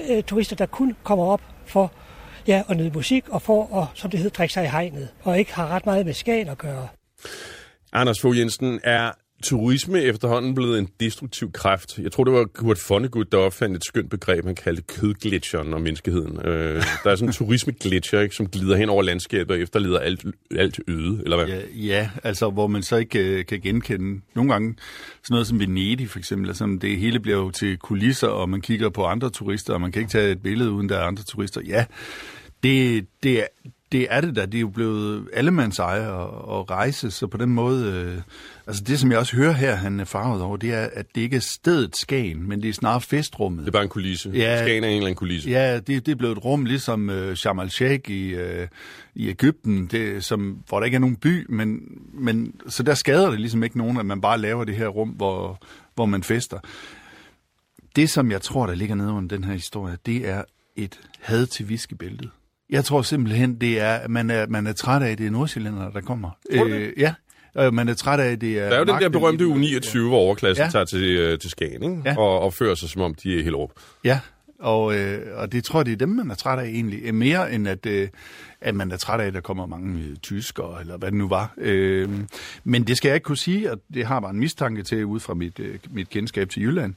øh, 0.10 0.23
turister, 0.23 0.56
der 0.56 0.65
kun 0.65 0.95
kommer 1.04 1.25
op 1.25 1.41
for 1.65 1.91
ja, 2.47 2.63
at 2.69 2.78
nyde 2.78 2.91
musik 2.93 3.30
og 3.30 3.41
for 3.41 3.82
at, 3.82 3.88
som 3.93 4.12
det 4.12 4.19
hedder, 4.19 4.36
drikke 4.38 4.54
sig 4.54 4.63
i 4.63 4.67
hegnet, 4.67 5.08
og 5.23 5.39
ikke 5.39 5.54
har 5.54 5.67
ret 5.67 5.86
meget 5.86 6.06
med 6.06 6.13
Skagen 6.13 6.47
at 6.47 6.58
gøre. 6.58 6.88
Anders 7.93 8.21
Fogh 8.21 8.39
Jensen, 8.39 8.80
er 8.84 9.12
turisme 9.43 10.02
efterhånden 10.02 10.56
blevet 10.56 10.80
en 10.80 10.89
destruktiv 11.00 11.52
kraft. 11.52 12.00
Jeg 12.00 12.12
tror, 12.12 12.24
det 12.24 12.34
var 12.34 12.45
Kurt 12.45 12.80
Vonnegut, 12.89 13.32
der 13.32 13.38
opfandt 13.38 13.76
et 13.76 13.86
skønt 13.86 14.10
begreb, 14.10 14.45
han 14.45 14.56
kaldte 14.56 14.82
kødglitcheren 14.82 15.74
og 15.74 15.82
menneskeheden. 15.82 16.39
Øh, 16.45 16.84
der 17.04 17.12
er 17.12 17.15
sådan 17.15 17.30
en 17.30 17.34
turismeglitcher, 17.45 18.19
ikke, 18.21 18.36
som 18.36 18.48
glider 18.48 18.76
hen 18.76 18.89
over 18.89 19.04
landskabet 19.04 19.52
og 19.52 19.60
efterlader 19.60 20.00
alt, 20.00 20.26
alt 20.58 20.80
øde, 20.88 21.21
eller 21.24 21.38
hvad? 21.38 21.48
Ja, 21.48 21.62
ja, 21.76 22.10
altså 22.24 22.50
hvor 22.50 22.67
man 22.67 22.84
så 22.84 22.95
ikke 22.95 23.19
øh, 23.19 23.45
kan 23.45 23.62
genkende. 23.62 24.21
Nogle 24.36 24.52
gange 24.52 24.76
sådan 25.24 25.34
noget 25.34 25.48
som 25.48 25.60
Venedig 25.60 26.10
for 26.10 26.19
eksempel, 26.19 26.50
altså 26.50 26.78
det 26.82 26.98
hele 26.98 27.19
bliver 27.19 27.38
jo 27.38 27.52
til 27.52 27.78
kulisser, 27.78 28.28
og 28.28 28.50
man 28.50 28.62
kigger 28.62 28.89
på 28.89 29.06
andre 29.06 29.30
turister, 29.30 29.74
og 29.74 29.82
man 29.82 29.91
kan 29.91 30.00
ikke 30.00 30.12
tage 30.12 30.32
et 30.32 30.41
billede 30.41 30.71
uden 30.71 30.89
der 30.89 30.98
er 30.98 31.04
andre 31.04 31.24
turister. 31.24 31.62
Ja, 31.67 31.86
det, 32.63 33.06
det, 33.24 33.39
er, 33.39 33.48
det 33.95 34.08
er 34.10 34.21
det 34.21 34.36
da. 34.36 34.45
Det 34.45 34.55
er 34.55 34.62
jo 34.62 34.67
blevet 34.67 35.29
allemands 35.34 35.79
eje 35.79 36.10
og, 36.10 36.47
og 36.47 36.69
rejse, 36.71 37.12
så 37.12 37.27
på 37.27 37.38
den 37.38 37.49
måde... 37.49 37.91
Øh, 37.93 38.21
altså 38.67 38.84
det, 38.84 38.99
som 38.99 39.12
jeg 39.12 39.19
også 39.19 39.36
hører 39.36 39.51
her, 39.51 39.75
han 39.75 39.99
er 39.99 40.05
farvet 40.05 40.41
over, 40.41 40.58
det 40.58 40.73
er, 40.73 40.89
at 40.93 41.05
det 41.15 41.21
ikke 41.21 41.36
er 41.36 41.39
stedet 41.39 41.97
Skagen, 41.97 42.47
men 42.49 42.62
det 42.62 42.69
er 42.69 42.73
snarere 42.73 43.01
festrummet. 43.01 43.60
Det 43.60 43.67
er 43.67 43.71
bare 43.71 43.84
en 43.84 43.89
kulisse. 43.89 44.31
Ja, 44.34 44.62
Skagen 44.62 44.84
er 44.84 44.88
en 44.88 44.93
eller 44.93 45.08
anden 45.08 45.15
kulisse. 45.15 45.49
Ja, 45.49 45.75
det, 45.75 45.88
det 45.88 46.08
er 46.08 46.15
blevet 46.15 46.38
et 46.38 46.45
rum, 46.45 46.65
ligesom 46.65 47.10
øh, 47.10 47.36
Sharm 47.36 47.60
el-Sheikh 47.60 48.12
i, 48.12 48.29
øh, 48.29 48.67
i 49.15 49.29
Ægypten, 49.29 49.88
det, 49.88 50.23
som, 50.23 50.63
hvor 50.67 50.79
der 50.79 50.86
ikke 50.86 50.95
er 50.95 50.99
nogen 50.99 51.15
by, 51.15 51.45
men, 51.49 51.79
men 52.13 52.53
så 52.67 52.84
der 52.84 52.93
skader 52.93 53.29
det 53.29 53.39
ligesom 53.39 53.63
ikke 53.63 53.77
nogen, 53.77 53.97
at 53.97 54.05
man 54.05 54.21
bare 54.21 54.38
laver 54.38 54.63
det 54.63 54.75
her 54.75 54.88
rum, 54.88 55.10
hvor, 55.10 55.60
hvor 55.95 56.05
man 56.05 56.23
fester. 56.23 56.60
Det, 57.95 58.10
som 58.10 58.31
jeg 58.31 58.41
tror, 58.41 58.65
der 58.65 58.75
ligger 58.75 58.95
nede 58.95 59.12
under 59.12 59.36
den 59.36 59.43
her 59.43 59.53
historie, 59.53 59.97
det 60.05 60.29
er 60.29 60.43
et 60.75 60.99
had 61.19 61.45
til 61.45 61.69
viskebæltet. 61.69 62.29
Jeg 62.69 62.86
tror 62.86 63.01
simpelthen, 63.01 63.56
det 63.62 63.80
er, 63.82 63.93
at 63.93 64.10
man 64.10 64.30
er, 64.30 64.47
man 64.47 64.67
er 64.67 64.73
træt 64.73 65.01
af, 65.01 65.10
at 65.12 65.17
det 65.17 65.28
er 65.28 65.32
nordsjællændere, 65.32 65.91
der 65.93 66.01
kommer. 66.01 66.30
Øh, 66.51 66.93
ja, 66.97 67.13
og 67.56 67.73
man 67.73 67.88
er 67.89 67.93
træt 67.93 68.19
af, 68.19 68.32
at 68.32 68.41
det 68.41 68.60
er... 68.60 68.69
Der 68.69 68.75
er 68.75 68.80
jo 68.80 68.86
den 68.86 69.01
der 69.01 69.10
berømte 69.10 69.47
u 69.47 69.54
29, 69.58 70.08
hvor 70.08 70.17
overklassen 70.17 70.62
Ja. 70.62 70.65
ja. 70.65 70.71
tager 70.71 70.86
til, 70.86 71.04
øh, 71.04 71.39
til 71.39 71.49
Skagen, 71.49 71.84
ikke? 71.84 72.01
Ja. 72.06 72.17
Og 72.17 72.39
opfører 72.39 72.75
sig, 72.75 72.89
som 72.89 73.01
om 73.01 73.13
de 73.15 73.39
er 73.39 73.43
helt 73.43 73.56
op. 73.56 73.71
Ja, 74.04 74.19
og, 74.60 74.97
øh, 74.97 75.21
og 75.36 75.51
det 75.51 75.63
tror 75.63 75.80
jeg, 75.80 75.86
det 75.86 75.91
er 75.93 75.97
dem, 75.97 76.10
man 76.10 76.32
er 76.32 76.36
træt 76.36 76.60
af 76.60 76.65
egentlig. 76.65 76.99
Øh, 77.04 77.13
Mere 77.13 77.54
end 77.54 77.67
at, 77.67 77.86
øh, 77.86 78.08
at 78.62 78.75
man 78.75 78.91
er 78.91 78.97
træt 78.97 79.19
af, 79.19 79.25
at 79.28 79.34
der 79.34 79.41
kommer 79.41 79.65
mange 79.65 80.04
øh, 80.04 80.15
tyskere, 80.15 80.82
eller 80.82 80.97
hvad 80.97 81.12
det 81.12 81.17
nu 81.17 81.28
var. 81.28 81.54
Øh, 81.58 82.10
men 82.63 82.84
det 82.84 82.97
skal 82.97 83.10
jeg 83.10 83.15
ikke 83.15 83.25
kunne 83.25 83.38
sige, 83.38 83.71
og 83.71 83.82
det 83.93 84.06
har 84.06 84.19
bare 84.19 84.32
en 84.32 84.39
mistanke 84.39 84.84
til, 84.84 85.06
ud 85.06 85.19
fra 85.19 85.34
mit, 85.34 85.60
øh, 85.60 85.80
mit 85.91 86.10
kendskab 86.10 86.49
til 86.49 86.62
Jylland. 86.63 86.93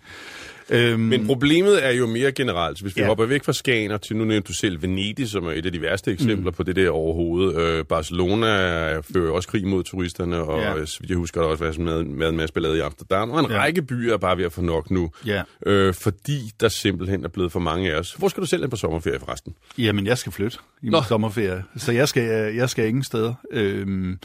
Øhm, 0.71 1.01
Men 1.01 1.27
problemet 1.27 1.87
er 1.87 1.91
jo 1.91 2.07
mere 2.07 2.33
generelt. 2.33 2.81
Hvis 2.81 2.97
vi 2.97 3.01
Ja. 3.01 3.07
hopper 3.07 3.27
væk 3.27 3.45
fra 3.45 3.53
Skagen 3.53 3.91
og 3.91 4.03
til, 4.03 4.17
nu 4.17 4.25
nævnte 4.25 4.49
du 4.49 4.53
selv 4.53 4.83
Venedig, 4.83 5.29
som 5.29 5.47
er 5.47 5.51
et 5.51 5.67
af 5.67 5.73
de 5.73 5.81
værste 5.83 6.13
eksempler 6.13 6.51
mm. 6.51 6.57
på 6.57 6.63
det 6.63 6.77
der 6.77 6.91
overhovedet. 6.91 7.57
Øh, 7.63 7.85
Barcelona 7.85 8.99
fører 8.99 9.33
også 9.33 9.49
krig 9.49 9.67
mod 9.67 9.83
turisterne, 9.85 10.37
og 10.43 10.61
Ja. 10.79 10.85
så 10.87 11.01
jeg 11.09 11.17
husker, 11.17 11.41
der 11.41 11.49
også 11.49 11.65
været 11.65 11.79
med, 11.79 12.05
med 12.05 12.29
en 12.29 12.37
masse 12.37 12.53
ballade 12.53 12.77
i 12.77 12.81
Amsterdam. 12.81 13.31
Og 13.31 13.41
en 13.41 13.47
Ja. 13.51 13.55
ja. 13.55 13.61
række 13.61 13.83
byer 13.83 14.13
er 14.15 14.19
bare 14.19 14.39
ved 14.39 14.45
at 14.45 14.53
få 14.53 14.61
nok 14.63 14.91
nu, 14.91 15.11
Ja. 15.27 15.43
øh, 15.67 15.95
fordi 15.95 16.39
der 16.61 16.69
simpelthen 16.69 17.25
er 17.25 17.29
blevet 17.29 17.53
for 17.53 17.61
mange 17.61 17.93
af 17.95 17.99
os. 17.99 18.13
Hvor 18.15 18.29
skal 18.29 18.41
du 18.41 18.47
selv 18.47 18.63
hen 18.63 18.71
på 18.71 18.77
sommerferie 18.77 19.19
forresten? 19.19 19.55
Jamen, 19.79 20.07
jeg 20.07 20.19
skal 20.19 20.33
flytte 20.33 20.59
i 20.83 20.85
min 20.85 20.93
Nå. 20.93 21.03
sommerferie, 21.09 21.65
så 21.77 21.93
jeg 21.93 22.09
skal, 22.09 22.55
jeg 22.55 22.71
skal 22.71 22.87
ingen 22.89 23.05
steder. 23.05 23.35
Øhm, 23.53 24.19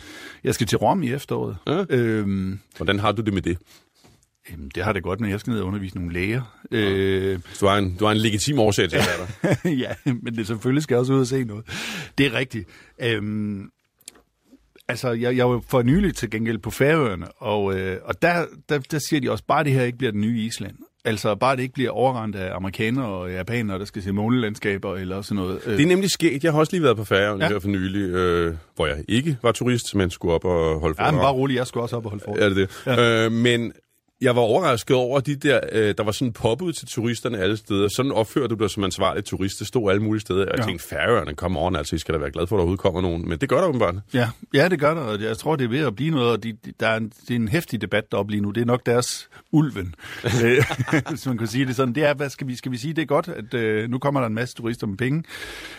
jeg 0.43 0.53
skal 0.55 0.67
til 0.67 0.77
Rom 0.77 1.03
i 1.03 1.13
efteråret. 1.13 1.55
Ja. 1.67 1.83
Øhm, 1.89 2.59
Hvordan 2.77 2.99
har 2.99 3.11
du 3.11 3.21
det 3.21 3.33
med 3.33 3.41
det? 3.41 3.57
Jamen, 4.51 4.71
det 4.75 4.83
har 4.83 4.93
det 4.93 5.03
godt, 5.03 5.19
når 5.19 5.27
jeg 5.27 5.39
skal 5.39 5.51
ned 5.51 5.59
og 5.59 5.67
undervise 5.67 5.95
nogle 5.97 6.13
læger. 6.13 6.57
Øh, 6.71 7.39
Du 7.61 7.65
har 7.67 7.77
en, 7.77 7.95
du 7.99 8.05
har 8.05 8.11
en 8.11 8.17
legitim 8.17 8.59
årsag 8.59 8.89
til 8.89 8.99
være 8.99 9.27
der. 9.63 9.69
ja, 9.85 9.91
men 10.05 10.35
det 10.37 10.47
selvfølgelig 10.47 10.83
skal 10.83 10.93
jeg 10.95 10.99
også 10.99 11.13
ud 11.13 11.19
og 11.19 11.27
se 11.27 11.43
noget. 11.43 11.65
Det 12.17 12.25
er 12.25 12.33
rigtigt. 12.33 12.69
Øhm, 13.01 13.69
altså, 14.87 15.11
jeg, 15.11 15.37
jeg 15.37 15.49
var 15.49 15.61
for 15.67 15.81
nylig 15.81 16.15
til 16.15 16.29
gengæld 16.29 16.57
på 16.57 16.71
Færøerne, 16.71 17.27
og, 17.31 17.79
øh, 17.79 17.97
og 18.03 18.21
der, 18.21 18.45
der, 18.69 18.79
der 18.79 18.99
siger 19.09 19.21
de 19.21 19.31
også, 19.31 19.43
bare 19.47 19.63
det 19.63 19.71
her 19.71 19.83
ikke 19.83 19.97
bliver 19.97 20.11
den 20.11 20.21
nye 20.21 20.39
Island. 20.45 20.75
Altså, 21.05 21.35
bare 21.35 21.55
det 21.55 21.61
ikke 21.61 21.73
bliver 21.73 21.89
overrendt 21.91 22.35
af 22.35 22.55
amerikanere 22.55 23.05
og 23.05 23.31
japanere, 23.31 23.79
der 23.79 23.85
skal 23.85 24.03
se 24.03 24.11
månelandskaber 24.11 24.95
eller 24.95 25.21
sådan 25.21 25.35
noget. 25.43 25.59
Øh, 25.65 25.77
Det 25.77 25.83
er 25.83 25.87
nemlig 25.87 26.09
sket. 26.11 26.43
Jeg 26.43 26.51
har 26.51 26.59
også 26.59 26.73
lige 26.75 26.83
været 26.83 26.97
på 26.97 27.03
Færøerne 27.03 27.43
Ja. 27.43 27.49
ja. 27.49 27.53
her 27.53 27.59
for 27.59 27.67
nylig, 27.67 28.01
øh, 28.09 28.55
hvor 28.75 28.87
jeg 28.87 29.03
ikke 29.07 29.37
var 29.41 29.51
turist, 29.51 29.95
men 29.95 30.09
skulle 30.09 30.33
op 30.33 30.45
og 30.45 30.79
holde 30.79 31.03
Ja, 31.03 31.11
men 31.11 31.19
bare 31.19 31.33
roligt, 31.33 31.57
jeg 31.57 31.67
skulle 31.67 31.83
også 31.83 31.95
op 31.95 32.05
og 32.05 32.09
holde 32.09 32.23
for. 32.27 32.35
Er 32.35 32.49
det 32.49 32.57
det? 32.57 32.69
Ja. 32.85 33.25
Øh, 33.25 33.31
men 33.31 33.73
jeg 34.21 34.35
var 34.35 34.41
overrasket 34.41 34.95
over 34.95 35.19
de 35.19 35.35
der, 35.35 35.59
øh, 35.71 35.95
der 35.97 36.03
var 36.03 36.11
sådan 36.11 36.33
påbud 36.33 36.73
til 36.73 36.87
turisterne 36.87 37.37
alle 37.37 37.57
steder. 37.57 37.87
Sådan 37.87 38.11
opfører 38.11 38.47
du 38.47 38.55
dig 38.55 38.69
som 38.69 38.83
ansvarlig 38.83 39.25
turist. 39.25 39.59
Det 39.59 39.67
stod 39.67 39.89
alle 39.91 40.03
mulige 40.03 40.21
steder. 40.21 40.41
Og 40.45 40.47
jeg 40.51 40.59
Ja. 40.59 40.65
tænkte, 40.65 40.87
færøerne, 40.87 41.33
kom 41.35 41.57
on, 41.57 41.75
altså 41.75 41.95
I 41.95 41.99
skal 41.99 42.13
da 42.13 42.19
være 42.19 42.31
glad 42.31 42.47
for, 42.47 42.55
at 42.55 42.57
der 42.57 42.61
overhovedet 42.61 42.81
kommer 42.81 43.01
nogen. 43.01 43.29
Men 43.29 43.37
det 43.39 43.49
gør 43.49 43.57
der 43.57 43.67
åbenbart. 43.67 43.95
Ja, 44.13 44.29
ja, 44.53 44.67
det 44.69 44.79
gør 44.79 44.93
der, 44.93 45.01
og 45.01 45.21
jeg 45.21 45.37
tror, 45.37 45.55
det 45.55 45.65
er 45.65 45.69
ved 45.69 45.79
at 45.79 45.95
blive 45.95 46.11
noget, 46.11 46.31
og 46.31 46.43
de, 46.43 46.53
de, 46.65 46.73
der 46.79 46.87
er 46.87 46.97
en, 46.97 47.09
det 47.21 47.31
er 47.31 47.35
en 47.35 47.47
hæftig 47.47 47.81
debat 47.81 48.11
deroppe 48.11 48.31
lige 48.31 48.41
nu. 48.41 48.51
Det 48.51 48.61
er 48.61 48.65
nok 48.65 48.85
deres 48.85 49.29
ulven, 49.51 49.95
øh, 50.43 50.63
hvis 51.09 51.25
man 51.25 51.37
kan 51.37 51.47
sige 51.47 51.65
det 51.65 51.75
sådan. 51.75 51.95
Det 51.95 52.03
er, 52.03 52.13
hvad 52.13 52.29
skal 52.29 52.47
vi, 52.47 52.55
skal 52.55 52.71
vi 52.71 52.77
sige, 52.77 52.93
det 52.93 53.01
er 53.01 53.05
godt, 53.05 53.27
at 53.27 53.53
øh, 53.53 53.89
nu 53.89 53.99
kommer 53.99 54.19
der 54.19 54.27
en 54.27 54.33
masse 54.35 54.55
turister 54.55 54.87
med 54.87 54.97
penge. 54.97 55.23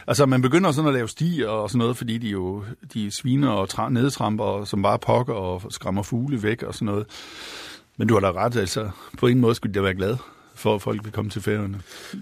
Altså, 0.07 0.27
man 0.27 0.43
begynder 0.43 0.73
sådan 0.73 0.89
at 0.89 0.95
lave 0.95 1.09
stier 1.09 1.49
og 1.49 1.71
sådan 1.71 1.79
noget, 1.79 1.97
fordi 1.97 2.19
de 2.19 2.29
jo 2.29 2.65
de 2.95 3.11
sviner 3.11 3.49
og 3.51 3.69
tra- 3.73 3.89
nedtramper, 3.93 4.65
som 4.65 4.83
bare 4.83 4.99
pokker 4.99 5.35
og 5.35 5.63
skræmmer 5.71 6.03
fugle 6.03 6.43
væk 6.43 6.63
og 6.63 6.75
sådan 6.75 6.87
noget. 6.87 7.07
Men 7.97 8.09
du 8.09 8.15
har 8.15 8.21
da 8.21 8.33
ret, 8.33 8.57
altså. 8.57 8.91
På 9.19 9.27
en 9.27 9.41
måde 9.41 9.55
skulle 9.55 9.73
jeg 9.75 9.85
være 9.85 9.95
glad 9.95 10.17
for, 10.55 10.75
at 10.75 10.83
folk 10.83 11.05
vil 11.05 11.13
komme 11.13 11.31
til 11.31 11.43
færøerne. 11.43 11.81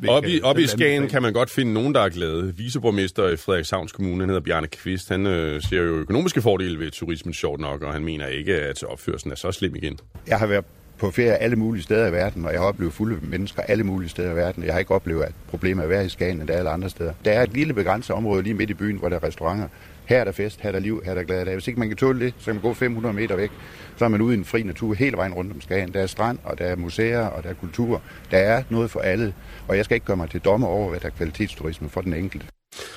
Op 0.09 0.25
i, 0.25 0.41
op 0.43 0.59
i 0.59 0.67
Skagen 0.67 1.09
kan 1.09 1.23
man 1.23 1.33
godt 1.33 1.51
finde 1.51 1.73
nogen, 1.73 1.95
der 1.95 2.01
er 2.01 2.09
glade. 2.09 2.55
Viceborgmester 2.57 3.29
i 3.29 3.37
Frederikshavns 3.37 3.93
Kommune, 3.93 4.21
han 4.21 4.29
hedder 4.29 4.41
Bjarne 4.41 4.67
Kvist, 4.67 5.09
han 5.09 5.27
øh, 5.27 5.63
ser 5.63 5.77
jo 5.77 5.95
økonomiske 5.95 6.43
fordele 6.43 6.79
ved 6.79 6.91
turismen 6.91 7.35
sjovt 7.35 7.61
nok, 7.61 7.83
og 7.83 7.93
han 7.93 8.05
mener 8.05 8.27
ikke, 8.27 8.55
at 8.55 8.83
opførelsen 8.83 9.31
er 9.31 9.35
så 9.35 9.53
slem 9.53 9.75
igen. 9.75 9.99
Jeg 10.27 10.39
har 10.39 10.47
været 10.47 10.65
på 10.99 11.11
ferie 11.11 11.37
alle 11.37 11.57
mulige 11.57 11.83
steder 11.83 12.07
i 12.07 12.13
verden, 12.13 12.45
og 12.45 12.53
jeg 12.53 12.61
har 12.61 12.67
oplevet 12.67 12.93
fulde 12.93 13.19
mennesker 13.23 13.63
alle 13.63 13.85
mulige 13.85 14.09
steder 14.09 14.33
i 14.33 14.37
verden. 14.37 14.65
Jeg 14.65 14.75
har 14.75 14.79
ikke 14.79 14.95
oplevet, 14.95 15.23
at 15.23 15.33
problemet 15.49 15.85
er 15.85 15.89
værre 15.89 16.07
i 16.07 16.09
Skagen, 16.09 16.41
end 16.41 16.51
er 16.51 16.55
alle 16.55 16.71
andre 16.71 16.91
steder. 16.91 17.13
Der 17.25 17.33
er 17.33 17.43
et 17.43 17.53
lille 17.53 17.75
begrænset 17.75 18.17
område 18.17 18.43
lige 18.43 18.55
midt 18.55 18.71
i 18.71 18.75
byen, 18.75 18.97
hvor 18.97 19.09
der 19.09 19.17
er 19.17 19.23
restauranter. 19.25 19.69
Her 20.05 20.21
er 20.21 20.25
der 20.25 20.33
fest, 20.33 20.61
her 20.61 20.69
er 20.69 20.73
der 20.73 20.79
liv, 20.79 21.03
her 21.05 21.11
er 21.11 21.15
der 21.15 21.23
glade 21.23 21.45
dage. 21.45 21.55
Hvis 21.55 21.69
ikke 21.69 21.81
man 21.81 21.89
kan 21.89 21.97
tåle 21.97 22.21
det, 22.21 22.35
så 22.39 22.45
kan 22.45 22.55
man 22.55 22.63
gå 22.63 22.75
500 22.75 23.15
meter 23.15 23.37
væk. 23.37 23.51
Så 23.97 24.05
er 24.05 24.09
man 24.09 24.21
ude 24.21 24.35
i 24.35 24.39
en 24.39 24.45
fri 24.45 24.63
natur 24.63 24.95
hele 24.95 25.17
vejen 25.17 25.35
rundt 25.35 25.53
om 25.53 25.61
Skagen. 25.61 25.95
Der 25.95 26.01
er 26.01 26.07
strand, 26.07 26.39
og 26.45 26.59
der 26.59 26.65
er 26.65 26.77
museer, 26.77 27.27
og 27.27 27.43
der 27.43 27.51
er 27.51 27.55
kultur. 27.55 28.03
Der 28.31 28.39
er 28.39 28.63
noget 28.71 28.91
for 28.91 29.01
alle, 29.01 29.35
og 29.69 29.77
jeg 29.77 29.85
skal 29.85 29.95
ikke 29.95 30.07
gøre 30.07 30.17
mig 30.17 30.31
til 30.31 30.41
dommer 30.41 30.69
over, 30.69 30.91
hvad 30.91 31.01
der 31.01 31.07
er 31.07 31.11
kvalitetsturisme 31.11 31.89
for 31.89 32.01
den 32.01 32.15
enkelte. 32.15 32.47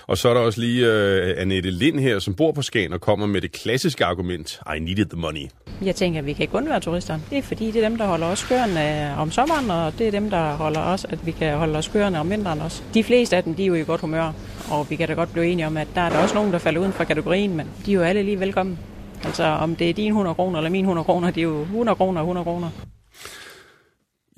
Og 0.07 0.17
så 0.17 0.29
er 0.29 0.33
der 0.33 0.41
også 0.41 0.61
lige 0.61 0.88
øh, 0.88 1.33
Annette 1.38 1.71
Lind 1.71 1.99
her, 1.99 2.19
som 2.19 2.35
bor 2.35 2.51
på 2.51 2.61
Skagen 2.61 2.93
og 2.93 3.01
kommer 3.01 3.25
med 3.25 3.41
det 3.41 3.51
klassiske 3.51 4.05
argument, 4.05 4.59
I 4.75 4.79
needed 4.79 5.05
the 5.05 5.19
money. 5.19 5.47
Jeg 5.81 5.95
tænker, 5.95 6.19
at 6.19 6.25
vi 6.25 6.33
kan 6.33 6.43
ikke 6.43 6.55
undvære 6.55 6.79
turisterne. 6.79 7.21
Det 7.30 7.38
er 7.38 7.41
fordi, 7.41 7.71
det 7.71 7.84
er 7.84 7.89
dem, 7.89 7.97
der 7.97 8.05
holder 8.05 8.28
os 8.28 8.43
kørende 8.43 8.82
øh, 8.82 9.19
om 9.19 9.32
sommeren, 9.32 9.71
og 9.71 9.93
det 9.99 10.07
er 10.07 10.11
dem, 10.11 10.30
der 10.30 10.55
holder 10.55 10.80
os, 10.80 11.05
at 11.05 11.26
vi 11.26 11.32
kan 11.32 11.57
holde 11.57 11.78
os 11.78 11.88
kørende 11.88 12.19
om 12.19 12.30
vinteren 12.30 12.61
også. 12.61 12.84
De 12.93 13.03
fleste 13.03 13.36
af 13.38 13.43
dem, 13.43 13.53
de 13.55 13.63
er 13.63 13.67
jo 13.67 13.73
i 13.73 13.84
godt 13.84 14.01
humør, 14.01 14.32
og 14.71 14.89
vi 14.89 14.95
kan 14.95 15.07
da 15.07 15.13
godt 15.13 15.34
blive 15.34 15.45
enige 15.45 15.67
om, 15.67 15.78
at 15.78 15.88
der 15.95 16.01
er 16.01 16.09
der 16.09 16.17
også 16.17 16.36
nogen, 16.36 16.51
der 16.53 16.59
falder 16.59 16.82
uden 16.82 16.93
for 16.93 17.03
kategorien, 17.03 17.57
men 17.57 17.67
de 17.86 17.91
er 17.91 17.95
jo 17.95 18.01
alle 18.01 18.23
lige 18.23 18.39
velkommen. 18.39 18.80
Altså, 19.23 19.43
om 19.43 19.76
det 19.76 19.89
er 19.89 19.93
din 19.93 20.07
100 20.07 20.36
kroner 20.36 20.59
eller 20.59 20.69
min 20.69 20.82
100 20.86 21.05
kroner, 21.05 21.32
det 21.32 21.38
er 21.38 21.43
jo 21.43 21.61
100 21.61 21.95
kroner 21.95 22.21
og 22.21 22.26
100 22.26 22.43
kroner. 22.43 22.69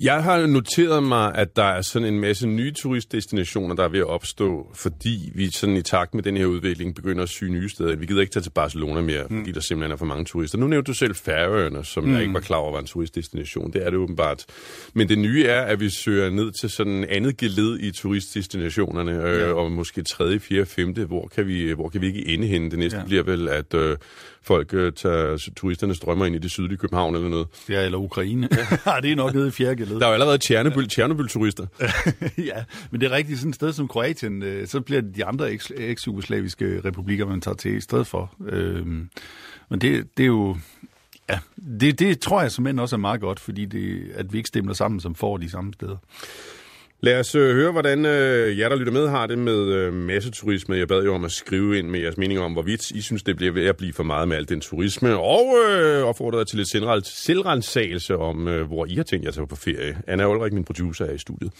Jeg 0.00 0.22
har 0.22 0.46
noteret 0.46 1.02
mig, 1.02 1.34
at 1.34 1.56
der 1.56 1.62
er 1.62 1.82
sådan 1.82 2.08
en 2.08 2.20
masse 2.20 2.46
nye 2.46 2.72
turistdestinationer, 2.72 3.74
der 3.74 3.84
er 3.84 3.88
ved 3.88 3.98
at 3.98 4.06
opstå, 4.06 4.70
fordi 4.74 5.32
vi 5.34 5.50
sådan 5.50 5.76
i 5.76 5.82
takt 5.82 6.14
med 6.14 6.22
den 6.22 6.36
her 6.36 6.46
udvikling 6.46 6.94
begynder 6.94 7.22
at 7.22 7.28
syge 7.28 7.50
nye 7.50 7.68
steder. 7.68 7.96
Vi 7.96 8.06
gider 8.06 8.20
ikke 8.20 8.32
tage 8.32 8.42
til 8.42 8.50
Barcelona 8.50 9.00
mere, 9.00 9.24
mm. 9.30 9.38
fordi 9.38 9.52
der 9.52 9.60
simpelthen 9.60 9.92
er 9.92 9.96
for 9.96 10.04
mange 10.04 10.24
turister. 10.24 10.58
Nu 10.58 10.66
nævnte 10.66 10.86
du 10.88 10.94
selv 10.94 11.14
Færøerne, 11.14 11.84
som 11.84 12.04
mm. 12.04 12.12
jeg 12.12 12.20
ikke 12.20 12.34
var 12.34 12.40
klar 12.40 12.56
over 12.56 12.72
var 12.72 12.78
en 12.78 12.86
turistdestination. 12.86 13.72
Det 13.72 13.86
er 13.86 13.90
det 13.90 13.98
åbenbart. 13.98 14.44
Men 14.94 15.08
det 15.08 15.18
nye 15.18 15.44
er, 15.44 15.62
at 15.62 15.80
vi 15.80 15.90
søger 15.90 16.30
ned 16.30 16.52
til 16.60 16.70
sådan 16.70 17.04
andet 17.04 17.36
geled 17.36 17.78
i 17.80 17.90
turistdestinationerne, 17.90 19.12
øh, 19.12 19.40
ja. 19.40 19.52
og 19.52 19.72
måske 19.72 20.02
tredje, 20.02 20.38
fjerde, 20.38 20.66
femte. 20.66 21.04
Hvor 21.04 21.28
kan 21.34 21.46
vi, 21.46 21.72
hvor 21.72 21.88
kan 21.88 22.00
vi 22.00 22.06
ikke 22.06 22.26
ende 22.26 22.46
henne? 22.46 22.70
Det 22.70 22.78
næste 22.78 22.98
ja. 22.98 23.04
bliver 23.04 23.22
vel, 23.22 23.48
at 23.48 23.74
øh, 23.74 23.96
folk 24.48 24.74
øh, 24.74 24.92
tager 24.92 25.50
turisterne 25.56 25.94
strømmer 25.94 26.26
ind 26.26 26.36
i 26.36 26.38
det 26.38 26.50
sydlige 26.50 26.78
København 26.78 27.14
eller 27.14 27.28
noget. 27.28 27.46
Ja, 27.68 27.84
eller 27.84 27.98
Ukraine. 27.98 28.48
Ja, 28.86 29.00
det 29.02 29.12
er 29.12 29.16
nok 29.16 29.34
nede 29.34 29.48
i 29.48 29.50
fjerde 29.50 29.76
geled. 29.76 30.00
Der 30.00 30.06
er 30.06 30.08
jo 30.08 30.14
allerede 30.14 30.38
Tjernobyl, 30.38 30.88
Tjernobyl-turister. 30.88 31.66
ja, 32.52 32.64
men 32.90 33.00
det 33.00 33.06
er 33.06 33.16
rigtigt 33.16 33.38
sådan 33.38 33.48
et 33.48 33.54
sted 33.54 33.72
som 33.72 33.88
Kroatien, 33.88 34.42
øh, 34.42 34.66
så 34.66 34.80
bliver 34.80 35.00
det 35.00 35.16
de 35.16 35.24
andre 35.24 35.50
eks- 35.50 35.80
eks-jugoslaviske 35.82 36.80
republikker, 36.84 37.26
man 37.26 37.40
tager 37.40 37.54
til 37.54 37.76
i 37.76 37.80
stedet 37.80 38.06
for. 38.06 38.34
Øhm, 38.48 39.10
men 39.70 39.80
det, 39.80 40.16
det 40.16 40.22
er 40.22 40.26
jo... 40.26 40.56
Ja, 41.30 41.38
det, 41.80 41.98
det 41.98 42.20
tror 42.20 42.42
jeg 42.42 42.52
som 42.52 42.78
også 42.78 42.96
er 42.96 43.00
meget 43.00 43.20
godt, 43.20 43.40
fordi 43.40 43.64
det, 43.64 44.10
at 44.14 44.32
vi 44.32 44.38
ikke 44.38 44.48
stemmer 44.48 44.72
sammen, 44.72 45.00
som 45.00 45.14
får 45.14 45.36
de 45.36 45.50
samme 45.50 45.72
steder. 45.72 45.96
Lad 47.00 47.20
os 47.20 47.34
øh, 47.34 47.54
høre, 47.54 47.72
hvordan 47.72 48.06
øh, 48.06 48.58
jer, 48.58 48.68
der 48.68 48.76
lytter 48.76 48.92
med, 48.92 49.08
har 49.08 49.26
det 49.26 49.38
med 49.38 49.72
øh, 49.72 49.92
masseturisme. 49.92 50.76
Jeg 50.76 50.88
bad 50.88 51.04
jo 51.04 51.14
om 51.14 51.24
at 51.24 51.32
skrive 51.32 51.78
ind 51.78 51.88
med 51.88 52.00
jeres 52.00 52.16
mening 52.16 52.40
om, 52.40 52.52
hvorvidt 52.52 52.90
I 52.90 53.00
synes, 53.00 53.22
det 53.22 53.36
bliver 53.36 53.52
ved 53.52 53.66
at 53.66 53.76
blive 53.76 53.92
for 53.92 54.02
meget 54.02 54.28
med 54.28 54.36
al 54.36 54.48
den 54.48 54.60
turisme. 54.60 55.18
Og 55.18 55.54
øh, 55.68 56.04
opfordrer 56.04 56.44
til 56.44 56.58
lidt 56.58 56.68
selvrensagelse 57.08 58.16
om, 58.16 58.48
øh, 58.48 58.66
hvor 58.66 58.86
I 58.86 58.94
har 58.94 59.02
tænkt 59.02 59.24
jer 59.24 59.28
at 59.28 59.34
tage 59.34 59.46
på 59.46 59.56
ferie. 59.56 59.98
Anna 60.06 60.28
Ulrik, 60.28 60.52
min 60.52 60.64
producer, 60.64 61.04
er 61.04 61.12
i 61.12 61.18
studiet. 61.18 61.52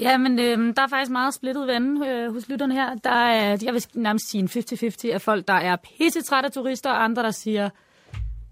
Ja, 0.00 0.18
men 0.18 0.38
øh, 0.38 0.74
der 0.76 0.82
er 0.82 0.88
faktisk 0.88 1.10
meget 1.10 1.34
splittet 1.34 1.66
vende 1.66 2.08
øh, 2.08 2.32
hos 2.32 2.48
lytterne 2.48 2.74
her. 2.74 2.94
Der 3.04 3.10
er, 3.10 3.58
jeg 3.62 3.74
vil 3.74 3.84
nærmest 3.94 4.30
sige 4.30 4.40
en 4.42 4.48
50-50 5.08 5.12
af 5.12 5.22
folk, 5.22 5.48
der 5.48 5.54
er 5.54 5.76
pisse 5.76 6.34
af 6.44 6.52
turister, 6.52 6.90
og 6.90 7.04
andre, 7.04 7.22
der 7.22 7.30
siger, 7.30 7.68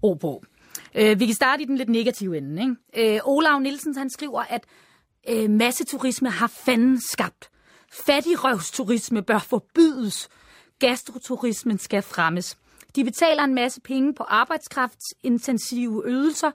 ro 0.03 0.13
på. 0.13 0.43
Øh, 0.95 1.19
vi 1.19 1.25
kan 1.25 1.35
starte 1.35 1.63
i 1.63 1.65
den 1.65 1.77
lidt 1.77 1.89
negative 1.89 2.37
ende. 2.37 2.61
Ikke? 2.61 3.15
Øh, 3.15 3.19
Olav 3.23 3.59
Nielsen 3.59 3.97
han 3.97 4.09
skriver, 4.09 4.41
at 4.49 4.61
øh, 5.29 5.49
masseturisme 5.49 6.29
har 6.29 6.47
fanden 6.47 7.01
skabt. 7.01 7.49
Fattigrøvsturisme 8.05 9.21
bør 9.21 9.39
forbydes. 9.39 10.29
Gastroturismen 10.79 11.77
skal 11.77 12.01
fremmes. 12.01 12.57
De 12.95 13.03
betaler 13.03 13.43
en 13.43 13.55
masse 13.55 13.81
penge 13.81 14.13
på 14.13 14.23
arbejdskraftsintensive 14.23 16.03
ydelser. 16.07 16.51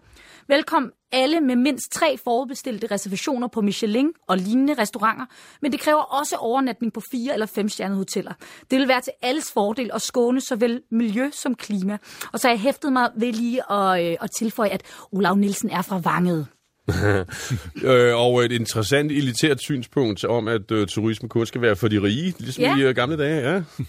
Velkommen 0.49 0.93
alle 1.13 1.41
med 1.41 1.57
mindst 1.57 1.93
tre 1.93 2.19
forudbestilte 2.25 2.87
reservationer 2.87 3.49
på 3.49 3.61
Michelin 3.61 4.13
og 4.29 4.39
lignende 4.39 4.75
restauranter, 4.75 5.27
men 5.63 5.73
det 5.73 5.81
kræver 5.81 6.01
også 6.01 6.37
overnatning 6.37 6.93
på 6.93 7.01
fire 7.11 7.33
eller 7.33 7.47
fem 7.47 7.69
stjernede 7.69 7.99
hoteller. 7.99 8.33
Det 8.71 8.79
vil 8.79 8.89
være 8.89 9.01
til 9.01 9.13
alles 9.23 9.53
fordel 9.53 9.91
at 9.95 10.03
skåne 10.03 10.41
såvel 10.41 10.83
miljø 10.91 11.31
som 11.33 11.55
klima. 11.55 11.99
Og 12.33 12.41
så 12.41 12.49
har 12.49 12.53
jeg 12.53 12.61
hæftet 12.61 12.93
mig 12.93 13.11
ved 13.17 13.33
lige 13.33 13.73
at, 13.73 14.07
øh, 14.07 14.17
at 14.21 14.31
tilføje, 14.31 14.69
at 14.69 14.83
Olav 15.13 15.37
Nielsen 15.37 15.71
er 15.71 15.83
fra 15.83 15.99
Vanget. 15.99 16.47
øh, 17.91 18.17
og 18.17 18.45
et 18.45 18.53
interessant 18.53 19.13
elitært 19.13 19.61
synspunkt 19.61 20.25
om, 20.25 20.49
at 20.49 20.71
øh, 20.71 20.87
turisme 20.87 21.29
kun 21.29 21.47
skal 21.47 21.63
være 21.63 21.77
for 21.77 21.89
de 21.89 22.03
rige, 22.03 22.35
ligesom 22.39 22.65
ja. 22.65 22.77
i 22.77 22.81
øh, 22.81 22.95
gamle 22.95 23.17
dage. 23.17 23.53
Ja. 23.53 23.63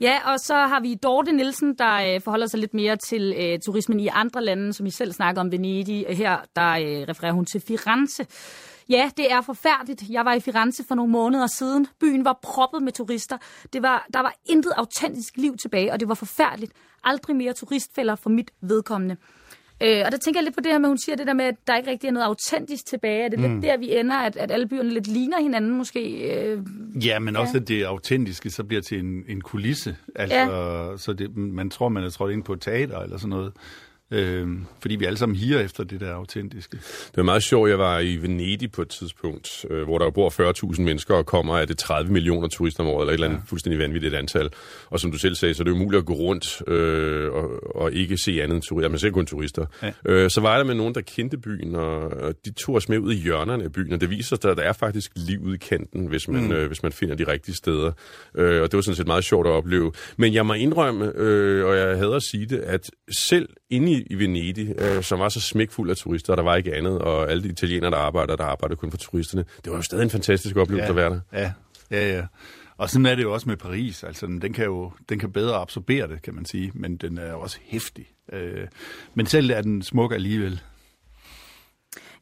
Ja, 0.00 0.32
og 0.32 0.40
så 0.40 0.54
har 0.54 0.80
vi 0.80 0.94
Dorte 0.94 1.32
Nielsen, 1.32 1.74
der 1.78 2.14
øh, 2.14 2.20
forholder 2.20 2.46
sig 2.46 2.60
lidt 2.60 2.74
mere 2.74 2.96
til 2.96 3.34
øh, 3.38 3.58
turismen 3.66 4.00
i 4.00 4.06
andre 4.06 4.44
lande, 4.44 4.72
som 4.72 4.86
I 4.86 4.90
selv 4.90 5.12
snakker 5.12 5.40
om 5.40 5.52
Venedig. 5.52 6.06
Her 6.08 6.36
der 6.56 6.70
øh, 6.70 7.08
refererer 7.08 7.32
hun 7.32 7.44
til 7.44 7.60
Firenze. 7.60 8.26
Ja, 8.88 9.10
det 9.16 9.32
er 9.32 9.40
forfærdeligt. 9.40 10.02
Jeg 10.10 10.24
var 10.24 10.32
i 10.34 10.40
Firenze 10.40 10.84
for 10.88 10.94
nogle 10.94 11.12
måneder 11.12 11.46
siden. 11.46 11.86
Byen 12.00 12.24
var 12.24 12.38
proppet 12.42 12.82
med 12.82 12.92
turister. 12.92 13.36
Det 13.72 13.82
var, 13.82 14.06
der 14.14 14.20
var 14.20 14.34
intet 14.46 14.72
autentisk 14.76 15.36
liv 15.36 15.56
tilbage, 15.56 15.92
og 15.92 16.00
det 16.00 16.08
var 16.08 16.14
forfærdeligt. 16.14 16.72
Aldrig 17.04 17.36
mere 17.36 17.52
turistfælder 17.52 18.14
for 18.14 18.30
mit 18.30 18.50
vedkommende. 18.60 19.16
Øh, 19.84 20.02
og 20.06 20.12
der 20.12 20.18
tænker 20.18 20.40
jeg 20.40 20.44
lidt 20.44 20.54
på 20.54 20.60
det 20.60 20.72
her 20.72 20.78
med, 20.78 20.86
at 20.86 20.90
hun 20.90 20.98
siger 20.98 21.16
det 21.16 21.26
der 21.26 21.32
med, 21.32 21.44
at 21.44 21.54
der 21.66 21.76
ikke 21.76 21.90
rigtig 21.90 22.08
er 22.08 22.12
noget 22.12 22.26
autentisk 22.26 22.86
tilbage. 22.86 23.24
Er 23.24 23.28
det 23.28 23.38
mm. 23.38 23.54
lidt 23.54 23.62
der, 23.62 23.76
vi 23.78 23.96
ender, 23.96 24.16
at, 24.16 24.36
at 24.36 24.50
alle 24.50 24.68
byerne 24.68 24.90
lidt 24.90 25.06
ligner 25.06 25.40
hinanden 25.40 25.70
måske? 25.70 26.34
Øh, 26.34 26.62
ja, 27.06 27.18
men 27.18 27.36
også 27.36 27.56
at 27.56 27.68
det 27.68 27.82
autentiske 27.82 28.50
så 28.50 28.64
bliver 28.64 28.82
til 28.82 28.98
en, 28.98 29.24
en 29.28 29.40
kulisse. 29.40 29.96
Altså, 30.16 30.36
ja. 30.36 30.96
Så 30.96 31.12
det, 31.12 31.36
man 31.36 31.70
tror, 31.70 31.88
man 31.88 32.04
er 32.04 32.10
trådt 32.10 32.32
ind 32.32 32.42
på 32.42 32.52
et 32.52 32.60
teater 32.60 32.98
eller 32.98 33.16
sådan 33.16 33.30
noget. 33.30 33.52
Øh, 34.12 34.48
fordi 34.80 34.96
vi 34.96 35.04
alle 35.04 35.16
sammen 35.16 35.36
higer 35.36 35.60
efter 35.60 35.84
det 35.84 36.00
der 36.00 36.14
autentiske. 36.14 36.76
Det 36.76 37.16
var 37.16 37.22
meget 37.22 37.42
sjovt, 37.42 37.70
jeg 37.70 37.78
var 37.78 37.98
i 37.98 38.16
Venedig 38.16 38.72
på 38.72 38.82
et 38.82 38.88
tidspunkt, 38.88 39.64
øh, 39.70 39.82
hvor 39.82 39.98
der 39.98 40.10
bor 40.10 40.30
40.000 40.74 40.82
mennesker 40.82 41.14
og 41.14 41.26
kommer 41.26 41.58
af 41.58 41.66
det 41.66 41.78
30 41.78 42.12
millioner 42.12 42.48
turister 42.48 42.84
om 42.84 42.88
året, 42.88 43.02
eller 43.02 43.10
et 43.10 43.14
eller 43.14 43.26
andet 43.26 43.38
ja. 43.38 43.44
fuldstændig 43.46 43.78
vanvittigt 43.78 44.14
antal. 44.14 44.50
Og 44.90 45.00
som 45.00 45.12
du 45.12 45.18
selv 45.18 45.34
sagde, 45.34 45.54
så 45.54 45.62
er 45.62 45.64
det 45.64 45.72
umuligt 45.72 45.98
at 45.98 46.06
gå 46.06 46.12
rundt 46.12 46.62
øh, 46.68 47.32
og, 47.32 47.76
og 47.76 47.92
ikke 47.92 48.18
se 48.18 48.42
andet 48.42 48.54
end 48.54 48.62
turister. 48.62 48.88
Man 48.88 48.98
ser 48.98 49.10
kun 49.10 49.26
turister. 49.26 49.66
Ja. 49.82 49.92
Øh, 50.04 50.30
så 50.30 50.40
var 50.40 50.56
der 50.56 50.64
med 50.64 50.74
nogen, 50.74 50.94
der 50.94 51.00
kendte 51.00 51.36
byen, 51.36 51.74
og, 51.74 52.00
og 52.00 52.34
de 52.44 52.52
tog 52.52 52.74
os 52.74 52.88
med 52.88 52.98
ud 52.98 53.12
i 53.12 53.16
hjørnerne 53.16 53.64
af 53.64 53.72
byen, 53.72 53.92
og 53.92 54.00
det 54.00 54.10
viser 54.10 54.36
sig, 54.42 54.50
at 54.50 54.56
der 54.56 54.62
er 54.62 54.72
faktisk 54.72 55.12
liv 55.14 55.40
ude 55.40 55.54
i 55.54 55.58
kanten, 55.58 56.06
hvis 56.06 56.28
man, 56.28 56.44
mm. 56.44 56.52
øh, 56.52 56.66
hvis 56.66 56.82
man 56.82 56.92
finder 56.92 57.14
de 57.14 57.24
rigtige 57.24 57.54
steder. 57.54 57.92
Øh, 58.34 58.62
og 58.62 58.70
det 58.70 58.76
var 58.76 58.82
sådan 58.82 58.96
set 58.96 59.06
meget 59.06 59.24
sjovt 59.24 59.46
at 59.46 59.52
opleve. 59.52 59.92
Men 60.16 60.34
jeg 60.34 60.46
må 60.46 60.52
indrømme, 60.52 61.12
øh, 61.16 61.66
og 61.66 61.76
jeg 61.76 61.96
havde 61.96 62.14
at 62.14 62.22
sige 62.22 62.46
det, 62.46 62.58
at 62.58 62.90
selv 63.28 63.48
inde 63.70 63.92
i, 63.92 64.01
i 64.10 64.14
Venedig, 64.14 64.74
øh, 64.78 65.02
som 65.02 65.18
var 65.18 65.28
så 65.28 65.40
smækfuld 65.40 65.90
af 65.90 65.96
turister, 65.96 66.32
og 66.32 66.36
der 66.36 66.42
var 66.42 66.56
ikke 66.56 66.74
andet, 66.74 66.98
og 66.98 67.30
alle 67.30 67.42
de 67.42 67.48
italienere, 67.48 67.90
der 67.90 67.96
arbejder, 67.96 68.36
der 68.36 68.44
arbejder 68.44 68.74
kun 68.74 68.90
for 68.90 68.98
turisterne. 68.98 69.44
Det 69.64 69.70
var 69.70 69.76
jo 69.76 69.82
stadig 69.82 70.02
en 70.02 70.10
fantastisk 70.10 70.56
oplevelse 70.56 70.84
ja, 70.84 70.90
at 70.90 70.96
være 70.96 71.10
der. 71.10 71.20
Ja, 71.32 71.52
ja, 71.90 72.16
ja. 72.16 72.26
Og 72.76 72.90
sådan 72.90 73.06
er 73.06 73.14
det 73.14 73.22
jo 73.22 73.32
også 73.32 73.48
med 73.48 73.56
Paris. 73.56 74.04
Altså, 74.04 74.26
den 74.26 74.52
kan 74.52 74.64
jo 74.64 74.92
den 75.08 75.18
kan 75.18 75.32
bedre 75.32 75.56
absorbere 75.56 76.08
det, 76.08 76.22
kan 76.22 76.34
man 76.34 76.44
sige, 76.44 76.70
men 76.74 76.96
den 76.96 77.18
er 77.18 77.32
også 77.32 77.58
hæftig. 77.64 78.06
Øh, 78.32 78.68
men 79.14 79.26
selv 79.26 79.50
er 79.50 79.60
den 79.60 79.82
smuk 79.82 80.12
alligevel. 80.12 80.60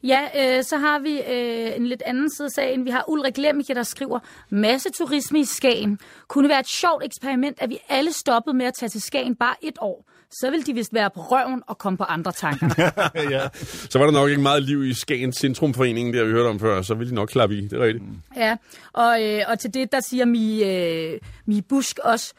Ja, 0.03 0.27
øh, 0.37 0.63
så 0.63 0.77
har 0.77 0.99
vi 0.99 1.21
øh, 1.21 1.75
en 1.75 1.87
lidt 1.87 2.01
anden 2.05 2.29
side 2.35 2.45
af 2.45 2.51
sagen. 2.51 2.85
Vi 2.85 2.89
har 2.89 3.09
Ulrik 3.09 3.37
Lemmike, 3.37 3.73
der 3.73 3.83
skriver, 3.83 4.19
masseturisme 4.49 5.39
i 5.39 5.45
Skagen. 5.45 5.99
Kunne 6.27 6.49
være 6.49 6.59
et 6.59 6.67
sjovt 6.67 7.03
eksperiment, 7.03 7.61
at 7.61 7.69
vi 7.69 7.77
alle 7.89 8.11
stoppede 8.13 8.57
med 8.57 8.65
at 8.65 8.73
tage 8.79 8.89
til 8.89 9.01
Skagen 9.01 9.35
bare 9.35 9.55
et 9.61 9.77
år 9.81 10.05
så 10.31 10.51
vil 10.51 10.65
de 10.65 10.73
vist 10.73 10.93
være 10.93 11.09
på 11.09 11.21
røven 11.21 11.63
og 11.67 11.77
komme 11.77 11.97
på 11.97 12.03
andre 12.03 12.31
tanker. 12.31 12.67
ja. 13.35 13.47
Så 13.89 13.99
var 13.99 14.05
der 14.05 14.11
nok 14.11 14.29
ikke 14.29 14.41
meget 14.41 14.63
liv 14.63 14.85
i 14.85 14.93
Skagens 14.93 15.37
Centrumforeningen, 15.37 16.13
der 16.13 16.23
vi 16.23 16.31
hørte 16.31 16.47
om 16.47 16.59
før, 16.59 16.81
så 16.81 16.93
vil 16.93 17.09
de 17.09 17.15
nok 17.15 17.29
klappe 17.29 17.57
i, 17.57 17.61
det 17.61 17.73
er 17.73 17.83
rigtigt. 17.83 18.05
Ja, 18.35 18.57
og, 18.93 19.23
øh, 19.23 19.41
og 19.47 19.59
til 19.59 19.73
det, 19.73 19.91
der 19.91 19.99
siger 19.99 20.25
Mi, 20.25 20.63
øh, 20.63 21.19
Mi 21.45 21.61
Busk 21.61 21.99
også, 22.03 22.33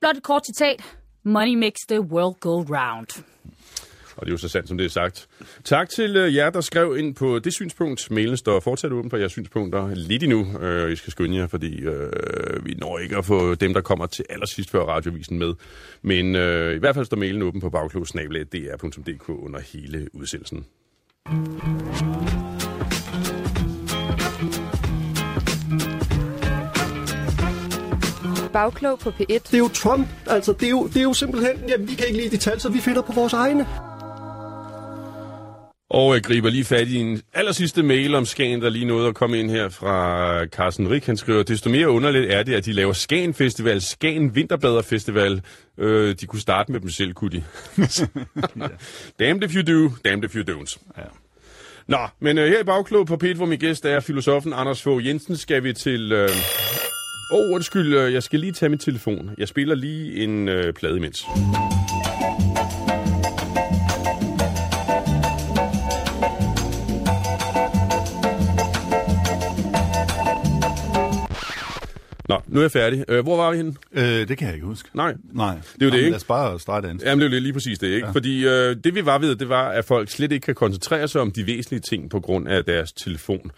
blot 0.00 0.16
et 0.16 0.22
kort 0.22 0.46
citat, 0.46 0.82
Money 1.24 1.54
makes 1.54 1.80
the 1.88 2.00
world 2.00 2.40
go 2.40 2.60
round. 2.60 3.24
Og 4.20 4.26
det 4.26 4.30
er 4.30 4.34
jo 4.34 4.38
så 4.38 4.48
sandt, 4.48 4.68
som 4.68 4.78
det 4.78 4.84
er 4.84 4.90
sagt. 4.90 5.28
Tak 5.64 5.88
til 5.88 6.24
uh, 6.24 6.34
jer, 6.34 6.50
der 6.50 6.60
skrev 6.60 6.96
ind 6.98 7.14
på 7.14 7.38
det 7.38 7.52
synspunkt. 7.52 8.10
Mailen 8.10 8.36
står 8.36 8.60
fortsat 8.60 8.92
åben 8.92 9.10
for 9.10 9.16
jeres 9.16 9.32
synspunkter 9.32 9.94
lidt 9.94 10.22
endnu. 10.22 10.40
Uh, 10.40 10.92
I 10.92 10.96
skal 10.96 11.10
skynde 11.10 11.36
jer, 11.36 11.46
fordi 11.46 11.86
uh, 11.86 11.94
vi 12.64 12.74
når 12.74 12.98
ikke 12.98 13.16
at 13.16 13.24
få 13.24 13.54
dem, 13.54 13.74
der 13.74 13.80
kommer 13.80 14.06
til 14.06 14.24
allersidst 14.30 14.70
før 14.70 14.80
radiovisen 14.80 15.38
med. 15.38 15.54
Men 16.02 16.34
uh, 16.34 16.74
i 16.74 16.78
hvert 16.78 16.94
fald 16.94 17.06
står 17.06 17.16
mailen 17.16 17.42
åben 17.42 17.60
på 17.60 17.70
bagklogsnabelag.dr.dk 17.70 19.28
under 19.28 19.60
hele 19.60 20.08
udsendelsen. 20.14 20.64
Bagklog 28.52 28.98
på 28.98 29.10
P1. 29.10 29.24
Det 29.28 29.54
er 29.54 29.58
jo 29.58 29.68
Trump. 29.68 30.08
Altså, 30.26 30.52
det 30.52 30.66
er 30.66 30.70
jo, 30.70 30.86
det 30.86 30.96
er 30.96 31.02
jo 31.02 31.12
simpelthen... 31.12 31.56
Ja, 31.68 31.76
vi 31.76 31.94
kan 31.94 32.06
ikke 32.06 32.18
lide 32.18 32.30
de 32.30 32.36
tal, 32.36 32.60
så 32.60 32.68
vi 32.68 32.78
finder 32.78 33.02
på 33.02 33.12
vores 33.12 33.32
egne. 33.32 33.66
Og 35.90 36.14
jeg 36.14 36.22
griber 36.22 36.50
lige 36.50 36.64
fat 36.64 36.88
i 36.88 36.96
en 36.96 37.22
aller 37.32 37.52
sidste 37.52 37.82
mail 37.82 38.14
om 38.14 38.24
Skagen, 38.24 38.62
der 38.62 38.68
lige 38.68 38.84
nåede 38.84 39.08
at 39.08 39.14
komme 39.14 39.38
ind 39.38 39.50
her 39.50 39.68
fra 39.68 40.46
Carsten 40.46 40.90
Rik. 40.90 41.06
Han 41.06 41.16
skriver, 41.16 41.42
desto 41.42 41.70
mere 41.70 41.90
underligt 41.90 42.32
er 42.32 42.42
det, 42.42 42.54
at 42.54 42.64
de 42.64 42.72
laver 42.72 42.92
Skagen 42.92 43.34
Festival, 43.34 43.80
Skagen 43.80 44.34
Vinterbader 44.34 44.82
Festival. 44.82 45.42
Øh, 45.78 46.14
de 46.20 46.26
kunne 46.26 46.40
starte 46.40 46.72
med 46.72 46.80
dem 46.80 46.90
selv, 46.90 47.12
kunne 47.12 47.30
de. 47.30 47.44
damned 49.20 49.42
if 49.42 49.56
you 49.56 49.62
do, 49.62 49.90
damned 50.04 50.24
if 50.24 50.36
you 50.36 50.54
don't. 50.54 50.78
Ja. 50.98 51.02
Nå, 51.86 52.06
men 52.20 52.38
øh, 52.38 52.48
her 52.48 52.60
i 52.60 52.64
bagklog 52.64 53.06
på 53.06 53.16
Pet, 53.16 53.36
hvor 53.36 53.46
min 53.46 53.58
gæst 53.58 53.84
er 53.84 54.00
filosofen 54.00 54.52
Anders 54.52 54.82
Fogh 54.82 55.06
Jensen, 55.06 55.36
skal 55.36 55.64
vi 55.64 55.72
til... 55.72 56.12
Øh... 56.12 56.28
Oh, 57.32 57.54
undskyld, 57.54 57.94
øh, 57.94 58.12
jeg 58.12 58.22
skal 58.22 58.40
lige 58.40 58.52
tage 58.52 58.68
min 58.68 58.78
telefon. 58.78 59.30
Jeg 59.38 59.48
spiller 59.48 59.74
lige 59.74 60.24
en 60.24 60.48
øh, 60.48 60.72
plade 60.72 60.96
imens. 60.96 61.24
Nå, 72.30 72.40
nu 72.46 72.58
er 72.58 72.64
jeg 72.64 72.70
færdig. 72.70 73.04
Øh, 73.08 73.22
hvor 73.22 73.36
var 73.36 73.50
vi 73.50 73.56
henne? 73.56 73.74
Øh, 73.92 74.28
det 74.28 74.38
kan 74.38 74.46
jeg 74.46 74.54
ikke 74.54 74.66
huske. 74.66 74.88
Nej. 74.94 75.14
Nej. 75.32 75.54
Det 75.54 75.82
er 75.82 75.86
jo 75.86 75.90
det, 75.90 75.98
ikke? 75.98 76.10
Lad 76.10 76.16
os 76.16 76.24
bare 76.24 76.60
starte 76.60 76.88
den. 76.88 77.00
Jamen, 77.04 77.20
det 77.20 77.32
er 77.32 77.36
jo 77.36 77.42
lige 77.42 77.52
præcis 77.52 77.78
det, 77.78 77.86
ikke? 77.86 78.06
Ja. 78.06 78.12
Fordi 78.12 78.46
øh, 78.46 78.76
det, 78.84 78.94
vi 78.94 79.06
var 79.06 79.18
ved, 79.18 79.36
det 79.36 79.48
var, 79.48 79.68
at 79.68 79.84
folk 79.84 80.10
slet 80.10 80.32
ikke 80.32 80.44
kan 80.44 80.54
koncentrere 80.54 81.08
sig 81.08 81.20
om 81.20 81.30
de 81.30 81.46
væsentlige 81.46 81.80
ting 81.80 82.10
på 82.10 82.20
grund 82.20 82.48
af 82.48 82.64
deres 82.64 82.92
telefon. 82.92 83.50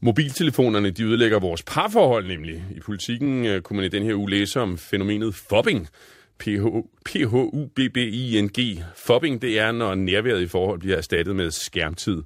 Mobiltelefonerne, 0.00 0.90
de 0.90 1.04
ødelægger 1.04 1.38
vores 1.38 1.62
parforhold 1.62 2.28
nemlig. 2.28 2.64
I 2.76 2.80
politikken 2.80 3.46
øh, 3.46 3.62
kunne 3.62 3.76
man 3.76 3.86
i 3.86 3.88
den 3.88 4.02
her 4.02 4.14
uge 4.14 4.30
læse 4.30 4.60
om 4.60 4.78
fænomenet 4.78 5.34
fobbing. 5.34 5.88
P-H-U-B-B-I-N-G. 7.04 8.58
Fobbing, 8.96 9.42
det 9.42 9.58
er, 9.58 9.72
når 9.72 9.94
nærværet 9.94 10.42
i 10.42 10.46
forhold 10.46 10.80
bliver 10.80 10.96
erstattet 10.96 11.36
med 11.36 11.50
skærmtid. 11.50 12.22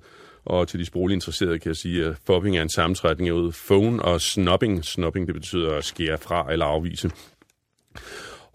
Og 0.46 0.68
til 0.68 0.80
de 0.80 0.84
sproglige 0.84 1.14
interesserede 1.14 1.58
kan 1.58 1.68
jeg 1.68 1.76
sige, 1.76 2.04
at 2.04 2.16
fobbing 2.26 2.58
er 2.58 2.62
en 2.62 2.68
sammentrækning 2.68 3.28
af 3.28 3.52
phone 3.66 4.02
og 4.02 4.20
snobbing. 4.20 4.84
Snobbing, 4.84 5.26
det 5.26 5.34
betyder 5.34 5.76
at 5.76 5.84
skære 5.84 6.18
fra 6.18 6.52
eller 6.52 6.66
afvise. 6.66 7.10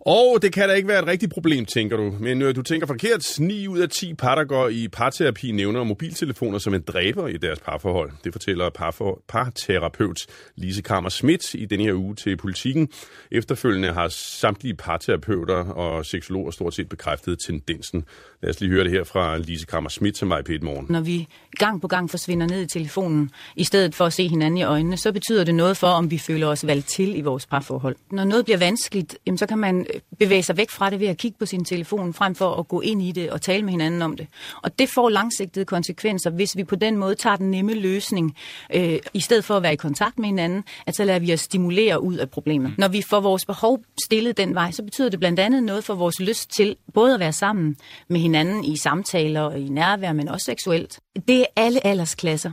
Og 0.02 0.39
det 0.41 0.54
kan 0.54 0.70
da 0.70 0.76
ikke 0.76 0.88
være 0.88 1.00
et 1.00 1.08
rigtigt 1.08 1.34
problem, 1.34 1.66
tænker 1.66 1.97
du. 1.97 2.16
Men 2.20 2.41
øh, 2.41 2.56
du 2.56 2.62
tænker 2.62 2.88
forkert. 2.88 3.39
9 3.39 3.68
ud 3.68 3.80
af 3.80 3.89
10 3.89 4.14
par, 4.14 4.36
der 4.36 4.43
går 4.43 4.68
i 4.68 4.88
parterapi, 4.88 5.52
nævner 5.52 5.84
mobiltelefoner 5.84 6.58
som 6.58 6.74
en 6.74 6.82
dræber 6.82 7.28
i 7.28 7.38
deres 7.38 7.60
parforhold. 7.60 8.12
Det 8.24 8.34
fortæller 8.34 8.70
parfor, 8.70 9.22
parterapeut 9.28 10.18
Lise 10.56 10.82
Kammer 10.82 11.10
Schmidt 11.10 11.54
i 11.54 11.66
denne 11.66 11.84
her 11.84 11.93
uge 11.93 12.16
til 12.16 12.38
politikken. 12.38 12.89
Efterfølgende 13.32 13.93
har 13.93 14.08
samtlige 14.08 14.76
parterapeuter 14.76 15.56
og 15.56 16.06
seksologer 16.06 16.52
stort 16.52 16.74
set 16.74 16.89
bekræftet 16.89 17.38
tendensen. 17.45 18.06
Lad 18.41 18.50
os 18.50 18.62
lige 18.62 18.72
høre 18.72 18.84
det 18.84 18.91
her 18.91 19.04
fra 19.04 19.38
Lise 19.38 19.66
Kammer 19.66 19.89
Schmidt 19.89 20.16
til 20.16 20.28
mig 20.28 20.45
på 20.45 20.52
et 20.52 20.64
morgen. 20.64 20.86
Når 20.89 21.02
vi 21.02 21.28
gang 21.52 21.82
på 21.82 21.88
gang 21.88 22.10
forsvinder 22.10 22.47
ned 22.47 22.62
i 22.62 22.68
telefonen, 22.68 23.32
i 23.56 23.64
stedet 23.64 23.95
for 23.95 24.06
at 24.06 24.14
se 24.14 24.28
hinanden 24.28 24.58
i 24.58 24.64
øjnene, 24.64 24.97
så 24.97 25.12
betyder 25.12 25.43
det 25.43 25.56
noget 25.56 25.78
for, 25.78 25.88
om 25.88 26.12
vi 26.12 26.18
føler 26.18 26.47
os 26.47 26.68
valgt 26.68 26.88
til 26.88 27.18
i 27.18 27.22
vores 27.22 27.45
parforhold. 27.45 27.95
Når 28.12 28.24
noget 28.24 28.45
bliver 28.45 28.58
vanskeligt, 28.58 29.18
jamen, 29.26 29.38
så 29.38 29.45
kan 29.45 29.58
man 29.58 29.86
bevæge 30.19 30.43
sig 30.43 30.57
væk 30.57 30.69
fra 30.69 30.89
det 30.89 30.99
ved 30.99 31.07
at 31.07 31.17
kigge 31.17 31.37
på 31.39 31.45
sin 31.45 31.65
telefon, 31.65 32.13
frem 32.13 32.35
for 32.35 32.55
at 32.55 32.67
gå 32.67 32.81
ind 32.81 33.01
i 33.01 33.11
det 33.11 33.29
og 33.29 33.41
tale 33.41 33.63
med 33.63 33.71
hinanden 33.71 34.01
om 34.01 34.17
det. 34.17 34.27
Og 34.61 34.79
det 34.79 34.89
får 34.89 35.09
langsigtede 35.09 35.65
konsekvenser, 35.65 36.29
hvis 36.29 36.57
vi 36.57 36.63
på 36.63 36.75
den 36.75 36.97
måde 36.97 37.15
tager 37.15 37.35
den 37.35 37.51
nemme 37.51 37.73
løsning, 37.73 38.35
øh, 38.75 38.99
i 39.13 39.19
stedet 39.19 39.45
for 39.45 39.57
at 39.57 39.63
være 39.63 39.73
i 39.73 39.75
kontakt 39.75 40.19
med 40.19 40.25
hinanden, 40.25 40.63
at 40.85 40.95
så 40.95 41.03
lader 41.03 41.19
vi 41.19 41.33
os 41.33 41.39
stimulere 41.39 42.03
ud 42.03 42.15
af 42.15 42.29
problemet. 42.29 42.73
Når 42.77 42.87
vi 42.87 43.01
får 43.01 43.19
vores 43.19 43.45
behov 43.45 43.79
stillet 44.03 44.37
den 44.37 44.55
vej, 44.55 44.71
så 44.71 44.83
betyder 44.83 45.09
det 45.09 45.19
blandt 45.19 45.39
andet 45.39 45.63
noget 45.63 45.83
for 45.83 45.95
vores 45.95 46.19
lyst 46.19 46.51
til 46.51 46.75
både 46.93 47.13
at 47.13 47.19
være 47.19 47.33
sammen 47.33 47.75
med 48.07 48.19
hinanden 48.19 48.63
i 48.63 48.77
samtaler 48.77 49.41
og 49.41 49.59
i 49.59 49.69
nærvær, 49.69 50.13
men 50.13 50.27
også 50.27 50.45
seksuelt. 50.45 50.99
Det 51.27 51.39
er 51.39 51.45
alle 51.55 51.87
aldersklasser. 51.87 52.51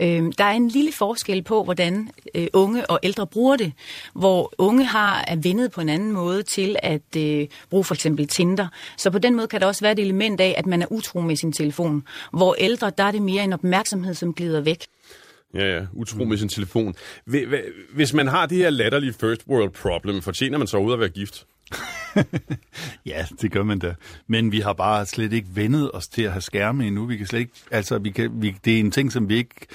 Øh, 0.00 0.32
der 0.38 0.44
er 0.44 0.52
en 0.52 0.68
lille 0.68 0.92
forskel 0.92 1.42
på, 1.42 1.64
hvordan 1.64 2.10
øh, 2.34 2.46
unge 2.52 2.90
og 2.90 3.00
ældre 3.02 3.26
bruger 3.26 3.56
det, 3.56 3.72
hvor 4.14 4.52
unge 4.58 4.84
har 4.84 5.24
er 5.28 5.36
vendet 5.36 5.70
på 5.70 5.80
en 5.80 5.88
anden 5.88 6.12
måde 6.12 6.42
til 6.42 6.76
at 6.82 7.16
øh, 7.16 7.46
bruge 7.70 7.84
for 7.84 7.94
eksempel 7.94 8.28
Tinder. 8.28 8.68
Så 8.96 9.10
på 9.10 9.18
den 9.18 9.34
måde 9.34 9.46
kan 9.46 9.60
der 9.60 9.66
også 9.66 9.84
være 9.84 9.92
et 9.92 9.98
element 9.98 10.40
af, 10.40 10.54
at 10.58 10.66
man 10.66 10.82
er 10.82 10.86
utro 10.90 11.20
med 11.20 11.36
sin 11.36 11.52
telefon. 11.52 12.04
Hvor 12.32 12.54
ældre, 12.54 12.92
der 12.98 13.04
er 13.04 13.10
det 13.10 13.22
mere 13.22 13.44
en 13.44 13.52
opmærksomhed, 13.52 14.14
som 14.14 14.34
glider 14.34 14.60
væk. 14.60 14.86
Ja, 15.54 15.76
ja, 15.76 15.86
utro 15.92 16.24
med 16.24 16.36
sin 16.36 16.48
telefon. 16.48 16.94
Hvis 17.94 18.12
man 18.12 18.28
har 18.28 18.46
det 18.46 18.58
her 18.58 18.70
latterlige 18.70 19.12
first 19.12 19.46
world 19.48 19.70
problem, 19.70 20.22
fortjener 20.22 20.58
man 20.58 20.66
så 20.66 20.76
ud 20.76 20.92
at 20.92 21.00
være 21.00 21.08
gift? 21.08 21.46
Ja, 23.06 23.24
det 23.42 23.52
gør 23.52 23.62
man 23.62 23.78
da. 23.78 23.94
Men 24.26 24.52
vi 24.52 24.60
har 24.60 24.72
bare 24.72 25.06
slet 25.06 25.32
ikke 25.32 25.48
vendet 25.54 25.90
os 25.94 26.08
til 26.08 26.22
at 26.22 26.32
have 26.32 26.40
skærme 26.42 26.86
endnu. 26.86 27.06
Vi 27.06 27.16
kan 27.16 27.26
slet 27.26 27.40
ikke, 27.40 27.52
altså, 27.70 27.98
vi 27.98 28.10
kan, 28.10 28.30
vi, 28.34 28.56
det 28.64 28.74
er 28.74 28.80
en 28.80 28.90
ting, 28.90 29.12
som 29.12 29.28
vi 29.28 29.36
ikke 29.36 29.66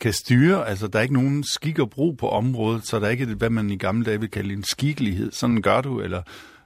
kan 0.00 0.12
styre. 0.12 0.68
Altså, 0.68 0.86
der 0.86 0.98
er 0.98 1.02
ikke 1.02 1.14
nogen 1.14 1.44
skik 1.44 1.78
og 1.78 1.90
brug 1.90 2.16
på 2.18 2.28
området, 2.28 2.86
så 2.86 2.98
der 3.00 3.06
er 3.06 3.10
ikke, 3.10 3.26
hvad 3.26 3.50
man 3.50 3.70
i 3.70 3.76
gamle 3.76 4.04
dage 4.04 4.20
vil 4.20 4.30
kalde 4.30 4.52
en 4.54 4.64
skikkelighed. 4.64 5.32
Sådan 5.32 5.62
gør 5.62 5.80
du, 5.80 6.00
eller 6.00 6.22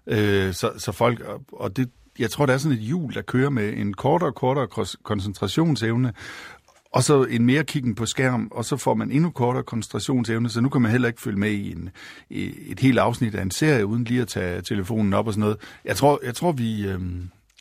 øh, 0.06 0.54
så, 0.54 0.70
så 0.78 0.92
folk, 0.92 1.22
og- 1.52 1.76
det, 1.76 1.90
jeg 2.18 2.30
tror, 2.30 2.46
der 2.46 2.54
er 2.54 2.58
sådan 2.58 2.78
et 2.78 2.84
hjul, 2.84 3.14
der 3.14 3.22
kører 3.22 3.50
med 3.50 3.72
en 3.76 3.94
kortere 3.94 4.28
og 4.30 4.34
kortere 4.34 4.86
koncentrationsevne, 5.02 6.12
og 6.94 7.02
så 7.04 7.24
en 7.24 7.46
mere 7.46 7.64
kiggen 7.64 7.94
på 7.94 8.06
skærm, 8.06 8.48
og 8.50 8.64
så 8.64 8.76
får 8.76 8.94
man 8.94 9.10
endnu 9.10 9.30
kortere 9.30 9.62
koncentrationsevne, 9.62 10.48
så 10.48 10.60
nu 10.60 10.68
kan 10.68 10.82
man 10.82 10.90
heller 10.90 11.08
ikke 11.08 11.20
følge 11.20 11.38
med 11.38 11.50
i, 11.50 11.72
en, 11.72 11.90
i 12.30 12.52
et 12.66 12.80
helt 12.80 12.98
afsnit 12.98 13.34
af 13.34 13.42
en 13.42 13.50
serie, 13.50 13.86
uden 13.86 14.04
lige 14.04 14.20
at 14.20 14.28
tage 14.28 14.60
telefonen 14.62 15.12
op 15.14 15.26
og 15.26 15.32
sådan 15.32 15.40
noget. 15.40 15.56
Jeg 15.84 15.96
tror, 15.96 16.20
jeg 16.24 16.34
tror 16.34 16.52
vi, 16.52 16.86
øh, 16.86 17.00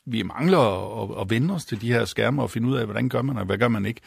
vi 0.05 0.23
mangler 0.23 0.59
at, 1.03 1.21
at 1.21 1.29
vende 1.29 1.53
os 1.53 1.65
til 1.65 1.81
de 1.81 1.87
her 1.93 2.05
skærme 2.05 2.41
og 2.41 2.51
finde 2.51 2.67
ud 2.69 2.75
af, 2.75 2.85
hvordan 2.85 3.09
gør 3.09 3.21
man, 3.21 3.37
og 3.37 3.45
hvad 3.45 3.57
gør 3.57 3.67
man 3.67 3.85
ikke. 3.85 4.01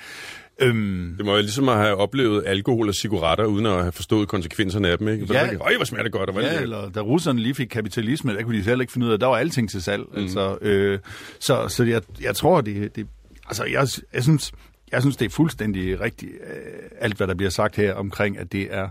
Øhm, 0.61 1.14
Det 1.16 1.27
må 1.27 1.33
jo 1.33 1.41
ligesom 1.41 1.68
at 1.68 1.77
have 1.77 1.97
oplevet 1.97 2.43
alkohol 2.47 2.89
og 2.89 2.95
cigaretter, 2.95 3.45
uden 3.45 3.66
at 3.66 3.72
have 3.72 3.93
forstået 3.93 4.29
konsekvenserne 4.29 4.89
af 4.89 4.99
dem, 4.99 5.09
ikke? 5.09 5.27
Ja. 5.33 5.45
Ja. 5.47 5.57
Øj, 5.57 5.77
hvor 5.77 5.85
smager 5.85 6.03
det 6.03 6.12
godt, 6.12 6.29
og 6.29 6.35
hvad 6.35 6.45
Ja, 6.45 6.55
det 6.55 6.62
eller 6.62 6.91
da 6.91 7.01
russerne 7.01 7.41
lige 7.41 7.55
fik 7.55 7.68
kapitalisme, 7.68 8.35
der 8.35 8.43
kunne 8.43 8.59
de 8.59 8.64
selv 8.64 8.81
ikke 8.81 8.93
finde 8.93 9.07
ud 9.07 9.12
af, 9.12 9.18
der 9.18 9.27
var 9.27 9.37
alting 9.37 9.70
til 9.70 9.83
salg. 9.83 10.03
Mm. 10.12 10.22
Altså, 10.22 10.59
øh, 10.62 10.99
så 11.41 11.68
så 11.68 11.85
jeg, 11.85 12.03
jeg 12.20 12.37
tror, 12.37 12.61
det, 12.61 12.97
det 12.97 13.07
altså 13.47 13.64
jeg, 13.64 13.89
jeg 14.14 14.22
synes, 14.22 14.53
jeg 14.93 15.01
synes, 15.01 15.16
det 15.16 15.24
er 15.24 15.30
fuldstændig 15.30 16.01
rigtigt, 16.01 16.32
øh, 16.32 16.91
alt 17.01 17.16
hvad 17.16 17.26
der 17.26 17.34
bliver 17.34 17.51
sagt 17.51 17.76
her 17.76 17.95
omkring, 17.95 18.39
at 18.39 18.53
det 18.53 18.74
er 18.74 18.89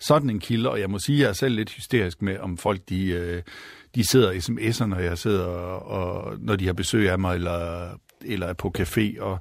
sådan 0.00 0.30
en 0.30 0.40
kilde, 0.40 0.70
og 0.70 0.80
jeg 0.80 0.90
må 0.90 0.98
sige, 0.98 1.16
at 1.16 1.22
jeg 1.22 1.28
er 1.28 1.32
selv 1.32 1.54
lidt 1.54 1.70
hysterisk 1.70 2.22
med, 2.22 2.38
om 2.38 2.58
folk 2.58 2.80
de, 2.88 3.06
øh, 3.06 3.42
de 3.94 4.10
sidder 4.10 4.30
i 4.30 4.38
sms'er, 4.38 4.84
når 4.84 4.98
jeg 4.98 5.18
sidder, 5.18 5.44
og, 5.44 5.82
og 5.82 6.36
når 6.38 6.56
de 6.56 6.66
har 6.66 6.72
besøg 6.72 7.10
af 7.10 7.18
mig, 7.18 7.34
eller, 7.34 7.88
eller 8.24 8.46
er 8.46 8.52
på 8.52 8.72
café, 8.78 9.20
og 9.20 9.38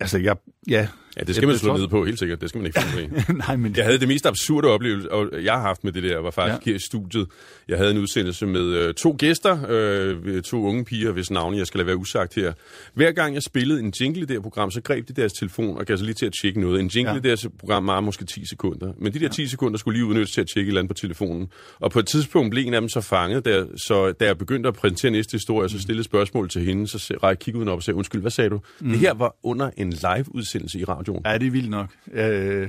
altså, 0.00 0.18
jeg, 0.18 0.36
ja. 0.68 0.88
Ja, 1.16 1.22
det 1.22 1.34
skal 1.34 1.48
man 1.48 1.58
slå 1.58 1.76
ned 1.76 1.88
på, 1.88 2.04
helt 2.04 2.18
sikkert. 2.18 2.40
Det 2.40 2.48
skal 2.48 2.58
man 2.58 2.66
ikke 2.66 2.80
finde 2.80 3.24
på. 3.26 3.32
Nej, 3.46 3.56
men... 3.56 3.74
Jeg 3.76 3.84
havde 3.84 3.98
det 3.98 4.08
mest 4.08 4.26
absurde 4.26 4.68
oplevelse, 4.68 5.12
og 5.12 5.44
jeg 5.44 5.52
har 5.52 5.60
haft 5.60 5.84
med 5.84 5.92
det 5.92 6.02
der, 6.02 6.18
var 6.18 6.30
faktisk 6.30 6.66
ja. 6.66 6.70
her 6.70 6.76
i 6.76 6.78
studiet. 6.78 7.26
Jeg 7.68 7.78
havde 7.78 7.90
en 7.90 7.98
udsendelse 7.98 8.46
med 8.46 8.60
øh, 8.60 8.94
to 8.94 9.16
gæster, 9.18 9.58
øh, 9.68 10.42
to 10.42 10.64
unge 10.64 10.84
piger, 10.84 11.12
hvis 11.12 11.30
navne 11.30 11.56
jeg 11.56 11.66
skal 11.66 11.78
lade 11.78 11.86
være 11.86 11.96
usagt 11.96 12.34
her. 12.34 12.52
Hver 12.94 13.12
gang 13.12 13.34
jeg 13.34 13.42
spillede 13.42 13.80
en 13.80 13.92
jingle 14.00 14.22
i 14.22 14.24
det 14.24 14.36
her 14.36 14.40
program, 14.40 14.70
så 14.70 14.80
greb 14.80 15.08
de 15.08 15.12
deres 15.12 15.32
telefon 15.32 15.78
og 15.78 15.86
gav 15.86 15.96
sig 15.96 16.04
lige 16.04 16.14
til 16.14 16.26
at 16.26 16.32
tjekke 16.42 16.60
noget. 16.60 16.80
En 16.80 16.86
jingle 16.86 17.12
ja. 17.12 17.18
i 17.18 17.22
deres 17.22 17.46
program 17.58 17.86
var 17.86 18.00
måske 18.00 18.24
10 18.24 18.46
sekunder. 18.46 18.92
Men 18.98 19.14
de 19.14 19.18
der 19.18 19.28
10 19.28 19.46
sekunder 19.46 19.78
skulle 19.78 19.98
lige 19.98 20.06
udnyttes 20.06 20.32
til 20.32 20.40
at 20.40 20.46
tjekke 20.54 20.68
et 20.68 20.70
eller 20.70 20.80
andet 20.80 20.90
på 20.90 21.00
telefonen. 21.00 21.48
Og 21.78 21.90
på 21.90 21.98
et 21.98 22.06
tidspunkt 22.06 22.50
blev 22.50 22.66
en 22.66 22.74
af 22.74 22.80
dem 22.80 22.88
så 22.88 23.00
fanget, 23.00 23.44
der, 23.44 23.66
så 23.76 24.12
da 24.12 24.24
jeg 24.24 24.38
begyndte 24.38 24.68
at 24.68 24.74
præsentere 24.74 25.10
næste 25.10 25.32
historie, 25.32 25.68
så 25.68 25.80
stillede 25.80 26.04
spørgsmål 26.04 26.48
til 26.48 26.62
hende, 26.62 26.88
så 26.88 27.36
kiggede 27.40 27.58
hun 27.58 27.68
op 27.68 27.76
og 27.76 27.82
sagde, 27.82 27.96
undskyld, 27.96 28.20
hvad 28.20 28.30
sagde 28.30 28.50
du? 28.50 28.60
Mm. 28.80 28.90
Det 28.90 28.98
her 28.98 29.14
var 29.14 29.36
under 29.42 29.70
en 29.76 29.90
live-udsendelse 29.90 30.78
i 30.78 30.84
radioen. 31.08 31.22
Ja, 31.26 31.38
det 31.38 31.46
er 31.46 31.50
vildt 31.50 31.70
nok. 31.70 31.88
Øh, 32.12 32.68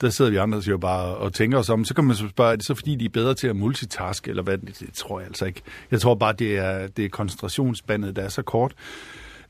der 0.00 0.10
sidder 0.10 0.30
vi 0.30 0.36
andre 0.36 0.62
jo 0.68 0.78
bare 0.78 1.16
og 1.16 1.34
tænker 1.34 1.58
os 1.58 1.68
om. 1.70 1.84
Så 1.84 1.94
kan 1.94 2.04
man 2.04 2.16
så 2.16 2.28
spørge, 2.28 2.52
er 2.52 2.56
det 2.56 2.66
så 2.66 2.74
fordi, 2.74 2.94
de 2.96 3.04
er 3.04 3.08
bedre 3.08 3.34
til 3.34 3.48
at 3.48 3.56
multitaske, 3.56 4.30
eller 4.30 4.42
hvad? 4.42 4.58
Det, 4.58 4.78
det 4.80 4.88
tror 4.94 5.20
jeg 5.20 5.26
altså 5.28 5.44
ikke. 5.44 5.62
Jeg 5.90 6.00
tror 6.00 6.14
bare, 6.14 6.32
det 6.32 6.56
er, 6.56 6.86
det 6.86 7.04
er 7.04 7.08
koncentrationsbandet, 7.08 8.16
der 8.16 8.22
er 8.22 8.28
så 8.28 8.42
kort. 8.42 8.72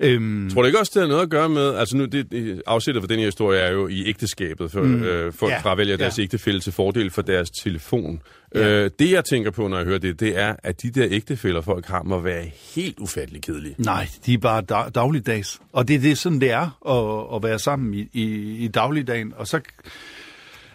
Øhm, 0.00 0.50
Tror 0.50 0.62
du 0.62 0.66
ikke 0.66 0.78
også, 0.78 0.92
det 0.94 1.02
har 1.02 1.08
noget 1.08 1.22
at 1.22 1.30
gøre 1.30 1.48
med, 1.48 1.74
altså 1.74 1.96
nu, 1.96 2.04
det, 2.04 2.30
det 2.32 2.62
afsættet 2.66 3.02
for 3.02 3.08
den 3.08 3.18
her 3.18 3.24
historie 3.26 3.60
er 3.60 3.70
jo 3.72 3.88
i 3.88 4.06
ægteskabet, 4.08 4.70
for 4.70 4.80
Mm. 4.82 5.02
øh, 5.02 5.32
folk 5.32 5.50
Ja, 5.50 5.56
ja. 5.56 5.62
fravælger 5.62 5.96
deres 5.96 6.18
ja. 6.18 6.22
ægtefælle 6.22 6.60
til 6.60 6.72
fordel 6.72 7.10
for 7.10 7.22
deres 7.22 7.50
telefon. 7.62 8.22
Ja. 8.56 8.84
Øh, 8.84 8.90
det 8.98 9.10
jeg 9.10 9.24
tænker 9.24 9.50
på, 9.50 9.68
når 9.68 9.76
jeg 9.76 9.86
hører 9.86 9.98
det, 9.98 10.20
det 10.20 10.38
er, 10.38 10.56
at 10.62 10.82
de 10.82 10.90
der 10.90 11.06
ægtefæller, 11.10 11.60
folk 11.60 11.86
har, 11.86 12.02
må 12.02 12.20
være 12.20 12.44
helt 12.74 12.98
ufattelig 12.98 13.42
kedelige. 13.42 13.74
Nej, 13.78 14.08
de 14.26 14.34
er 14.34 14.38
bare 14.38 14.62
dag, 14.62 14.90
dagligdags. 14.94 15.60
Og 15.72 15.88
det, 15.88 16.02
det 16.02 16.10
er 16.10 16.16
sådan, 16.16 16.40
det 16.40 16.50
er 16.50 16.78
at, 16.88 17.36
at 17.36 17.42
være 17.42 17.58
sammen 17.58 17.94
i, 17.94 18.08
i, 18.12 18.56
i 18.64 18.68
dagligdagen. 18.68 19.32
Og 19.36 19.46
så, 19.46 19.60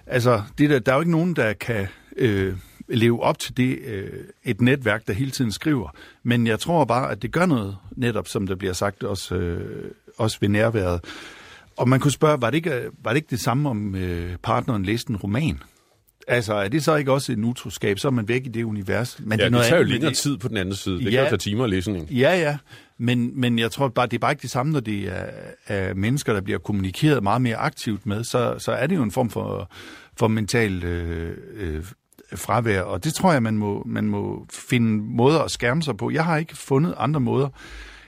altså, 0.07 0.41
det 0.57 0.69
der, 0.69 0.79
der 0.79 0.91
er 0.91 0.95
jo 0.95 1.01
ikke 1.01 1.11
nogen, 1.11 1.35
der 1.35 1.53
kan 1.53 1.87
øh, 2.17 2.53
leve 2.87 3.23
op 3.23 3.39
til 3.39 3.57
det, 3.57 3.79
øh, 3.85 4.09
et 4.43 4.61
netværk, 4.61 5.07
der 5.07 5.13
hele 5.13 5.31
tiden 5.31 5.51
skriver. 5.51 5.95
Men 6.23 6.47
jeg 6.47 6.59
tror 6.59 6.85
bare, 6.85 7.11
at 7.11 7.21
det 7.21 7.31
gør 7.31 7.45
noget, 7.45 7.77
netop 7.91 8.27
som 8.27 8.47
der 8.47 8.55
bliver 8.55 8.73
sagt, 8.73 9.03
også, 9.03 9.35
øh, 9.35 9.91
også 10.17 10.37
ved 10.41 10.49
nærværet. 10.49 11.05
Og 11.77 11.89
man 11.89 11.99
kunne 11.99 12.11
spørge, 12.11 12.41
var 12.41 12.49
det 12.49 12.57
ikke, 12.57 12.89
var 13.03 13.11
det, 13.11 13.15
ikke 13.15 13.29
det 13.29 13.39
samme, 13.39 13.69
om 13.69 13.95
øh, 13.95 14.37
partneren 14.43 14.83
læste 14.83 15.09
en 15.09 15.17
roman? 15.17 15.59
Altså, 16.27 16.53
er 16.53 16.67
det 16.67 16.83
så 16.83 16.95
ikke 16.95 17.11
også 17.11 17.31
en 17.31 17.43
utroskab? 17.43 17.99
Så 17.99 18.07
er 18.07 18.11
man 18.11 18.27
væk 18.27 18.45
i 18.45 18.49
det 18.49 18.63
univers. 18.63 19.19
Men 19.19 19.39
ja, 19.39 19.45
er 19.45 19.45
det, 19.45 19.51
noget 19.51 19.63
det 19.65 19.69
tager 19.69 19.81
jo 19.83 19.87
længere 19.87 20.13
tid 20.13 20.37
på 20.37 20.47
den 20.47 20.57
anden 20.57 20.75
side. 20.75 20.97
Det 20.99 21.05
Ja. 21.05 21.09
kan 21.09 21.19
jo 21.19 21.25
tage 21.25 21.37
timer 21.37 21.63
at 21.63 21.69
læse 21.69 21.91
en. 21.91 22.07
Ja, 22.11 22.39
ja. 22.39 22.57
Men, 22.97 23.39
men 23.39 23.59
jeg 23.59 23.71
tror 23.71 23.87
bare, 23.87 24.05
det 24.07 24.13
er 24.13 24.19
bare 24.19 24.31
ikke 24.31 24.41
det 24.41 24.49
samme, 24.49 24.71
når 24.71 24.79
det 24.79 25.03
er, 25.03 25.25
er 25.67 25.93
mennesker, 25.93 26.33
der 26.33 26.41
bliver 26.41 26.59
kommunikeret 26.59 27.23
meget 27.23 27.41
mere 27.41 27.55
aktivt 27.55 28.05
med. 28.05 28.23
Så, 28.23 28.55
så 28.57 28.71
er 28.71 28.87
det 28.87 28.95
jo 28.95 29.03
en 29.03 29.11
form 29.11 29.29
for, 29.29 29.71
for 30.17 30.27
mental 30.27 30.83
øh, 30.83 31.37
øh, 31.53 31.83
fravær. 32.35 32.81
Og 32.81 33.03
det 33.03 33.13
tror 33.13 33.31
jeg, 33.33 33.43
man 33.43 33.57
må, 33.57 33.83
man 33.85 34.05
må 34.05 34.45
finde 34.53 35.03
måder 35.03 35.39
at 35.39 35.51
skærme 35.51 35.83
sig 35.83 35.97
på. 35.97 36.11
Jeg 36.11 36.25
har 36.25 36.37
ikke 36.37 36.57
fundet 36.57 36.93
andre 36.97 37.19
måder 37.19 37.49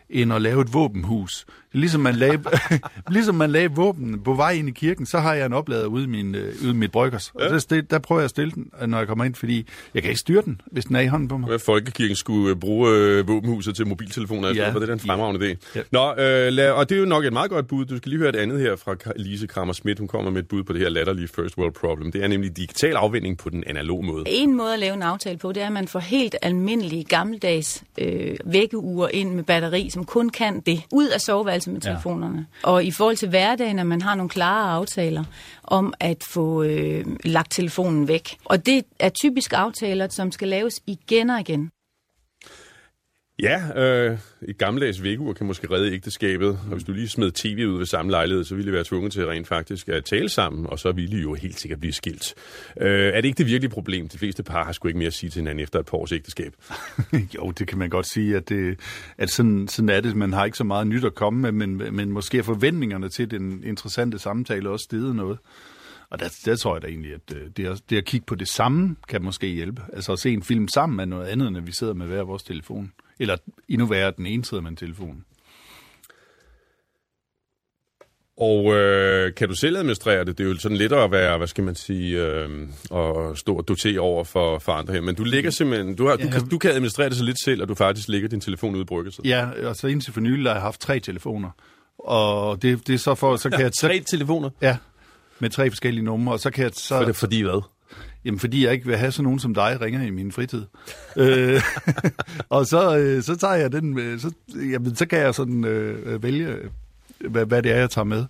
end 0.10 0.34
at 0.34 0.42
lave 0.42 0.62
et 0.62 0.74
våbenhus. 0.74 1.46
Ligesom 1.74 2.02
man 2.02 2.16
lagde, 2.16 2.44
ligesom 3.10 3.36
man 3.36 3.50
lagde 3.50 3.72
våben 3.72 4.20
på 4.24 4.34
vej 4.34 4.52
ind 4.52 4.70
i 4.70 4.72
kirken, 4.72 5.06
så 5.06 5.20
har 5.20 5.34
jeg 5.34 5.46
en 5.46 5.54
oplader 5.54 5.86
ude 5.86 6.04
i, 6.04 6.08
min, 6.08 6.36
øh, 6.36 6.54
ude 6.64 6.72
i 6.72 6.74
mit 6.74 6.92
bryggers. 6.92 7.32
Ja. 7.40 7.46
Og 7.46 7.52
der, 7.52 7.60
stil- 7.60 7.88
der 7.90 8.00
prøver 8.00 8.22
jeg 8.22 8.24
at 8.24 8.30
stille 8.30 8.52
den, 8.52 8.70
øh, 8.82 8.88
når 8.88 8.98
jeg 8.98 9.08
kommer 9.08 9.26
ind, 9.26 9.36
fordi 9.36 9.68
jeg 9.94 10.02
kan 10.02 10.10
ikke 10.10 10.20
styre 10.20 10.42
den, 10.42 10.62
hvis 10.72 10.86
den 10.86 10.96
er 10.96 11.00
i 11.00 11.08
hånden 11.08 11.28
på 11.28 11.38
mig. 11.38 11.48
Hvad 11.48 11.60
Folkekirken 11.60 12.16
skulle 12.16 12.50
øh, 12.50 12.56
bruge 12.56 12.90
øh, 12.92 13.28
våbenhuset 13.28 13.76
til 13.76 13.88
mobiltelefoner, 13.88 14.54
ja. 14.54 14.70
For 14.72 14.80
det 14.80 14.90
er 14.90 14.94
en 14.94 15.00
fremragende 15.00 15.52
idé. 15.52 15.56
Ja. 15.76 15.82
Nå, 15.92 16.12
øh, 16.12 16.54
lad, 16.54 16.72
og 16.72 16.90
det 16.90 16.96
er 16.96 17.00
jo 17.00 17.06
nok 17.06 17.26
et 17.26 17.34
meget 17.34 17.50
godt 17.50 17.68
bud. 17.68 17.86
Du 17.86 17.98
skal 17.98 18.10
lige 18.10 18.20
høre 18.20 18.30
et 18.30 18.36
andet 18.36 18.60
her 18.60 18.76
fra 18.76 18.96
Lise 19.16 19.48
Krammer 19.48 19.74
Schmidt. 19.74 20.00
Hun 20.00 20.08
kommer 20.08 20.32
med 20.32 20.42
et 20.42 20.48
bud 20.48 20.64
på 20.64 20.74
det 20.74 20.82
her 20.82 20.90
latterlige 20.90 21.28
first 21.28 21.58
world 21.58 21.74
problem. 21.74 22.12
Det 22.12 22.24
er 22.24 22.28
nemlig 22.28 22.58
digital 22.58 22.96
afvinding 22.96 23.38
på 23.38 23.50
den 23.50 23.64
analoge 23.68 24.06
måde. 24.06 24.24
En 24.28 24.56
måde 24.56 24.74
at 24.74 24.80
lave 24.80 24.94
en 24.94 25.02
aftale 25.02 25.38
på, 25.38 25.52
det 25.52 25.64
er, 25.64 25.68
at 25.68 25.74
man 25.74 25.88
får 25.88 26.00
helt 26.00 26.36
almindelige 26.42 27.04
gammeldags 27.04 27.84
øh, 27.98 28.36
vækkeuger 28.46 29.08
ind 29.08 29.34
med 29.34 29.44
batteri, 29.44 29.90
som 29.90 30.06
kun 30.06 30.30
kan 30.30 30.60
det, 30.60 30.82
ud 30.92 31.08
af 31.08 31.22
soveværelset 31.22 31.63
med 31.72 31.82
Ja. 31.82 31.90
telefonerne. 31.90 32.46
Og 32.64 32.84
i 32.86 32.92
forhold 32.92 33.16
til 33.18 33.30
hverdagen, 33.30 33.80
at 33.80 33.86
man 33.88 34.02
har 34.02 34.16
nogle 34.16 34.30
klare 34.30 34.72
aftaler 34.72 35.24
om 35.64 35.94
at 36.00 36.24
få 36.24 36.64
øh, 36.64 37.06
lagt 37.24 37.52
telefonen 37.52 38.08
væk. 38.08 38.38
Og 38.46 38.66
det 38.66 38.86
er 39.00 39.10
typisk 39.10 39.54
aftaler, 39.54 40.08
som 40.10 40.32
skal 40.32 40.48
laves 40.48 40.82
igen 40.88 41.30
og 41.30 41.40
igen. 41.40 41.70
Ja, 43.44 43.84
øh, 43.84 44.18
et 44.42 44.58
gammeldags 44.58 45.04
vækkeur 45.04 45.34
kan 45.34 45.48
måske 45.48 45.72
redde 45.72 45.94
ægteskabet, 45.94 46.50
og 46.50 46.74
hvis 46.74 46.84
du 46.84 46.92
lige 46.92 47.10
smed 47.10 47.32
tv 47.32 47.66
ud 47.68 47.78
ved 47.78 47.86
samme 47.86 48.12
lejlighed, 48.12 48.44
så 48.44 48.56
ville 48.56 48.72
I 48.72 48.74
være 48.74 48.84
tvunget 48.84 49.14
til 49.14 49.28
rent 49.28 49.48
faktisk 49.48 49.90
at 49.90 50.06
tale 50.06 50.30
sammen, 50.30 50.68
og 50.68 50.80
så 50.80 50.92
ville 50.92 51.18
I 51.18 51.22
jo 51.22 51.34
helt 51.34 51.60
sikkert 51.60 51.80
blive 51.80 51.94
skilt. 51.94 52.34
Øh, 52.82 53.08
er 53.08 53.22
det 53.22 53.26
ikke 53.26 53.38
det 53.38 53.48
virkelige 53.48 53.72
problem? 53.72 54.10
De 54.10 54.18
fleste 54.18 54.44
par 54.44 54.64
har 54.64 54.72
sgu 54.72 54.88
ikke 54.88 54.98
mere 54.98 55.08
at 55.08 55.14
sige 55.14 55.30
til 55.30 55.40
hinanden 55.40 55.64
efter 55.64 55.80
et 55.80 55.86
par 55.86 55.98
års 55.98 56.12
ægteskab. 56.12 56.54
jo, 57.36 57.52
det 57.52 57.68
kan 57.68 57.78
man 57.78 57.90
godt 57.90 58.08
sige, 58.08 58.36
at, 58.36 58.50
det, 58.50 58.80
at 59.18 59.30
sådan, 59.30 59.68
sådan 59.68 59.90
er 59.90 60.02
det. 60.02 60.16
Man 60.16 60.34
har 60.34 60.46
ikke 60.46 60.58
så 60.58 60.64
meget 60.64 60.88
nyt 60.88 61.06
at 61.06 61.16
komme 61.16 61.52
med, 61.52 61.68
men, 61.68 61.96
men 61.96 62.12
måske 62.12 62.38
er 62.38 62.44
forventningerne 62.44 63.10
til 63.10 63.32
den 63.32 63.64
interessante 63.64 64.20
samtale 64.20 64.70
også 64.70 64.84
steget 64.84 65.16
noget. 65.16 65.38
Og 66.10 66.20
der, 66.20 66.30
der 66.46 66.56
tror 66.56 66.76
jeg 66.76 66.82
da 66.82 66.88
egentlig, 66.88 67.14
at 67.14 67.36
øh, 67.36 67.50
det 67.58 67.66
at, 67.66 67.82
det 67.90 67.98
at 67.98 68.06
kigge 68.06 68.26
på 68.26 68.36
det 68.36 68.48
samme 68.48 68.96
kan 69.08 69.24
måske 69.24 69.48
hjælpe. 69.48 69.82
Altså 69.94 70.12
at 70.12 70.20
se 70.20 70.34
en 70.34 70.44
film 70.44 70.68
sammen 70.68 71.00
er 71.00 71.06
noget 71.06 71.26
andet, 71.26 71.48
end 71.48 71.58
at 71.58 71.68
vi 71.68 71.72
sidder 71.72 71.94
med 71.94 72.08
hver 72.08 72.24
vores 72.24 72.44
telefon. 72.44 72.92
Eller 73.20 73.38
endnu 73.70 73.86
værre, 73.88 74.08
at 74.08 74.18
den 74.18 74.26
ene 74.26 74.46
sidder 74.46 74.64
med 74.64 74.70
en 74.72 74.76
telefon. 74.78 75.26
Og 78.38 78.74
øh, 78.74 79.34
kan 79.36 79.48
du 79.50 79.56
selv 79.56 79.78
administrere 79.78 80.26
det? 80.26 80.38
Det 80.38 80.44
er 80.44 80.48
jo 80.50 80.58
sådan 80.60 80.78
lettere 80.78 81.04
at 81.04 81.12
være, 81.12 81.38
hvad 81.38 81.48
skal 81.48 81.64
man 81.64 81.76
sige, 81.76 82.24
øh, 82.26 82.50
og 82.90 83.38
stå 83.38 83.56
og 83.56 83.68
dotere 83.68 84.00
over 84.00 84.24
for, 84.24 84.60
for 84.60 84.72
andre 84.72 84.94
her. 84.94 85.02
Men 85.02 85.16
du 85.16 85.24
ligger 85.24 85.52
simpelthen, 85.52 85.96
du, 85.96 86.08
har, 86.08 86.16
du, 86.16 86.24
Ja. 86.24 86.32
kan, 86.32 86.48
du 86.50 86.58
kan 86.58 86.72
administrere 86.72 87.10
det 87.10 87.18
så 87.18 87.24
lidt 87.24 87.44
selv, 87.44 87.62
at 87.62 87.68
du 87.68 87.76
faktisk 87.76 88.08
lægger 88.08 88.30
din 88.30 88.42
telefon 88.42 88.74
ude 88.76 88.82
i 88.82 88.86
brygget. 88.86 89.20
Ja, 89.26 89.68
og 89.68 89.76
så 89.76 89.88
indtil 89.88 90.14
for 90.14 90.22
nylig 90.22 90.46
har 90.50 90.54
jeg 90.54 90.62
haft 90.62 90.82
tre 90.82 91.00
telefoner. 91.00 91.50
Og 91.98 92.62
det, 92.62 92.88
det 92.88 92.94
er 92.94 92.98
så 92.98 93.16
for, 93.16 93.36
så 93.36 93.50
kan 93.50 93.60
Ja, 93.60 93.64
jeg... 93.66 93.74
Tre 93.74 94.00
telefoner? 94.00 94.50
Ja, 94.62 94.78
med 95.40 95.50
tre 95.50 95.70
forskellige 95.72 96.04
numre, 96.06 96.34
og 96.34 96.40
så 96.40 96.50
kan 96.52 96.64
jeg... 96.64 96.72
Så, 96.76 96.98
For 96.98 97.06
det- 97.06 97.16
fordi 97.16 97.42
hvad? 97.42 97.62
Jamen, 98.26 98.40
fordi 98.40 98.66
jeg 98.66 98.74
ikke 98.74 98.86
vil 98.86 98.98
have 98.98 99.12
sådan 99.12 99.24
nogen 99.24 99.40
som 99.40 99.54
dig 99.54 99.78
ringer 99.82 100.02
i 100.02 100.10
min 100.10 100.32
fritid. 100.32 100.64
øh, 101.18 101.62
og 102.50 102.66
så, 102.66 102.98
øh, 102.98 103.24
så 103.24 103.36
tager 103.36 103.54
jeg 103.54 103.72
den, 103.72 104.00
øh, 104.00 104.20
så, 104.20 104.32
jamen, 104.72 104.96
så 104.96 105.06
kan 105.06 105.20
jeg 105.20 105.36
sådan 105.36 105.66
øh, 105.66 106.24
vælge, 106.24 106.48
øh, 106.48 106.70
hvad, 107.30 107.46
hvad 107.46 107.64
det 107.64 107.72
er, 107.72 107.78
jeg 107.78 107.90
tager 107.90 108.06
med. 108.06 108.26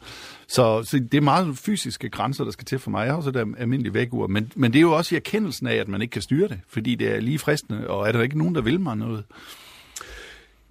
Så, 0.47 0.83
så 0.83 0.99
det 1.11 1.17
er 1.17 1.21
meget 1.21 1.57
fysiske 1.57 2.09
grænser, 2.09 2.43
der 2.43 2.51
skal 2.51 2.65
til 2.65 2.79
for 2.79 2.91
mig. 2.91 3.03
Jeg 3.05 3.11
har 3.11 3.17
også 3.17 3.29
et 3.29 3.35
am- 3.37 3.61
almindeligt 3.61 4.13
men, 4.29 4.51
men 4.55 4.73
det 4.73 4.79
er 4.79 4.81
jo 4.81 4.91
også 4.91 5.15
i 5.15 5.17
erkendelsen 5.17 5.67
af, 5.67 5.75
at 5.75 5.87
man 5.87 6.01
ikke 6.01 6.11
kan 6.11 6.21
styre 6.21 6.47
det, 6.47 6.59
fordi 6.69 6.95
det 6.95 7.15
er 7.15 7.19
lige 7.19 7.39
fristende, 7.39 7.87
og 7.87 8.07
er 8.07 8.11
der 8.11 8.21
ikke 8.21 8.37
nogen, 8.37 8.55
der 8.55 8.61
vil 8.61 8.79
mig 8.79 8.97
noget? 8.97 9.23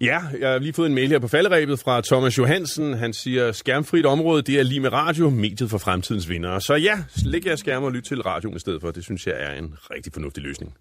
Ja, 0.03 0.21
jeg 0.39 0.49
har 0.49 0.59
lige 0.59 0.73
fået 0.73 0.87
en 0.87 0.95
mail 0.95 1.09
her 1.09 1.19
på 1.19 1.27
falderæbet 1.27 1.79
fra 1.79 2.01
Thomas 2.01 2.37
Johansen. 2.37 2.93
Han 2.93 3.13
siger, 3.13 3.51
skærmfrit 3.51 4.05
område, 4.05 4.41
det 4.41 4.59
er 4.59 4.63
lige 4.63 4.79
med 4.79 4.93
radio, 4.93 5.29
mediet 5.29 5.69
for 5.69 5.77
fremtidens 5.77 6.29
vinder. 6.29 6.59
Så 6.59 6.75
ja, 6.75 7.03
læg 7.25 7.45
jer 7.45 7.55
skærm 7.55 7.83
og 7.83 7.91
lyt 7.91 8.03
til 8.03 8.21
radioen 8.21 8.55
i 8.55 8.59
stedet 8.59 8.81
for. 8.81 8.91
Det 8.91 9.03
synes 9.03 9.27
jeg 9.27 9.35
er 9.37 9.53
en 9.59 9.75
rigtig 9.91 10.13
fornuftig 10.13 10.43
løsning. 10.43 10.73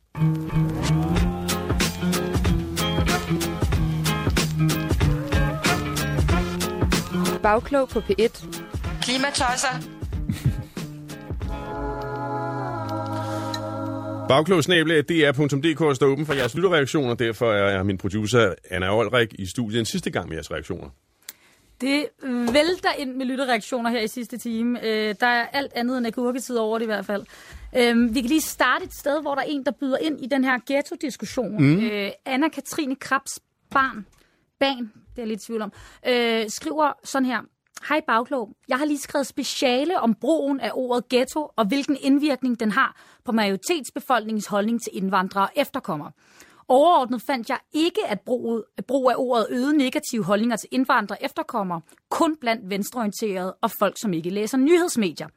Bagklog 7.42 7.88
på 7.88 7.98
P1. 7.98 8.46
Klimatosser. 9.02 10.01
Bagklogsnabel 14.32 15.02
dr.dk 15.02 15.96
står 15.96 16.06
åben 16.06 16.26
for 16.26 16.34
jeres 16.34 16.54
lytterreaktioner. 16.54 17.14
Derfor 17.14 17.52
er 17.52 17.70
jeg 17.70 17.86
min 17.86 17.98
producer 17.98 18.54
Anna 18.70 18.98
Olrik 18.98 19.34
i 19.38 19.46
studiet 19.46 19.80
en 19.80 19.86
sidste 19.86 20.10
gang 20.10 20.28
med 20.28 20.36
jeres 20.36 20.50
reaktioner. 20.50 20.88
Det 21.80 22.06
vælter 22.52 22.92
ind 22.98 23.14
med 23.14 23.26
lytterreaktioner 23.26 23.90
her 23.90 24.00
i 24.00 24.08
sidste 24.08 24.38
time. 24.38 24.86
Øh, 24.86 25.14
der 25.20 25.26
er 25.26 25.46
alt 25.46 25.72
andet 25.74 25.98
end 25.98 26.06
agurketid 26.06 26.56
over 26.56 26.78
det 26.78 26.84
i 26.84 26.86
hvert 26.86 27.06
fald. 27.06 27.24
Øh, 27.76 28.14
vi 28.14 28.20
kan 28.20 28.28
lige 28.28 28.40
starte 28.40 28.84
et 28.84 28.94
sted, 28.94 29.22
hvor 29.22 29.34
der 29.34 29.42
er 29.42 29.46
en, 29.46 29.64
der 29.64 29.72
byder 29.80 29.98
ind 29.98 30.24
i 30.24 30.26
den 30.26 30.44
her 30.44 30.58
ghetto-diskussion. 30.66 31.62
Mm. 31.62 31.80
Øh, 31.80 32.10
Anna-Katrine 32.28 32.94
Krabs 33.00 33.40
barn, 33.70 34.06
Ban, 34.60 34.76
det 34.76 34.84
er 34.84 35.22
jeg 35.22 35.26
lidt 35.26 35.42
i 35.42 35.46
tvivl 35.46 35.62
om, 35.62 35.72
øh, 36.08 36.44
skriver 36.48 36.92
sådan 37.04 37.26
her. 37.26 37.40
Hej 37.88 38.00
Bagklog. 38.06 38.52
Jeg 38.68 38.78
har 38.78 38.84
lige 38.84 38.98
skrevet 38.98 39.26
speciale 39.26 40.00
om 40.00 40.14
brugen 40.14 40.60
af 40.60 40.70
ordet 40.74 41.08
ghetto 41.08 41.50
og 41.56 41.64
hvilken 41.64 41.96
indvirkning 42.00 42.60
den 42.60 42.70
har 42.70 42.96
på 43.24 43.32
majoritetsbefolkningens 43.32 44.46
holdning 44.46 44.82
til 44.82 44.96
indvandrere 44.96 45.44
og 45.44 45.50
efterkommere. 45.56 46.10
Overordnet 46.68 47.22
fandt 47.26 47.48
jeg 47.48 47.58
ikke, 47.72 48.00
at 48.08 48.20
bruget, 48.20 48.64
at 48.76 48.84
brug 48.84 49.10
af 49.10 49.14
ordet 49.16 49.46
øget 49.50 49.74
negative 49.76 50.24
holdninger 50.24 50.56
til 50.56 50.68
indvandrere 50.72 51.24
efterkommer 51.24 51.80
kun 52.10 52.36
blandt 52.36 52.70
venstreorienterede 52.70 53.56
og 53.60 53.70
folk, 53.78 53.96
som 54.00 54.12
ikke 54.12 54.30
læser 54.30 54.58
nyhedsmedier. 54.58 55.28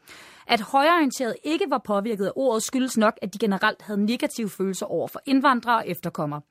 At 0.48 0.62
højreorienterede 0.62 1.36
ikke 1.44 1.66
var 1.70 1.82
påvirket 1.86 2.26
af 2.26 2.32
ordet 2.36 2.64
skyldes 2.64 2.98
nok, 2.98 3.14
at 3.22 3.34
de 3.34 3.40
generelt 3.40 3.82
havde 3.82 4.06
negative 4.06 4.50
følelser 4.50 4.86
over 4.86 5.08
for 5.08 5.22
indvandrere 5.26 5.78
og 5.78 5.88
efterkommere. 5.88 6.42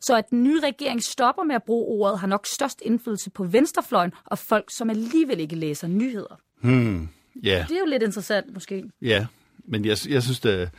Så 0.00 0.16
at 0.16 0.30
den 0.30 0.42
nye 0.42 0.60
regering 0.60 1.02
stopper 1.02 1.42
med 1.42 1.54
at 1.54 1.62
bruge 1.62 1.86
ordet, 1.86 2.18
har 2.18 2.26
nok 2.26 2.46
størst 2.46 2.82
indflydelse 2.84 3.30
på 3.30 3.44
venstrefløjen 3.44 4.12
og 4.24 4.38
folk, 4.38 4.68
som 4.76 4.90
alligevel 4.90 5.40
ikke 5.40 5.56
læser 5.56 5.88
nyheder. 5.88 6.38
Hmm, 6.60 7.08
ja. 7.42 7.64
Det 7.68 7.76
er 7.76 7.80
jo 7.80 7.86
lidt 7.86 8.02
interessant, 8.02 8.54
måske. 8.54 8.84
Ja, 9.02 9.26
men 9.64 9.84
jeg, 9.84 9.96
jeg 10.08 10.22
synes, 10.22 10.40
det, 10.40 10.70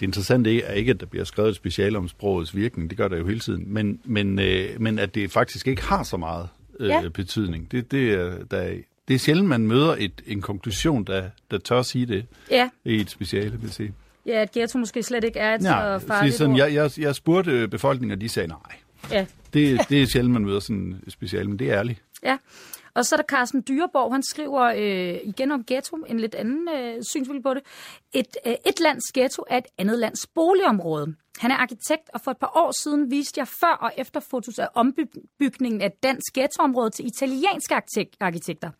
det 0.00 0.06
interessante 0.06 0.62
er 0.62 0.72
ikke, 0.72 0.90
at 0.90 1.00
der 1.00 1.06
bliver 1.06 1.24
skrevet 1.24 1.48
et 1.50 1.56
speciale 1.56 1.98
om 1.98 2.08
sprogets 2.08 2.56
virkning. 2.56 2.90
Det 2.90 2.98
gør 2.98 3.08
der 3.08 3.16
jo 3.16 3.26
hele 3.26 3.40
tiden. 3.40 3.64
Men, 3.66 4.00
men, 4.04 4.38
øh, 4.38 4.68
men 4.80 4.98
at 4.98 5.14
det 5.14 5.30
faktisk 5.30 5.68
ikke 5.68 5.82
har 5.82 6.02
så 6.02 6.16
meget 6.16 6.48
øh, 6.80 6.88
Ja. 6.88 7.08
betydning. 7.08 7.72
Det, 7.72 7.90
det, 7.90 8.12
er, 8.12 8.34
der, 8.50 8.56
er- 8.58 8.76
det 9.08 9.14
er 9.14 9.18
sjældent, 9.18 9.48
man 9.48 9.60
møder 9.66 9.96
et, 9.98 10.22
en 10.26 10.40
konklusion, 10.40 11.04
der, 11.04 11.22
der 11.50 11.58
tør 11.58 11.82
sige 11.82 12.06
det 12.06 12.26
Ja, 12.50 12.70
i 12.84 13.00
et 13.00 13.10
speciale, 13.10 13.50
vil 13.50 13.60
jeg 13.62 13.70
sige. 13.70 13.94
ja 14.26 14.42
at 14.42 14.52
ghetto 14.52 14.78
måske 14.78 15.02
slet 15.02 15.24
ikke 15.24 15.38
er 15.38 15.54
et 15.54 15.62
Ja, 15.64 15.98
så 15.98 16.06
farligt 16.06 16.34
sådan, 16.34 16.52
ord. 16.52 16.58
jeg, 16.58 16.74
jeg, 16.74 16.90
jeg 16.98 17.14
spurgte 17.14 17.50
øh, 17.50 17.68
befolkningen, 17.68 18.12
og 18.12 18.20
de 18.20 18.28
sagde 18.28 18.48
nej. 18.48 18.58
Ja. 19.10 19.26
Det, 19.54 19.80
det 19.90 20.02
er 20.02 20.06
sjældent, 20.06 20.32
man 20.32 20.44
møder 20.44 20.60
sådan 20.60 20.96
et 21.06 21.12
speciale, 21.12 21.48
men 21.48 21.58
det 21.58 21.70
er 21.70 21.78
ærligt. 21.78 22.02
Ja, 22.24 22.36
og 22.96 23.06
så 23.06 23.14
er 23.14 23.16
der 23.16 23.24
Carsten 23.24 23.64
Dyreborg, 23.68 24.14
han 24.14 24.22
skriver 24.22 24.62
øh, 24.62 25.20
igen 25.24 25.50
om 25.52 25.64
ghetto, 25.64 25.96
en 25.96 26.20
lidt 26.20 26.34
anden 26.34 26.68
øh, 26.68 27.02
synsvinkel 27.10 27.42
på 27.42 27.54
det. 27.54 27.62
Et, 28.12 28.36
øh, 28.46 28.52
et 28.52 28.80
lands 28.80 29.12
ghetto 29.14 29.44
er 29.50 29.58
et 29.58 29.66
andet 29.78 29.98
lands 29.98 30.26
boligområde. 30.26 31.14
Han 31.38 31.50
er 31.50 31.54
arkitekt, 31.54 32.10
og 32.14 32.20
for 32.20 32.30
et 32.30 32.36
par 32.36 32.52
år 32.54 32.82
siden 32.82 33.10
viste 33.10 33.38
jeg 33.38 33.48
før 33.48 33.76
og 33.80 33.92
efter 33.96 34.20
fotos 34.20 34.58
af 34.58 34.68
ombygningen 34.74 35.80
af 35.80 35.92
dansk 36.02 36.34
ghettoområde 36.34 36.90
til 36.90 37.06
italienske 37.06 37.74
arkitekter. 38.20 38.70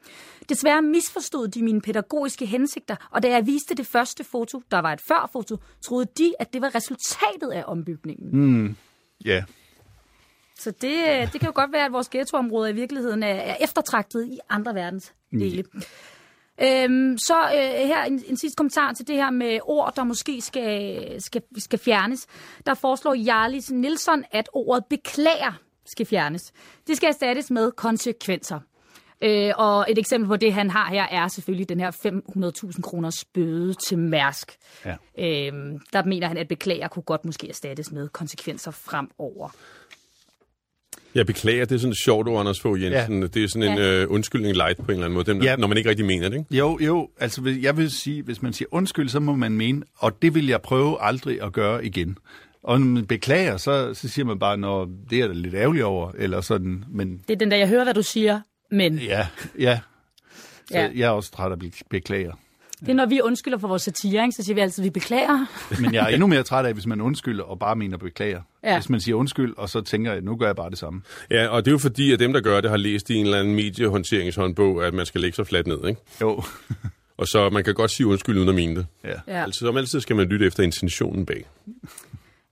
Desværre 0.49 0.83
misforstod 0.83 1.49
de 1.49 1.62
mine 1.62 1.81
pædagogiske 1.81 2.47
hensigter, 2.47 2.97
og 3.11 3.23
da 3.23 3.29
jeg 3.29 3.47
viste 3.47 3.75
det 3.75 3.87
første 3.87 4.25
foto, 4.25 4.62
der 4.71 4.79
var 4.79 4.93
et 4.93 5.01
før-foto, 5.09 5.57
troede 5.85 6.07
de, 6.19 6.35
at 6.39 6.53
det 6.53 6.61
var 6.61 6.75
resultatet 6.75 7.51
af 7.53 7.64
ombygningen. 7.67 8.29
Mm, 8.33 8.77
ja, 9.25 9.45
så 10.59 10.71
det, 10.71 10.95
øh, 11.09 11.33
det 11.33 11.41
kan 11.41 11.47
jo 11.47 11.53
godt 11.55 11.73
være, 11.73 11.85
at 11.85 11.93
vores 11.93 12.09
ghettoområder 12.09 12.69
i 12.69 12.75
virkeligheden 12.75 13.23
er, 13.23 13.35
er 13.35 13.57
eftertragtet 13.61 14.27
i 14.27 14.39
andre 14.49 14.75
verdens 14.75 15.15
dele. 15.33 15.65
Øhm, 16.63 17.19
så 17.19 17.35
øh, 17.55 17.89
her 17.89 18.05
en, 18.05 18.23
en 18.27 18.37
sidste 18.37 18.57
kommentar 18.57 18.93
til 18.93 19.09
det 19.09 19.17
her 19.17 19.31
med 19.31 19.59
ord, 19.63 19.93
der 19.97 20.05
måske 20.05 20.41
skal, 20.41 21.23
skal, 21.23 21.43
skal 21.59 21.79
fjernes. 21.79 22.27
Der 22.67 22.75
foreslår 22.75 23.15
Jarlis 23.15 23.71
Nielsen, 23.71 24.25
at 24.33 24.49
ordet 24.53 24.85
beklager 24.91 25.61
skal 25.87 26.07
fjernes. 26.07 26.53
Det 26.87 26.97
skal 26.97 27.09
erstattes 27.09 27.51
med 27.51 27.73
konsekvenser. 27.73 28.61
Øh, 29.21 29.53
og 29.57 29.87
et 29.89 29.99
eksempel 29.99 30.29
på 30.29 30.37
det, 30.37 30.53
han 30.55 30.71
har 30.71 30.91
her, 30.91 31.03
er 31.03 31.29
selvfølgelig 31.29 31.69
den 31.69 31.81
her 31.81 31.91
500.000 32.75 32.81
kroners 32.83 33.25
bøde 33.25 33.75
til 33.89 33.99
Mærsk. 33.99 34.57
Ja. 34.85 34.97
Øhm, 35.19 35.81
der 35.93 36.05
mener 36.05 36.29
han, 36.29 36.37
at 36.37 36.49
beklager 36.49 36.89
kunne 36.89 37.03
godt 37.03 37.25
måske 37.25 37.49
erstattes 37.49 37.93
med 37.93 38.09
konsekvenser 38.09 38.71
fremover. 38.71 39.51
Jeg 41.17 41.27
beklager, 41.27 41.64
det 41.64 41.75
er 41.75 41.79
sådan 41.79 41.91
et 41.93 41.99
sjovt 42.05 42.29
ord, 42.29 42.41
Anders 42.41 42.61
Fogh 42.61 42.83
Jensen. 42.83 43.21
Ja. 43.21 43.27
Det 43.27 43.45
er 43.45 43.49
sådan 43.49 43.71
en 43.73 43.79
Ja. 43.79 44.03
øh, 44.03 44.11
undskyldning 44.11 44.57
light 44.57 44.77
på 44.79 44.85
en 44.85 44.91
eller 44.91 45.05
anden 45.05 45.14
måde, 45.14 45.25
dem, 45.33 45.43
ja. 45.43 45.57
Når 45.57 45.67
man 45.67 45.77
ikke 45.79 45.91
rigtig 45.91 46.07
mener 46.07 46.29
det. 46.29 46.37
Ikke? 46.39 46.57
Jo, 46.57 46.79
jo, 46.81 47.09
altså 47.21 47.57
jeg 47.62 47.77
vil 47.77 47.91
sige, 47.91 48.23
hvis 48.23 48.43
man 48.43 48.53
siger 48.53 48.69
undskyld, 48.71 49.09
så 49.09 49.21
må 49.21 49.35
man 49.37 49.53
mene, 49.53 49.83
og 49.99 50.23
det 50.23 50.35
vil 50.35 50.47
jeg 50.47 50.61
prøve 50.62 50.97
aldrig 51.03 51.43
at 51.43 51.53
gøre 51.53 51.87
igen. 51.87 52.19
Og 52.62 52.81
når 52.81 52.87
man 52.87 53.07
beklager, 53.07 53.57
så, 53.57 53.95
så 53.95 54.09
siger 54.09 54.27
man 54.27 54.39
bare, 54.39 54.57
når 54.57 54.89
det 55.11 55.21
er 55.21 55.27
da 55.27 55.33
lidt 55.33 55.55
ærgerligt 55.55 55.85
over, 55.85 56.11
eller 56.19 56.41
sådan, 56.41 56.85
men 56.91 57.21
Det 57.29 57.35
er 57.35 57.39
den 57.39 57.51
der, 57.51 57.57
jeg 57.57 57.69
hører, 57.69 57.85
hvad 57.85 57.95
du 57.95 58.03
siger, 58.03 58.41
Men 58.71 58.99
Ja, 58.99 59.27
ja. 59.59 59.81
Så 60.71 60.79
Ja. 60.79 60.89
jeg 60.95 61.07
er 61.07 61.11
også 61.11 61.31
træt 61.33 61.53
af 61.53 61.59
be- 61.59 61.71
beklager. 61.91 62.33
Det 62.87 62.93
er, 62.93 62.97
når 62.97 63.07
vi 63.07 63.20
undskylder 63.20 63.59
for 63.59 63.68
vores 63.68 63.82
satire, 63.82 64.22
ikke? 64.22 64.32
så 64.32 64.43
siger 64.43 64.55
vi 64.55 64.61
altid, 64.61 64.82
at 64.82 64.84
vi 64.84 64.91
beklager. 64.91 65.47
Men 65.82 65.95
jeg 65.95 66.05
er 66.05 66.09
endnu 66.09 66.26
mere 66.26 66.43
træt 66.43 66.66
af, 66.66 66.72
hvis 66.72 66.87
man 66.87 67.01
undskylder 67.01 67.45
og 67.45 67.59
bare 67.59 67.76
mener 67.76 67.97
beklager. 67.97 68.41
Ja. 68.64 68.78
Hvis 68.78 68.91
man 68.91 69.01
siger 69.01 69.16
undskyld, 69.16 69.55
og 69.57 69.68
så 69.68 69.80
tænker 69.80 70.12
jeg, 70.12 70.20
nu 70.20 70.37
gør 70.37 70.47
jeg 70.47 70.57
bare 70.57 70.70
det 70.70 70.78
samme. 70.78 71.03
Ja, 71.30 71.47
og 71.49 71.64
det 71.64 71.70
er 71.70 71.72
jo 71.72 71.78
fordi, 71.78 72.12
at 72.12 72.18
dem, 72.18 72.32
der 72.32 72.41
gør 72.41 72.61
det, 72.61 72.70
har 72.70 72.76
læst 72.76 73.11
i 73.11 73.14
en 73.14 73.24
eller 73.24 73.39
anden 73.39 73.55
mediehåndteringshåndbog, 73.55 74.87
at 74.87 74.95
man 74.95 75.07
skal 75.07 75.20
lægge 75.20 75.37
sig 75.37 75.47
fladt 75.47 75.66
ned, 75.66 75.89
ikke? 75.89 76.01
Jo. 76.20 76.43
og 77.18 77.26
så 77.26 77.51
man 77.51 77.64
kan 77.64 77.74
godt 77.74 77.91
sige 77.91 78.07
undskyld 78.07 78.37
uden 78.37 78.49
at 78.49 78.55
mene 78.55 78.76
det. 78.76 78.87
Ja. 79.05 79.11
Ja. 79.26 79.43
Altså, 79.43 79.59
som 79.59 79.76
altid 79.76 80.01
skal 80.01 80.16
man 80.16 80.26
lytte 80.26 80.47
efter 80.47 80.62
intentionen 80.62 81.26
bag. 81.26 81.47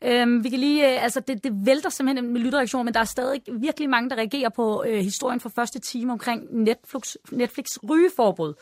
Øhm, 0.05 0.45
vi 0.45 0.49
kan 0.49 0.59
lige, 0.59 0.95
øh, 0.95 1.05
altså 1.05 1.20
det, 1.20 1.45
det 1.45 1.53
vælter 1.66 1.91
simpelthen 1.91 2.32
med 2.32 2.41
lyttereaktioner, 2.41 2.85
men 2.85 2.95
der 2.95 3.01
er 3.01 3.05
stadig 3.05 3.41
virkelig 3.61 3.91
mange, 3.91 4.11
der 4.11 4.16
reagerer 4.16 4.49
på 4.49 4.85
øh, 4.89 5.01
historien 5.01 5.41
fra 5.41 5.51
første 5.57 5.78
time 5.78 6.12
omkring 6.12 6.43
Netflix, 6.51 7.14
Netflix 7.30 7.66
rygeforbud. 7.91 8.55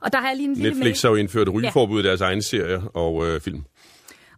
Og 0.00 0.12
der 0.12 0.20
har 0.20 0.28
jeg 0.28 0.36
lige 0.36 0.48
en 0.48 0.54
lille 0.54 0.68
Netflix 0.70 0.84
mail. 1.04 1.08
har 1.08 1.08
jo 1.10 1.16
indført 1.22 1.48
rygeforbud 1.52 2.00
i 2.00 2.06
deres 2.06 2.20
egne 2.20 2.42
serier 2.42 2.82
og 2.94 3.26
øh, 3.26 3.40
film. 3.40 3.64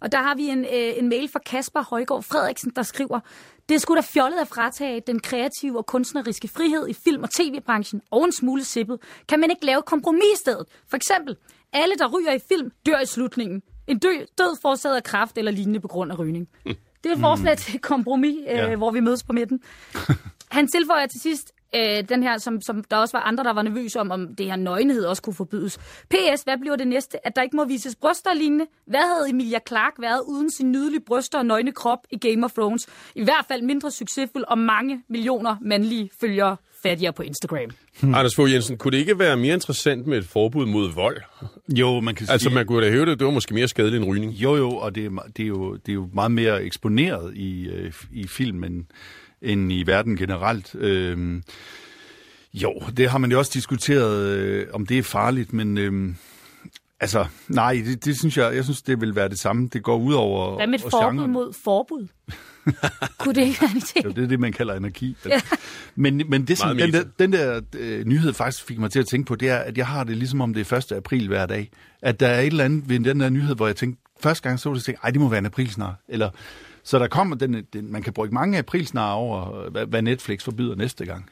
Og 0.01 0.13
der 0.13 0.19
har 0.19 0.35
vi 0.35 0.43
en, 0.49 0.59
øh, 0.65 0.99
en 0.99 1.09
mail 1.09 1.29
fra 1.33 1.39
Kasper 1.47 1.83
Højgaard 1.91 2.23
Frederiksen, 2.23 2.73
der 2.77 2.83
skriver, 2.83 3.21
det 3.69 3.75
er 3.75 3.79
sgu 3.79 3.95
da 3.95 4.01
fjollet 4.01 4.39
at 4.39 4.49
fratage 4.49 5.03
den 5.07 5.21
kreative 5.21 5.79
og 5.79 5.87
kunstneriske 5.87 6.49
frihed 6.49 6.89
i 6.89 6.95
film- 7.05 7.23
og 7.23 7.31
tv-branchen 7.31 8.01
og 8.11 8.25
en 8.25 8.33
smule 8.33 8.65
sippet. 8.65 8.99
Kan 9.29 9.41
man 9.41 9.51
ikke 9.51 9.67
lave 9.67 9.83
kompromis 9.83 10.23
i 10.35 10.37
stedet? 10.37 10.67
For 10.91 10.97
eksempel, 10.97 11.37
alle 11.73 11.95
der 11.99 12.09
ryger 12.09 12.33
i 12.33 12.39
film 12.49 12.71
dør 12.87 13.01
i 13.01 13.07
slutningen. 13.07 13.63
En 13.87 13.99
dø, 13.99 14.09
død 14.39 14.57
forårsaget 14.63 14.97
af 14.97 15.03
kraft 15.05 15.39
eller 15.39 15.53
lignende 15.53 15.81
på 15.81 15.89
grund 15.89 16.13
af 16.13 16.19
rygning. 16.19 16.49
Det 16.65 16.77
er 17.05 17.13
et 17.15 17.21
forslag 17.21 17.59
til 17.59 17.75
et 17.77 17.83
kompromis, 17.83 18.37
øh, 18.49 18.57
Ja. 18.57 18.77
hvor 18.77 18.91
vi 18.91 19.01
mødes 19.01 19.23
på 19.25 19.33
midten. 19.33 19.61
Han 20.57 20.69
tilføjer 20.69 21.07
til 21.07 21.21
sidst, 21.21 21.53
øh, 21.77 22.09
den 22.09 22.23
her, 22.23 22.39
som, 22.39 22.61
som 22.61 22.85
der 22.85 22.97
også 22.97 23.17
var 23.17 23.25
andre, 23.25 23.45
der 23.45 23.53
var 23.53 23.63
nervøse 23.63 24.01
om, 24.01 24.11
om 24.11 24.35
det 24.35 24.47
her 24.47 24.57
nøgenhed 24.57 25.05
også 25.05 25.23
kunne 25.23 25.35
forbydes. 25.35 25.79
PS, 26.11 26.43
hvad 26.43 26.59
bliver 26.61 26.77
det 26.77 26.87
næste? 26.89 27.27
At 27.27 27.37
der 27.37 27.43
ikke 27.43 27.57
må 27.57 27.65
vises 27.65 27.97
bryster 27.97 28.31
og 28.31 28.37
lignende? 28.37 28.67
Hvad 28.87 29.01
havde 29.15 29.31
Emilia 29.31 29.59
Clarke 29.69 30.03
været 30.03 30.21
uden 30.29 30.51
sin 30.51 30.73
nydelige 30.73 31.01
bryster 31.07 31.39
og 31.39 31.47
nøgne 31.47 31.73
krop 31.73 31.99
i 32.11 32.19
Game 32.19 32.45
of 32.45 32.53
Thrones? 32.53 32.87
I 33.15 33.25
hvert 33.25 33.45
fald 33.49 33.63
mindre 33.63 33.91
succesfuld 33.91 34.45
og 34.49 34.59
mange 34.59 35.03
millioner 35.09 35.57
mandlige 35.61 36.11
følgere 36.21 36.57
fattigere 36.83 37.13
på 37.13 37.23
Instagram. 37.23 37.71
Hmm. 38.01 38.15
Anders 38.15 38.35
Fogh 38.37 38.53
Jensen, 38.53 38.77
kunne 38.79 38.93
det 38.93 38.99
ikke 38.99 39.19
være 39.19 39.37
mere 39.37 39.55
interessant 39.55 40.07
med 40.07 40.19
et 40.19 40.25
forbud 40.25 40.67
mod 40.67 40.93
vold? 40.95 41.17
Jo, 41.69 42.01
man 42.01 42.15
kan 42.15 42.27
Altså, 42.31 42.45
sige... 42.45 42.55
man 42.55 42.67
kunne 42.67 42.87
da 42.87 42.91
hæve 42.91 43.07
det, 43.07 43.19
det 43.19 43.25
var 43.25 43.33
måske 43.33 43.55
mere 43.55 43.69
skadeligt 43.69 44.03
end 44.03 44.11
rygning. 44.13 44.33
Jo, 44.33 44.57
jo, 44.57 44.71
og 44.71 44.95
det 44.95 45.05
er, 45.05 45.11
det 45.37 45.43
er, 45.43 45.47
jo, 45.47 45.75
det 45.77 45.89
er 45.89 45.95
jo 45.95 46.09
meget 46.15 46.31
mere 46.31 46.63
eksponeret 46.65 47.37
i, 47.37 47.69
øh, 47.69 47.93
i 48.13 48.27
filmen 48.27 48.87
end 49.43 49.73
i 49.73 49.83
verden 49.87 50.17
generelt. 50.17 50.75
Øhm, 50.75 51.43
jo, 52.55 52.83
det 52.97 53.11
har 53.11 53.19
man 53.19 53.31
jo 53.31 53.39
også 53.39 53.51
diskuteret, 53.55 54.27
øh, 54.27 54.67
om 54.73 54.87
det 54.87 54.99
er 54.99 55.03
farligt, 55.03 55.53
men 55.53 55.79
øh, 55.79 56.15
altså, 57.01 57.27
nej, 57.49 57.83
det, 57.87 58.05
det 58.05 58.19
synes 58.19 58.37
jeg, 58.37 58.55
jeg 58.55 58.65
synes, 58.65 58.83
det 58.83 59.01
vil 59.01 59.15
være 59.15 59.29
det 59.29 59.39
samme. 59.39 59.69
Det 59.73 59.83
går 59.83 59.97
ud 59.97 60.15
over 60.15 60.57
Hvad 60.57 60.67
med 60.67 60.75
et 60.75 60.81
forbud 60.81 61.19
genren. 61.19 61.33
mod 61.33 61.53
forbud? 61.65 62.07
kunne 63.19 63.35
det 63.35 63.43
ikke 63.43 63.61
være 63.61 63.71
en 63.71 63.77
idé? 63.77 64.01
Jo, 64.05 64.11
det 64.11 64.25
er 64.25 64.29
det, 64.29 64.41
man 64.41 64.53
kalder 64.53 64.75
energi. 64.75 65.17
Ja. 65.29 65.41
Men, 65.95 66.23
men 66.29 66.45
det, 66.45 66.59
som, 66.59 66.77
den 66.77 66.93
der, 66.93 67.05
den 67.19 67.33
der 67.33 67.61
øh, 67.79 68.05
nyhed 68.05 68.33
faktisk 68.33 68.65
fik 68.65 68.79
mig 68.79 68.91
til 68.91 68.99
at 68.99 69.07
tænke 69.07 69.27
på, 69.29 69.35
det 69.35 69.51
er, 69.51 69.57
at 69.59 69.79
jeg 69.79 69.87
har 69.87 70.05
det 70.05 70.17
ligesom 70.17 70.41
om 70.41 70.55
det 70.55 70.73
er 70.73 70.77
1. 70.77 70.93
april 70.93 71.29
hver 71.29 71.47
dag. 71.47 71.71
At 72.03 72.21
der 72.21 72.29
er 72.29 72.41
et 72.41 72.47
eller 72.47 72.65
andet 72.65 72.89
ved 72.89 73.01
den 73.01 73.21
der 73.21 73.29
nyhed, 73.29 73.55
hvor 73.55 73.67
jeg 73.67 73.77
tænkte, 73.77 74.03
første 74.21 74.43
gang 74.49 74.61
så 74.61 74.75
det, 74.75 74.85
tænkte, 74.85 75.01
ej, 75.05 75.11
det 75.11 75.21
må 75.21 75.29
være 75.29 75.39
en 75.39 75.47
aprilsnar. 75.47 75.95
Eller, 76.09 76.31
så 76.87 76.99
der 76.99 77.09
kommer 77.09 77.37
den, 77.37 77.67
den, 77.73 77.93
man 77.93 78.03
kan 78.03 78.13
bruge 78.13 78.29
mange 78.29 78.59
aprilsnar 78.59 79.13
over, 79.13 79.55
øh, 79.55 79.73
hvad, 79.73 79.87
hvad 79.87 80.03
Netflix 80.03 80.43
forbyder 80.43 80.75
næste 80.75 81.07
gang. 81.07 81.31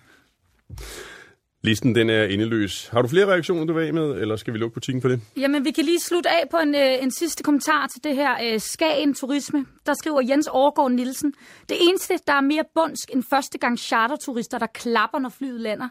Listen, 1.63 1.95
den 1.95 2.11
er 2.11 2.25
endeløs. 2.25 2.89
Har 2.89 3.03
du 3.03 3.09
flere 3.09 3.27
reaktioner, 3.27 3.65
du 3.65 3.73
vil 3.73 3.87
af 3.87 3.95
med, 3.95 4.21
eller 4.21 4.37
skal 4.37 4.53
vi 4.53 4.59
lukke 4.59 4.75
butikken 4.75 5.03
for 5.03 5.09
det? 5.09 5.21
Jamen, 5.37 5.65
vi 5.65 5.71
kan 5.71 5.85
lige 5.85 6.01
slutte 6.01 6.31
af 6.31 6.45
på 6.51 6.57
en, 6.57 6.75
øh, 6.75 7.03
en 7.03 7.11
sidste 7.11 7.43
kommentar 7.43 7.87
til 7.87 8.05
det 8.05 8.15
her 8.15 8.37
øh, 8.45 8.61
Skagen 8.61 9.15
Turisme. 9.15 9.67
Der 9.87 9.95
skriver 9.95 10.21
Jens 10.29 10.47
Overgaard 10.47 10.91
Nielsen. 10.91 11.33
Det 11.69 11.77
eneste, 11.81 12.15
der 12.27 12.33
er 12.33 12.41
mere 12.41 12.65
bundsk 12.75 13.11
end 13.13 13.23
første 13.31 13.59
gang 13.59 13.79
charterturister, 13.79 14.59
der 14.59 14.67
klapper, 14.67 15.19
når 15.19 15.29
flyet 15.29 15.61
lander, 15.61 15.89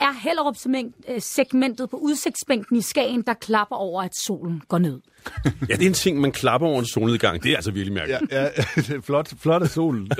er 0.00 0.12
Hellerup 0.12 0.56
segmentet 1.18 1.90
på 1.90 1.96
udsigtsbænken 1.96 2.76
i 2.76 2.82
Skagen, 2.82 3.22
der 3.22 3.34
klapper 3.34 3.76
over, 3.76 4.02
at 4.02 4.16
solen 4.26 4.62
går 4.68 4.78
ned. 4.78 5.00
Ja, 5.68 5.74
det 5.74 5.82
er 5.82 5.86
en 5.86 5.92
ting, 5.92 6.20
man 6.20 6.32
klapper 6.32 6.68
over 6.68 6.80
en 6.80 6.86
solnedgang. 6.86 7.42
Det 7.42 7.52
er 7.52 7.56
altså 7.56 7.70
virkelig 7.70 7.94
mærkeligt. 7.94 8.32
Ja, 8.32 8.42
ja 8.42 8.48
det 8.82 8.90
er 8.90 9.00
flot, 9.02 9.32
flot 9.42 9.62
af 9.62 9.68
solen. 9.68 10.10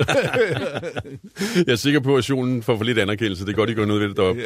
Jeg 1.67 1.71
er 1.71 1.75
sikker 1.75 1.99
på, 1.99 2.15
at 2.17 2.23
solen 2.23 2.63
får 2.63 2.77
for 2.77 2.83
lidt 2.83 2.99
anerkendelse. 2.99 3.45
Det 3.45 3.51
er 3.51 3.55
godt, 3.55 3.69
I 3.69 3.73
går 3.73 3.85
noget 3.85 4.01
ved 4.01 4.09
det 4.09 4.17
deroppe. 4.17 4.41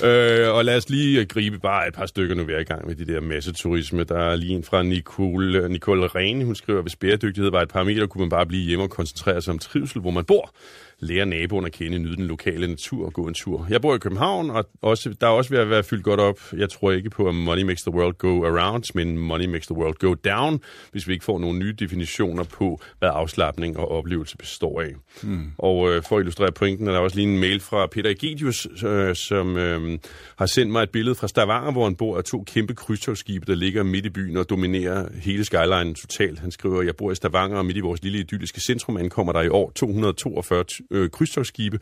Ja. 0.00 0.46
Øh, 0.48 0.54
og 0.54 0.64
lad 0.64 0.76
os 0.76 0.88
lige 0.88 1.24
gribe 1.24 1.58
bare 1.58 1.88
et 1.88 1.94
par 1.94 2.06
stykker 2.06 2.34
nu, 2.34 2.44
vi 2.44 2.52
er 2.52 2.58
i 2.58 2.64
gang 2.64 2.86
med 2.86 2.94
de 2.94 3.06
der 3.06 3.20
masseturisme. 3.20 4.04
Der 4.04 4.18
er 4.18 4.36
lige 4.36 4.52
en 4.52 4.64
fra 4.64 4.82
Nicole, 4.82 5.68
Nicole 5.68 6.06
Rene. 6.06 6.44
Hun 6.44 6.54
skriver, 6.54 6.78
at 6.78 6.84
hvis 6.84 6.96
bæredygtighed 6.96 7.50
var 7.50 7.62
et 7.62 7.68
parameter, 7.68 8.06
kunne 8.06 8.20
man 8.20 8.30
bare 8.30 8.46
blive 8.46 8.62
hjemme 8.62 8.84
og 8.84 8.90
koncentrere 8.90 9.42
sig 9.42 9.52
om 9.52 9.58
trivsel, 9.58 10.00
hvor 10.00 10.10
man 10.10 10.24
bor. 10.24 10.54
Lære 11.00 11.26
naboen 11.26 11.66
at 11.66 11.72
kende, 11.72 11.98
nyde 11.98 12.16
den 12.16 12.26
lokale 12.26 12.66
natur 12.66 13.06
og 13.06 13.12
gå 13.12 13.26
en 13.26 13.34
tur. 13.34 13.66
Jeg 13.70 13.80
bor 13.80 13.94
i 13.94 13.98
København, 13.98 14.50
og 14.50 14.64
også, 14.82 15.14
der 15.20 15.26
er 15.26 15.30
også 15.30 15.50
ved 15.50 15.58
at 15.58 15.70
være 15.70 15.82
fyldt 15.82 16.04
godt 16.04 16.20
op. 16.20 16.40
Jeg 16.52 16.70
tror 16.70 16.92
ikke 16.92 17.10
på, 17.10 17.28
at 17.28 17.34
money 17.34 17.62
makes 17.62 17.82
the 17.82 17.94
world 17.94 18.14
go 18.18 18.44
around, 18.44 18.84
men 18.94 19.18
money 19.18 19.46
makes 19.46 19.66
the 19.66 19.76
world 19.76 19.94
go 19.94 20.14
down, 20.14 20.60
hvis 20.92 21.08
vi 21.08 21.12
ikke 21.12 21.24
får 21.24 21.38
nogle 21.38 21.58
nye 21.58 21.72
definitioner 21.78 22.44
på, 22.44 22.80
hvad 22.98 23.10
afslappning 23.12 23.78
og 23.78 23.90
oplevelse 23.90 24.36
består 24.36 24.80
af. 24.80 24.92
Hmm. 25.22 25.52
Og 25.58 25.90
øh, 25.90 26.02
for 26.08 26.16
at 26.16 26.20
illustrere 26.20 26.52
pointen, 26.52 26.88
er 26.88 26.92
der 26.92 26.98
også 26.98 27.16
lige 27.16 27.28
en 27.28 27.38
mail 27.38 27.60
fra 27.60 27.86
Peter 27.86 28.10
Egidius, 28.10 28.68
øh, 28.84 29.16
som 29.16 29.56
øh, 29.56 29.98
har 30.38 30.46
sendt 30.46 30.72
mig 30.72 30.82
et 30.82 30.90
billede 30.90 31.14
fra 31.14 31.28
Stavanger, 31.28 31.72
hvor 31.72 31.84
han 31.84 31.96
bor 31.96 32.18
af 32.18 32.24
to 32.24 32.44
kæmpe 32.46 32.74
krydstogsskibe, 32.74 33.46
der 33.46 33.54
ligger 33.54 33.82
midt 33.82 34.06
i 34.06 34.10
byen 34.10 34.36
og 34.36 34.50
dominerer 34.50 35.08
hele 35.22 35.44
skyline 35.44 35.94
totalt. 35.94 36.38
Han 36.38 36.50
skriver, 36.50 36.82
jeg 36.82 36.96
bor 36.96 37.12
i 37.12 37.14
Stavanger, 37.14 37.58
og 37.58 37.66
midt 37.66 37.76
i 37.76 37.80
vores 37.80 38.02
lille 38.02 38.18
idylliske 38.18 38.60
centrum 38.60 38.96
ankommer 38.96 39.32
der 39.32 39.42
i 39.42 39.48
år 39.48 39.72
242 39.74 40.64
øh, 40.90 41.10
krydstogsskibe, 41.10 41.78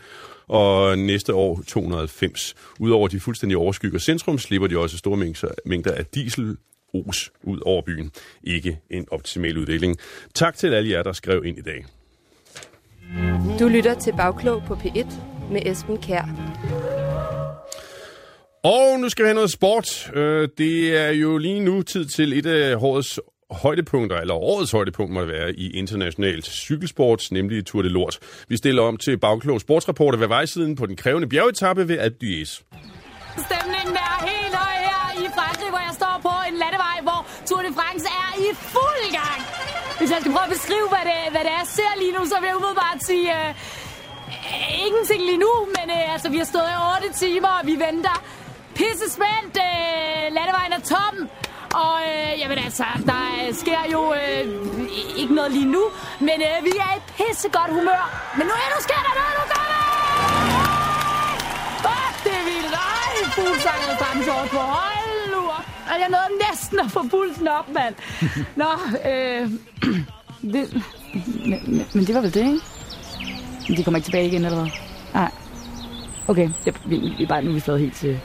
og 0.49 0.99
næste 0.99 1.35
år 1.35 1.63
290. 1.67 2.55
Udover 2.81 3.09
de 3.09 3.21
fuldstændig 3.21 3.57
overskygger 3.59 3.99
centrum, 3.99 4.39
slipper 4.39 4.69
de 4.69 4.79
også 4.79 4.99
store 4.99 5.17
mængder, 5.17 5.49
mængder 5.67 5.95
af 5.95 6.07
diesel 6.07 6.57
os 6.95 7.31
ud 7.43 7.61
over 7.65 7.83
byen. 7.83 8.11
Ikke 8.45 8.79
en 8.91 9.07
optimal 9.11 9.59
udvikling. 9.59 9.97
Tak 10.35 10.57
til 10.57 10.75
alle 10.75 10.91
jer, 10.91 11.03
der 11.03 11.13
skrev 11.13 11.45
ind 11.45 11.59
i 11.59 11.63
dag. 11.63 11.85
Du 13.59 13.69
lytter 13.69 13.95
til 13.95 14.13
Bagklog 14.17 14.63
på 14.67 14.75
P1 14.75 15.15
med 15.53 15.67
Esben 15.67 15.99
Kær. 15.99 16.29
Og 18.65 19.01
nu 19.01 19.09
skal 19.09 19.25
vi 19.25 19.27
have 19.27 19.35
noget 19.35 19.51
sport. 19.51 20.11
Øh, 20.15 20.49
Det 20.59 20.97
er 20.97 21.11
jo 21.11 21.39
lige 21.39 21.61
nu 21.61 21.83
tid 21.83 22.05
til 22.07 22.39
et 22.39 22.47
af 22.47 22.77
årets 22.77 23.21
højdepunkter, 23.51 24.17
eller 24.17 24.35
årets 24.35 24.73
højdepunkt 24.73 25.13
må 25.13 25.21
det 25.21 25.29
være, 25.29 25.53
i 25.53 25.71
internationalt 25.71 26.47
cykelsport, 26.47 27.29
nemlig 27.31 27.67
Tour 27.67 27.83
de 27.83 27.89
Lort. 27.89 28.19
Vi 28.49 28.57
stiller 28.57 28.83
om 28.83 28.97
til 28.97 29.19
bagklog 29.19 29.61
sportsrapporter 29.61 30.19
ved 30.19 30.29
vejsiden 30.29 30.77
på 30.77 30.87
den 30.87 30.97
krævende 30.97 31.29
bjergetappe 31.29 31.89
ved 31.89 31.99
Alpe 31.99 32.17
d'Huez. 32.23 32.53
Stemningen 33.47 33.97
er 34.09 34.15
helt 34.31 34.55
høj 34.63 34.77
her 34.89 35.05
i 35.23 35.27
Frankrig, 35.37 35.71
hvor 35.75 35.83
jeg 35.89 35.95
står 36.01 36.15
på 36.29 36.35
en 36.49 36.57
landevej, 36.63 36.99
hvor 37.07 37.21
Tour 37.49 37.63
de 37.67 37.73
France 37.79 38.07
er 38.23 38.31
i 38.47 38.49
fuld 38.75 39.05
gang. 39.21 39.41
Hvis 39.99 40.11
jeg 40.13 40.19
skal 40.21 40.33
prøve 40.35 40.49
at 40.51 40.55
beskrive, 40.59 40.89
hvad 40.95 41.05
det, 41.11 41.21
hvad 41.33 41.43
det 41.47 41.53
er, 41.57 41.61
jeg 41.65 41.71
ser 41.79 41.93
lige 42.03 42.13
nu, 42.17 42.23
så 42.33 42.37
vil 42.41 42.49
jeg 42.51 42.57
umiddelbart 42.61 42.99
sige... 43.11 43.27
Øh, 43.39 43.51
ingenting 44.87 45.21
lige 45.31 45.41
nu, 45.47 45.53
men 45.77 45.87
øh, 45.97 46.13
altså, 46.15 46.29
vi 46.35 46.39
har 46.43 46.49
stået 46.55 46.71
i 46.75 46.79
8 47.07 47.25
timer, 47.25 47.51
og 47.59 47.63
vi 47.71 47.75
venter 47.87 48.17
pisse 48.79 49.07
spændt. 49.17 49.55
Øh, 49.69 50.25
landevejen 50.37 50.73
er 50.79 50.83
tom. 50.93 51.15
Og 51.75 51.97
øh, 52.11 52.41
jamen 52.41 52.59
altså, 52.59 52.85
der 53.07 53.23
øh, 53.39 53.55
sker 53.55 53.83
jo 53.93 54.15
øh, 54.21 54.45
ikke 55.17 55.35
noget 55.35 55.53
lige 55.53 55.71
nu, 55.77 55.83
men 56.21 56.39
øh, 56.49 56.65
vi 56.65 56.73
er 56.87 56.93
i 56.99 57.01
pissegodt 57.17 57.71
humør. 57.79 58.05
Men 58.37 58.47
nu, 58.47 58.53
er, 58.53 58.69
nu 58.75 58.81
sker 58.89 59.01
der 59.07 59.13
noget, 59.21 59.35
nu 59.39 59.45
gør 59.53 59.67
det! 59.73 59.83
Fuck, 61.85 62.15
det 62.25 62.33
er 62.41 62.45
vildt. 62.51 62.75
Ej, 62.75 63.15
fuglsanget 63.37 63.95
dansår 64.05 64.43
på. 64.55 64.61
Hold 64.77 65.31
nu. 65.35 65.43
Og 65.91 65.97
jeg 66.03 66.09
nåede 66.15 66.33
næsten 66.49 66.79
at 66.81 66.91
få 66.91 67.01
pulsen 67.11 67.49
op, 67.49 67.69
mand. 67.79 67.95
Nå, 68.57 68.71
øh... 69.11 69.51
Det, 70.53 70.83
men, 71.47 71.61
men, 71.67 71.87
men 71.95 72.05
det 72.07 72.15
var 72.15 72.21
vel 72.21 72.35
det, 72.35 72.41
ikke? 72.41 72.61
Men 73.69 73.77
de 73.77 73.85
kommer 73.85 73.99
ikke 73.99 74.07
tilbage 74.07 74.27
igen, 74.27 74.45
eller 74.45 74.59
hvad? 74.61 74.71
Nej. 75.15 75.31
Okay, 76.29 76.51
det, 76.65 76.81
vi, 76.87 77.15
vi, 77.19 77.27
bare, 77.27 77.43
nu 77.43 77.51
er 77.51 77.55
vi 77.55 77.61
slået 77.61 77.81
helt 77.81 77.97
til, 77.97 78.11
nu 78.11 78.17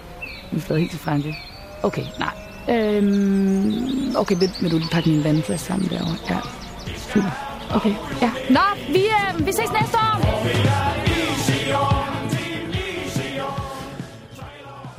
er 0.51 0.55
vi 0.55 0.59
flået 0.61 0.79
helt 0.79 0.91
til 0.91 0.99
Frankrig. 0.99 1.35
Okay, 1.83 2.05
nej. 2.19 2.42
Øhm, 2.69 4.15
okay, 4.15 4.35
vil, 4.39 4.49
vil 4.61 4.71
du 4.71 4.77
lige 4.77 4.89
pakke 4.91 5.09
min 5.09 5.23
vandflaske 5.23 5.65
sammen 5.65 5.89
derovre? 5.89 6.17
Ja. 6.29 6.37
Super. 7.13 7.31
Okay, 7.75 7.93
ja. 8.21 8.31
Nå, 8.49 8.59
vi, 8.87 8.99
øh, 8.99 9.45
vi 9.45 9.51
ses 9.51 9.71
næste 9.81 9.97
år! 9.97 10.43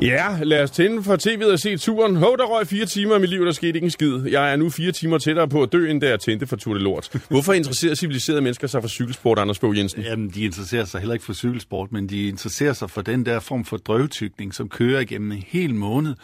Ja, 0.03 0.39
lad 0.43 0.63
os 0.63 0.71
tænde 0.71 1.03
for 1.03 1.17
tv'et 1.17 1.53
og 1.53 1.59
se 1.59 1.77
turen. 1.77 2.17
Hov, 2.17 2.37
der 2.39 2.45
røg 2.45 2.67
fire 2.67 2.87
timer 2.87 3.15
af 3.15 3.21
mit 3.21 3.31
liv, 3.31 3.47
der 3.47 3.53
skete 3.53 3.69
ikke 3.69 3.85
en 3.85 3.91
skid. 3.91 4.27
Jeg 4.27 4.53
er 4.53 4.57
nu 4.57 4.71
fire 4.71 4.93
timer 4.93 5.19
tættere 5.19 5.49
på 5.49 5.63
at 5.63 5.73
dø, 5.73 5.91
end 5.91 6.01
da 6.01 6.09
jeg 6.09 6.21
tændte 6.21 6.47
for 6.47 6.57
Tour 6.57 6.75
de 6.75 6.81
Lort. 6.81 7.23
Hvorfor 7.29 7.53
interesserer 7.53 7.95
civiliserede 7.95 8.41
mennesker 8.41 8.67
sig 8.67 8.83
for 8.83 8.89
cykelsport, 8.89 9.39
Anders 9.39 9.59
Fogh 9.59 9.79
Jensen? 9.79 10.03
Jamen, 10.03 10.31
de 10.31 10.45
interesserer 10.45 10.85
sig 10.85 11.01
heller 11.01 11.15
ikke 11.15 11.25
for 11.25 11.33
cykelsport, 11.33 11.93
men 11.93 12.09
de 12.09 12.29
interesserer 12.29 12.73
sig 12.73 12.91
for 12.91 13.03
den 13.03 13.27
der 13.27 13.41
form 13.41 13.65
for 13.65 13.77
drøvtykning, 13.77 14.55
som 14.55 14.69
kører 14.69 15.01
igennem 15.01 15.33
en 15.33 15.45
hel 15.47 15.75
måned, 15.75 16.15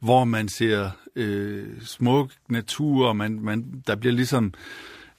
hvor 0.00 0.24
man 0.24 0.48
ser 0.48 0.90
øh, 1.16 1.66
smuk 1.80 2.30
natur, 2.48 3.08
og 3.08 3.16
man, 3.16 3.40
man, 3.42 3.82
der 3.86 3.96
bliver 3.96 4.14
ligesom... 4.14 4.54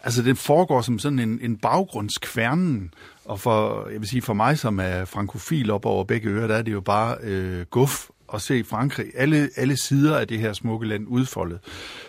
Altså, 0.04 0.24
det 0.24 0.38
foregår 0.38 0.82
som 0.82 1.00
sådan 1.00 1.20
en, 1.20 1.40
en 1.42 1.58
baggrundskværnen, 1.58 2.94
og 3.26 3.40
for, 3.40 3.88
jeg 3.90 4.00
vil 4.00 4.10
sige, 4.10 4.22
for 4.22 4.34
mig, 4.34 4.60
som 4.60 4.80
er 4.80 5.06
frankofil 5.06 5.72
op 5.72 5.86
over 5.86 6.04
begge 6.04 6.30
ører, 6.30 6.48
der 6.48 6.56
er 6.56 6.62
det 6.62 6.72
jo 6.72 6.82
bare 6.82 7.18
øh, 7.22 7.66
guf 7.66 8.10
at 8.34 8.42
se 8.42 8.64
Frankrig, 8.64 9.06
alle, 9.16 9.50
alle 9.56 9.78
sider 9.78 10.18
af 10.18 10.28
det 10.28 10.40
her 10.40 10.54
smukke 10.54 10.88
land 10.88 11.06
udfoldet. 11.08 11.60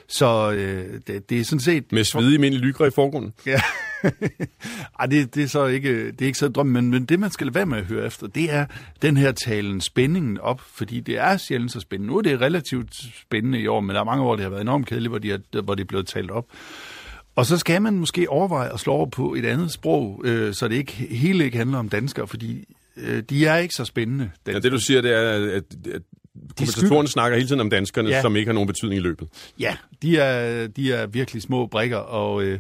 Så 0.09 0.51
øh, 0.51 1.01
det, 1.07 1.31
det 1.31 1.41
er 1.41 1.45
sådan 1.45 1.61
set... 1.61 1.93
Med 1.93 2.05
svedige 2.05 2.35
almindelige 2.35 2.67
lygre 2.67 2.87
i 2.87 2.91
forgrunden? 2.91 3.33
Ja. 3.47 3.61
Ej, 5.01 5.07
det, 5.07 5.35
det, 5.35 5.43
er 5.43 5.47
så 5.47 5.67
ikke, 5.67 6.07
det 6.07 6.23
er 6.23 6.27
ikke 6.27 6.39
så 6.39 6.49
drømme, 6.49 6.73
men, 6.73 6.91
men 6.91 7.05
det, 7.05 7.21
man 7.21 7.31
skal 7.31 7.47
lade 7.47 7.55
være 7.55 7.67
med 7.67 7.79
at 7.79 7.85
høre 7.85 8.07
efter, 8.07 8.27
det 8.27 8.53
er 8.53 8.67
den 9.03 9.17
her 9.17 9.33
talen 9.33 9.81
spændingen 9.81 10.39
op, 10.39 10.61
fordi 10.75 11.01
det 11.01 11.19
er 11.19 11.37
sjældent 11.37 11.73
så 11.73 11.81
spændende. 11.81 12.13
Nu 12.13 12.19
er 12.19 12.23
det 12.23 12.41
relativt 12.41 12.95
spændende 13.21 13.61
i 13.61 13.67
år, 13.67 13.81
men 13.81 13.95
der 13.95 14.01
er 14.01 14.05
mange 14.05 14.25
år, 14.25 14.37
det 14.37 14.43
har 14.43 14.51
været 14.51 14.63
enormt 14.63 14.87
kedeligt, 14.87 15.11
hvor, 15.11 15.19
de 15.19 15.33
er, 15.33 15.63
hvor 15.63 15.75
det 15.75 15.83
er 15.83 15.89
blevet 15.89 16.07
talt 16.07 16.31
op. 16.31 16.47
Og 17.37 17.47
så 17.47 17.59
skal 17.59 17.83
man 17.83 17.95
måske 17.95 18.31
overveje 18.31 18.73
at 18.73 18.81
slå 18.81 18.93
over 18.93 19.07
på 19.07 19.35
et 19.35 19.45
andet 19.45 19.73
sprog, 19.73 20.23
øh, 20.25 20.55
så 20.55 20.69
det 20.69 20.75
ikke 20.75 20.93
hele 20.93 21.45
ikke 21.45 21.59
handler 21.59 21.79
om 21.79 21.89
danskere, 21.89 22.27
fordi 22.27 22.65
øh, 23.03 23.23
de 23.23 23.47
er 23.47 23.57
ikke 23.57 23.75
så 23.75 23.85
spændende. 23.85 24.31
Ja, 24.47 24.59
det 24.59 24.73
du 24.73 24.79
siger, 24.79 25.01
det 25.01 25.13
er, 25.13 25.31
at, 25.57 25.65
at 25.95 26.03
kommentatorerne 26.57 27.09
snakker 27.09 27.37
hele 27.37 27.49
tiden 27.49 27.61
om 27.61 27.71
danskerne, 27.71 28.09
ja. 28.09 28.21
som 28.21 28.37
ikke 28.37 28.49
har 28.49 28.55
nogen 28.55 28.67
betydning 28.67 28.99
i 29.01 29.03
løbet. 29.03 29.29
Ja, 29.59 29.77
de 30.03 30.19
er, 30.19 30.67
de 30.67 30.93
er 30.93 31.07
virkelig 31.07 31.43
små 31.43 31.67
brikker, 31.67 31.97
og, 31.97 32.43
øh, 32.43 32.59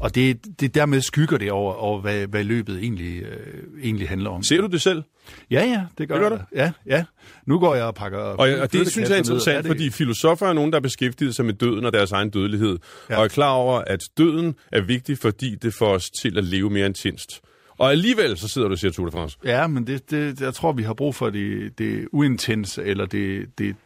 og 0.00 0.14
det, 0.14 0.60
det 0.60 0.74
dermed 0.74 1.00
skygger 1.00 1.38
det 1.38 1.50
over, 1.50 1.74
over 1.74 2.00
hvad, 2.00 2.26
hvad 2.26 2.44
løbet 2.44 2.78
egentlig, 2.78 3.22
øh, 3.22 3.82
egentlig 3.82 4.08
handler 4.08 4.30
om. 4.30 4.42
Ser 4.42 4.60
du 4.60 4.66
det 4.66 4.82
selv? 4.82 5.02
Ja, 5.50 5.64
ja, 5.64 5.82
det 5.98 6.08
gør, 6.08 6.30
det 6.30 6.30
gør 6.30 6.46
jeg. 6.52 6.72
Ja, 6.86 6.96
ja. 6.96 7.04
Nu 7.46 7.58
går 7.58 7.74
jeg 7.74 7.84
og 7.84 7.94
pakker... 7.94 8.18
Og, 8.18 8.48
og 8.48 8.72
det 8.72 8.90
synes 8.90 9.08
jeg 9.08 9.14
er 9.14 9.18
interessant, 9.18 9.56
er 9.56 9.62
det... 9.62 9.68
fordi 9.68 9.90
filosofer 9.90 10.46
er 10.46 10.52
nogen, 10.52 10.72
der 10.72 10.80
beskæftiger 10.80 11.32
sig 11.32 11.44
med 11.44 11.54
døden 11.54 11.84
og 11.84 11.92
deres 11.92 12.12
egen 12.12 12.30
dødelighed, 12.30 12.78
ja. 13.10 13.16
og 13.16 13.24
er 13.24 13.28
klar 13.28 13.50
over, 13.50 13.78
at 13.86 14.00
døden 14.18 14.54
er 14.72 14.80
vigtig, 14.80 15.18
fordi 15.18 15.54
det 15.54 15.74
får 15.74 15.94
os 15.94 16.10
til 16.10 16.38
at 16.38 16.44
leve 16.44 16.70
mere 16.70 16.86
intenst. 16.86 17.40
Og 17.82 17.90
alligevel 17.90 18.38
så 18.38 18.48
sidder 18.48 18.68
du 18.68 18.72
og 18.72 18.78
siger 18.78 18.92
Tour 18.92 19.06
de 19.06 19.12
France. 19.12 19.38
Ja, 19.44 19.66
men 19.66 19.86
det, 19.86 20.10
det, 20.10 20.40
jeg 20.40 20.54
tror, 20.54 20.72
vi 20.72 20.82
har 20.82 20.94
brug 20.94 21.14
for 21.14 21.30
det, 21.30 21.78
det 21.78 22.08
uintense, 22.12 22.84
eller 22.84 23.06
det, 23.06 23.58
det, 23.58 23.76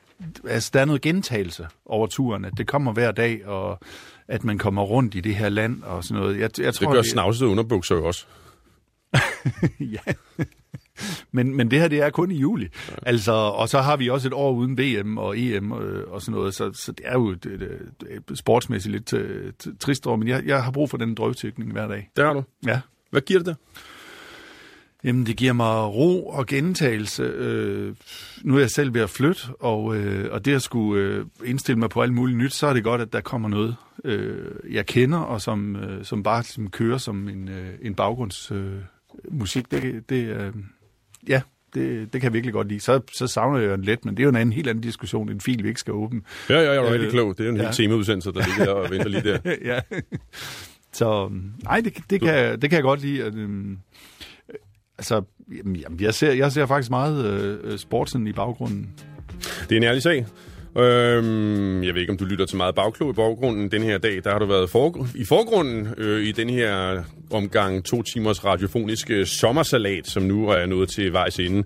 altså, 0.49 0.71
der 0.75 0.81
er 0.81 0.85
noget 0.85 1.03
gentagelse 1.03 1.67
over 1.87 2.07
turen, 2.07 2.45
at 2.45 2.53
det 2.59 2.67
kommer 2.67 2.93
hver 2.93 3.13
dag, 3.13 3.47
og 3.47 3.81
at 4.29 4.45
man 4.45 4.59
kommer 4.59 4.83
rundt 4.83 5.15
i 5.15 5.21
det 5.21 5.35
her 5.35 5.49
land 5.49 5.83
og 5.83 6.05
sådan 6.05 6.23
noget. 6.23 6.41
Jeg, 6.41 6.51
jeg 6.61 6.75
tror, 6.75 6.87
det 6.87 6.95
gør 6.95 7.03
det... 7.03 7.11
snavsede 7.11 7.51
underbukser 7.51 7.95
jo 7.95 8.07
også. 8.07 8.27
ja. 9.97 10.13
men, 11.33 11.57
men 11.57 11.71
det 11.71 11.81
her, 11.81 11.89
det 11.89 12.01
er 12.01 12.11
kun 12.11 12.31
i 12.31 12.37
juli. 12.37 12.69
Ja. 12.89 12.95
Altså, 13.03 13.33
og 13.33 13.69
så 13.69 13.81
har 13.81 13.97
vi 13.97 14.11
også 14.11 14.29
et 14.29 14.35
år 14.35 14.53
uden 14.53 14.79
VM 14.79 15.19
og 15.19 15.39
EM 15.39 15.73
og, 15.73 15.83
øh, 15.83 16.13
og 16.13 16.23
sådan 16.23 16.39
noget, 16.39 16.55
så, 16.55 16.73
så 16.73 16.93
det 16.93 17.07
er 17.07 17.13
jo 17.13 17.29
et, 17.29 17.47
et, 17.47 18.23
et 18.29 18.39
sportsmæssigt 18.39 18.93
lidt 18.93 19.13
uh, 19.13 19.73
trist 19.81 20.07
år, 20.07 20.17
men 20.17 20.29
jeg, 20.29 20.43
jeg 20.47 20.65
har 20.65 20.71
brug 20.71 20.91
for 20.91 20.97
den 20.97 21.15
drøvtykning 21.15 21.73
hver 21.73 21.89
dag. 21.89 22.11
Det 22.17 22.25
har 22.25 22.33
du? 22.33 22.43
Ja. 22.67 22.81
Hvad 23.11 23.21
giver 23.21 23.39
det 23.41 23.47
dig? 23.47 23.55
Jamen, 25.05 25.27
det 25.27 25.37
giver 25.37 25.53
mig 25.53 25.95
ro 25.95 26.27
og 26.27 26.47
gentagelse. 26.47 27.23
Øh, 27.23 27.95
nu 28.43 28.57
er 28.57 28.61
jeg 28.61 28.71
selv 28.71 28.95
ved 28.95 29.01
at 29.01 29.11
flytte, 29.11 29.43
og, 29.61 29.97
øh, 29.97 30.33
og 30.33 30.45
det 30.45 30.55
at 30.55 30.63
skulle 30.63 31.03
øh, 31.03 31.25
indstille 31.45 31.79
mig 31.79 31.91
på 31.91 32.03
alt 32.03 32.13
muligt 32.13 32.39
nyt, 32.39 32.53
så 32.53 32.67
er 32.67 32.73
det 32.73 32.85
godt, 32.85 33.01
at 33.01 33.13
der 33.13 33.21
kommer 33.21 33.49
noget, 33.49 33.77
øh, 34.05 34.75
jeg 34.75 34.87
kender, 34.87 35.19
og 35.19 35.41
som, 35.41 35.77
øh, 35.77 36.05
som 36.05 36.23
bare 36.23 36.43
som 36.43 36.71
kører 36.71 36.99
som 36.99 37.29
en, 37.29 37.49
øh, 37.49 37.75
en 37.83 37.95
baggrundsmusik. 37.95 39.67
Øh, 39.73 39.83
det, 39.83 40.09
det, 40.09 40.27
øh, 40.27 40.53
ja, 41.29 41.41
det, 41.75 42.13
det 42.13 42.21
kan 42.21 42.23
jeg 42.23 42.33
virkelig 42.33 42.53
godt 42.53 42.69
lide. 42.69 42.81
Så, 42.81 43.01
så 43.13 43.27
savner 43.27 43.59
jeg 43.59 43.75
en 43.75 43.83
let, 43.83 44.05
men 44.05 44.17
det 44.17 44.23
er 44.23 44.25
jo 44.25 44.31
en 44.31 44.37
anden, 44.37 44.53
helt 44.53 44.69
anden 44.69 44.83
diskussion, 44.83 45.29
en 45.29 45.41
fil, 45.41 45.63
vi 45.63 45.69
ikke 45.69 45.81
skal 45.81 45.93
åbne. 45.93 46.21
Ja, 46.49 46.55
ja, 46.55 46.61
jeg 46.61 46.77
er 46.77 46.85
øh, 46.85 46.93
rigtig 46.93 47.11
klog. 47.11 47.39
Det 47.39 47.47
er 47.47 47.51
en 47.51 47.57
ja. 47.57 47.63
helt 47.63 47.77
temaudsendelse, 47.77 48.33
der 48.33 48.47
ligger 48.47 48.65
der 48.65 48.73
og 48.73 48.91
venter 48.91 49.09
lige 49.09 49.23
der. 49.23 49.39
ja. 49.75 49.81
Så 50.97 51.31
nej, 51.63 51.81
det, 51.81 51.95
det, 52.11 52.21
kan, 52.21 52.61
det 52.61 52.71
kan 52.71 52.77
jeg 52.77 52.83
godt 52.83 53.01
lide. 53.01 53.25
At, 53.25 53.35
øhm, 53.35 53.79
altså, 54.99 55.23
jamen, 55.67 56.01
jeg, 56.01 56.15
ser, 56.15 56.33
jeg 56.33 56.53
ser 56.53 56.67
faktisk 56.67 56.91
meget 56.91 57.25
øh, 57.25 57.79
sportsen 57.79 58.27
i 58.27 58.33
baggrunden. 58.33 58.91
Det 59.69 59.73
er 59.73 59.77
en 59.77 59.83
ærlig 59.83 60.03
sag. 60.03 60.27
Øhm, 60.79 61.83
jeg 61.85 61.95
ved 61.95 62.01
ikke, 62.01 62.13
om 62.13 62.19
du 62.19 62.25
lytter 62.25 62.47
til 62.47 62.57
meget 62.57 62.75
bagklog 62.75 63.11
i 63.11 63.13
baggrunden 63.13 63.71
den 63.71 63.83
her 63.83 63.99
dag. 63.99 64.25
Der 64.25 64.31
har 64.31 64.39
du 64.39 64.47
været 64.47 64.71
for, 64.71 65.07
i 65.15 65.25
forgrunden 65.25 65.89
øh, 65.99 66.27
i 66.27 66.33
den 66.33 66.51
her 66.51 67.03
omgang 67.31 67.85
to 67.85 68.03
timers 68.03 68.45
radiofoniske 68.45 69.27
sommersalat, 69.27 70.07
som 70.07 70.23
nu 70.23 70.49
er 70.49 70.67
nået 70.67 70.89
til 70.89 71.13
vejs 71.13 71.39
ende. 71.39 71.63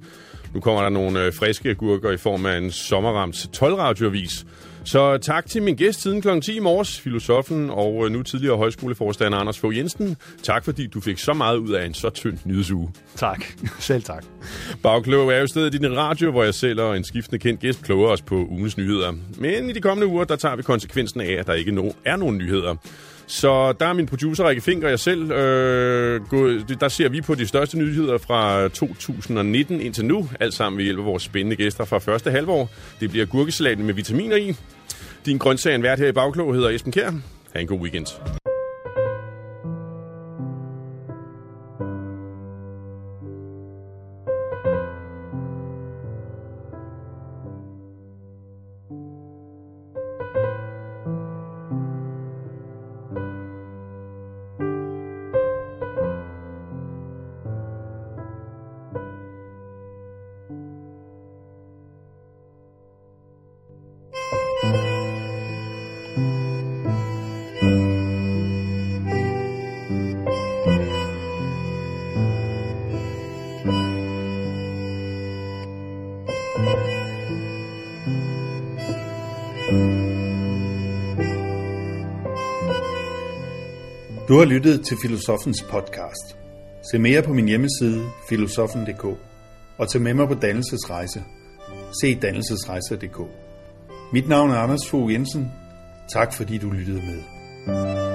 Nu 0.54 0.60
kommer 0.60 0.82
der 0.82 0.88
nogle 0.88 1.24
øh, 1.24 1.32
friske 1.32 1.74
gurker 1.74 2.10
i 2.10 2.16
form 2.16 2.46
af 2.46 2.58
en 2.58 2.70
sommerramt 2.70 3.36
12-radioavis. 3.36 4.46
Så 4.84 5.18
tak 5.18 5.46
til 5.46 5.62
min 5.62 5.76
gæst 5.76 6.02
siden 6.02 6.22
kl. 6.22 6.40
10 6.40 6.56
i 6.56 6.58
morges, 6.58 7.00
filosofen 7.00 7.70
og 7.70 8.06
øh, 8.06 8.12
nu 8.12 8.22
tidligere 8.22 8.56
højskoleforstander 8.56 9.38
Anders 9.38 9.58
Fogh 9.58 9.76
Jensen. 9.76 10.16
Tak 10.42 10.64
fordi 10.64 10.86
du 10.86 11.00
fik 11.00 11.18
så 11.18 11.32
meget 11.32 11.56
ud 11.56 11.70
af 11.70 11.86
en 11.86 11.94
så 11.94 12.10
tynd 12.10 12.38
nyhedsuge. 12.44 12.90
Tak. 13.16 13.44
Selv 13.78 14.02
tak. 14.02 14.24
Bagklog 14.82 15.32
er 15.32 15.38
jo 15.38 15.46
stedet 15.46 15.74
i 15.74 15.78
din 15.78 15.96
radio, 15.96 16.30
hvor 16.30 16.44
jeg 16.44 16.54
selv 16.54 16.80
og 16.80 16.96
en 16.96 17.04
skiftende 17.04 17.38
kendt 17.38 17.60
gæst 17.60 17.82
kloger 17.82 18.08
os 18.08 18.22
på 18.22 18.34
ugens 18.34 18.76
nyheder. 18.76 19.12
Men 19.38 19.70
i 19.70 19.72
de 19.72 19.80
kommende 19.80 20.06
uger, 20.06 20.24
der 20.24 20.36
tager 20.36 20.56
vi 20.56 20.62
konsekvensen 20.62 21.20
af, 21.20 21.32
at 21.32 21.46
der 21.46 21.54
ikke 21.54 21.92
er 22.04 22.16
nogen 22.16 22.38
nyheder. 22.38 22.74
Så 23.30 23.72
der 23.72 23.86
er 23.86 23.92
min 23.92 24.06
producer 24.06 24.48
Rikke 24.48 24.62
Fink 24.62 24.84
og 24.84 24.90
jeg 24.90 25.00
selv. 25.00 25.30
Øh, 25.30 26.20
der 26.80 26.88
ser 26.88 27.08
vi 27.08 27.20
på 27.20 27.34
de 27.34 27.46
største 27.46 27.78
nyheder 27.78 28.18
fra 28.18 28.68
2019 28.68 29.80
indtil 29.80 30.04
nu. 30.04 30.28
Alt 30.40 30.54
sammen 30.54 30.76
ved 30.76 30.84
hjælp 30.84 30.98
af 30.98 31.04
vores 31.04 31.22
spændende 31.22 31.56
gæster 31.56 31.84
fra 31.84 31.98
første 31.98 32.30
halvår. 32.30 32.70
Det 33.00 33.10
bliver 33.10 33.26
gurkesalaten 33.26 33.86
med 33.86 33.94
vitaminer 33.94 34.36
i. 34.36 34.54
Din 35.26 35.38
grøntsagen 35.38 35.82
vært 35.82 35.98
her 35.98 36.08
i 36.08 36.12
Bagklog 36.12 36.54
hedder 36.54 36.68
Esben 36.68 36.92
Kjær. 36.92 37.10
Ha' 37.54 37.60
en 37.60 37.66
god 37.66 37.80
weekend. 37.80 38.39
Du 66.10 66.16
har 84.38 84.44
lyttet 84.44 84.84
til 84.84 84.96
Filosofens 85.02 85.62
podcast. 85.62 86.36
Se 86.90 86.98
mere 86.98 87.22
på 87.22 87.32
min 87.32 87.48
hjemmeside, 87.48 88.02
filosofen.dk, 88.28 89.04
og 89.78 89.88
tag 89.88 90.02
med 90.02 90.14
mig 90.14 90.28
på 90.28 90.34
dannelsesrejse. 90.34 91.22
Se 92.02 92.14
dannelsesrejse.dk. 92.14 93.20
Mit 94.12 94.28
navn 94.28 94.50
er 94.50 94.54
Anders 94.54 94.88
Fogh 94.90 95.12
Jensen. 95.12 95.52
Tak 96.12 96.32
fordi 96.32 96.58
du 96.58 96.70
lyttede 96.70 97.02
med. 97.02 98.09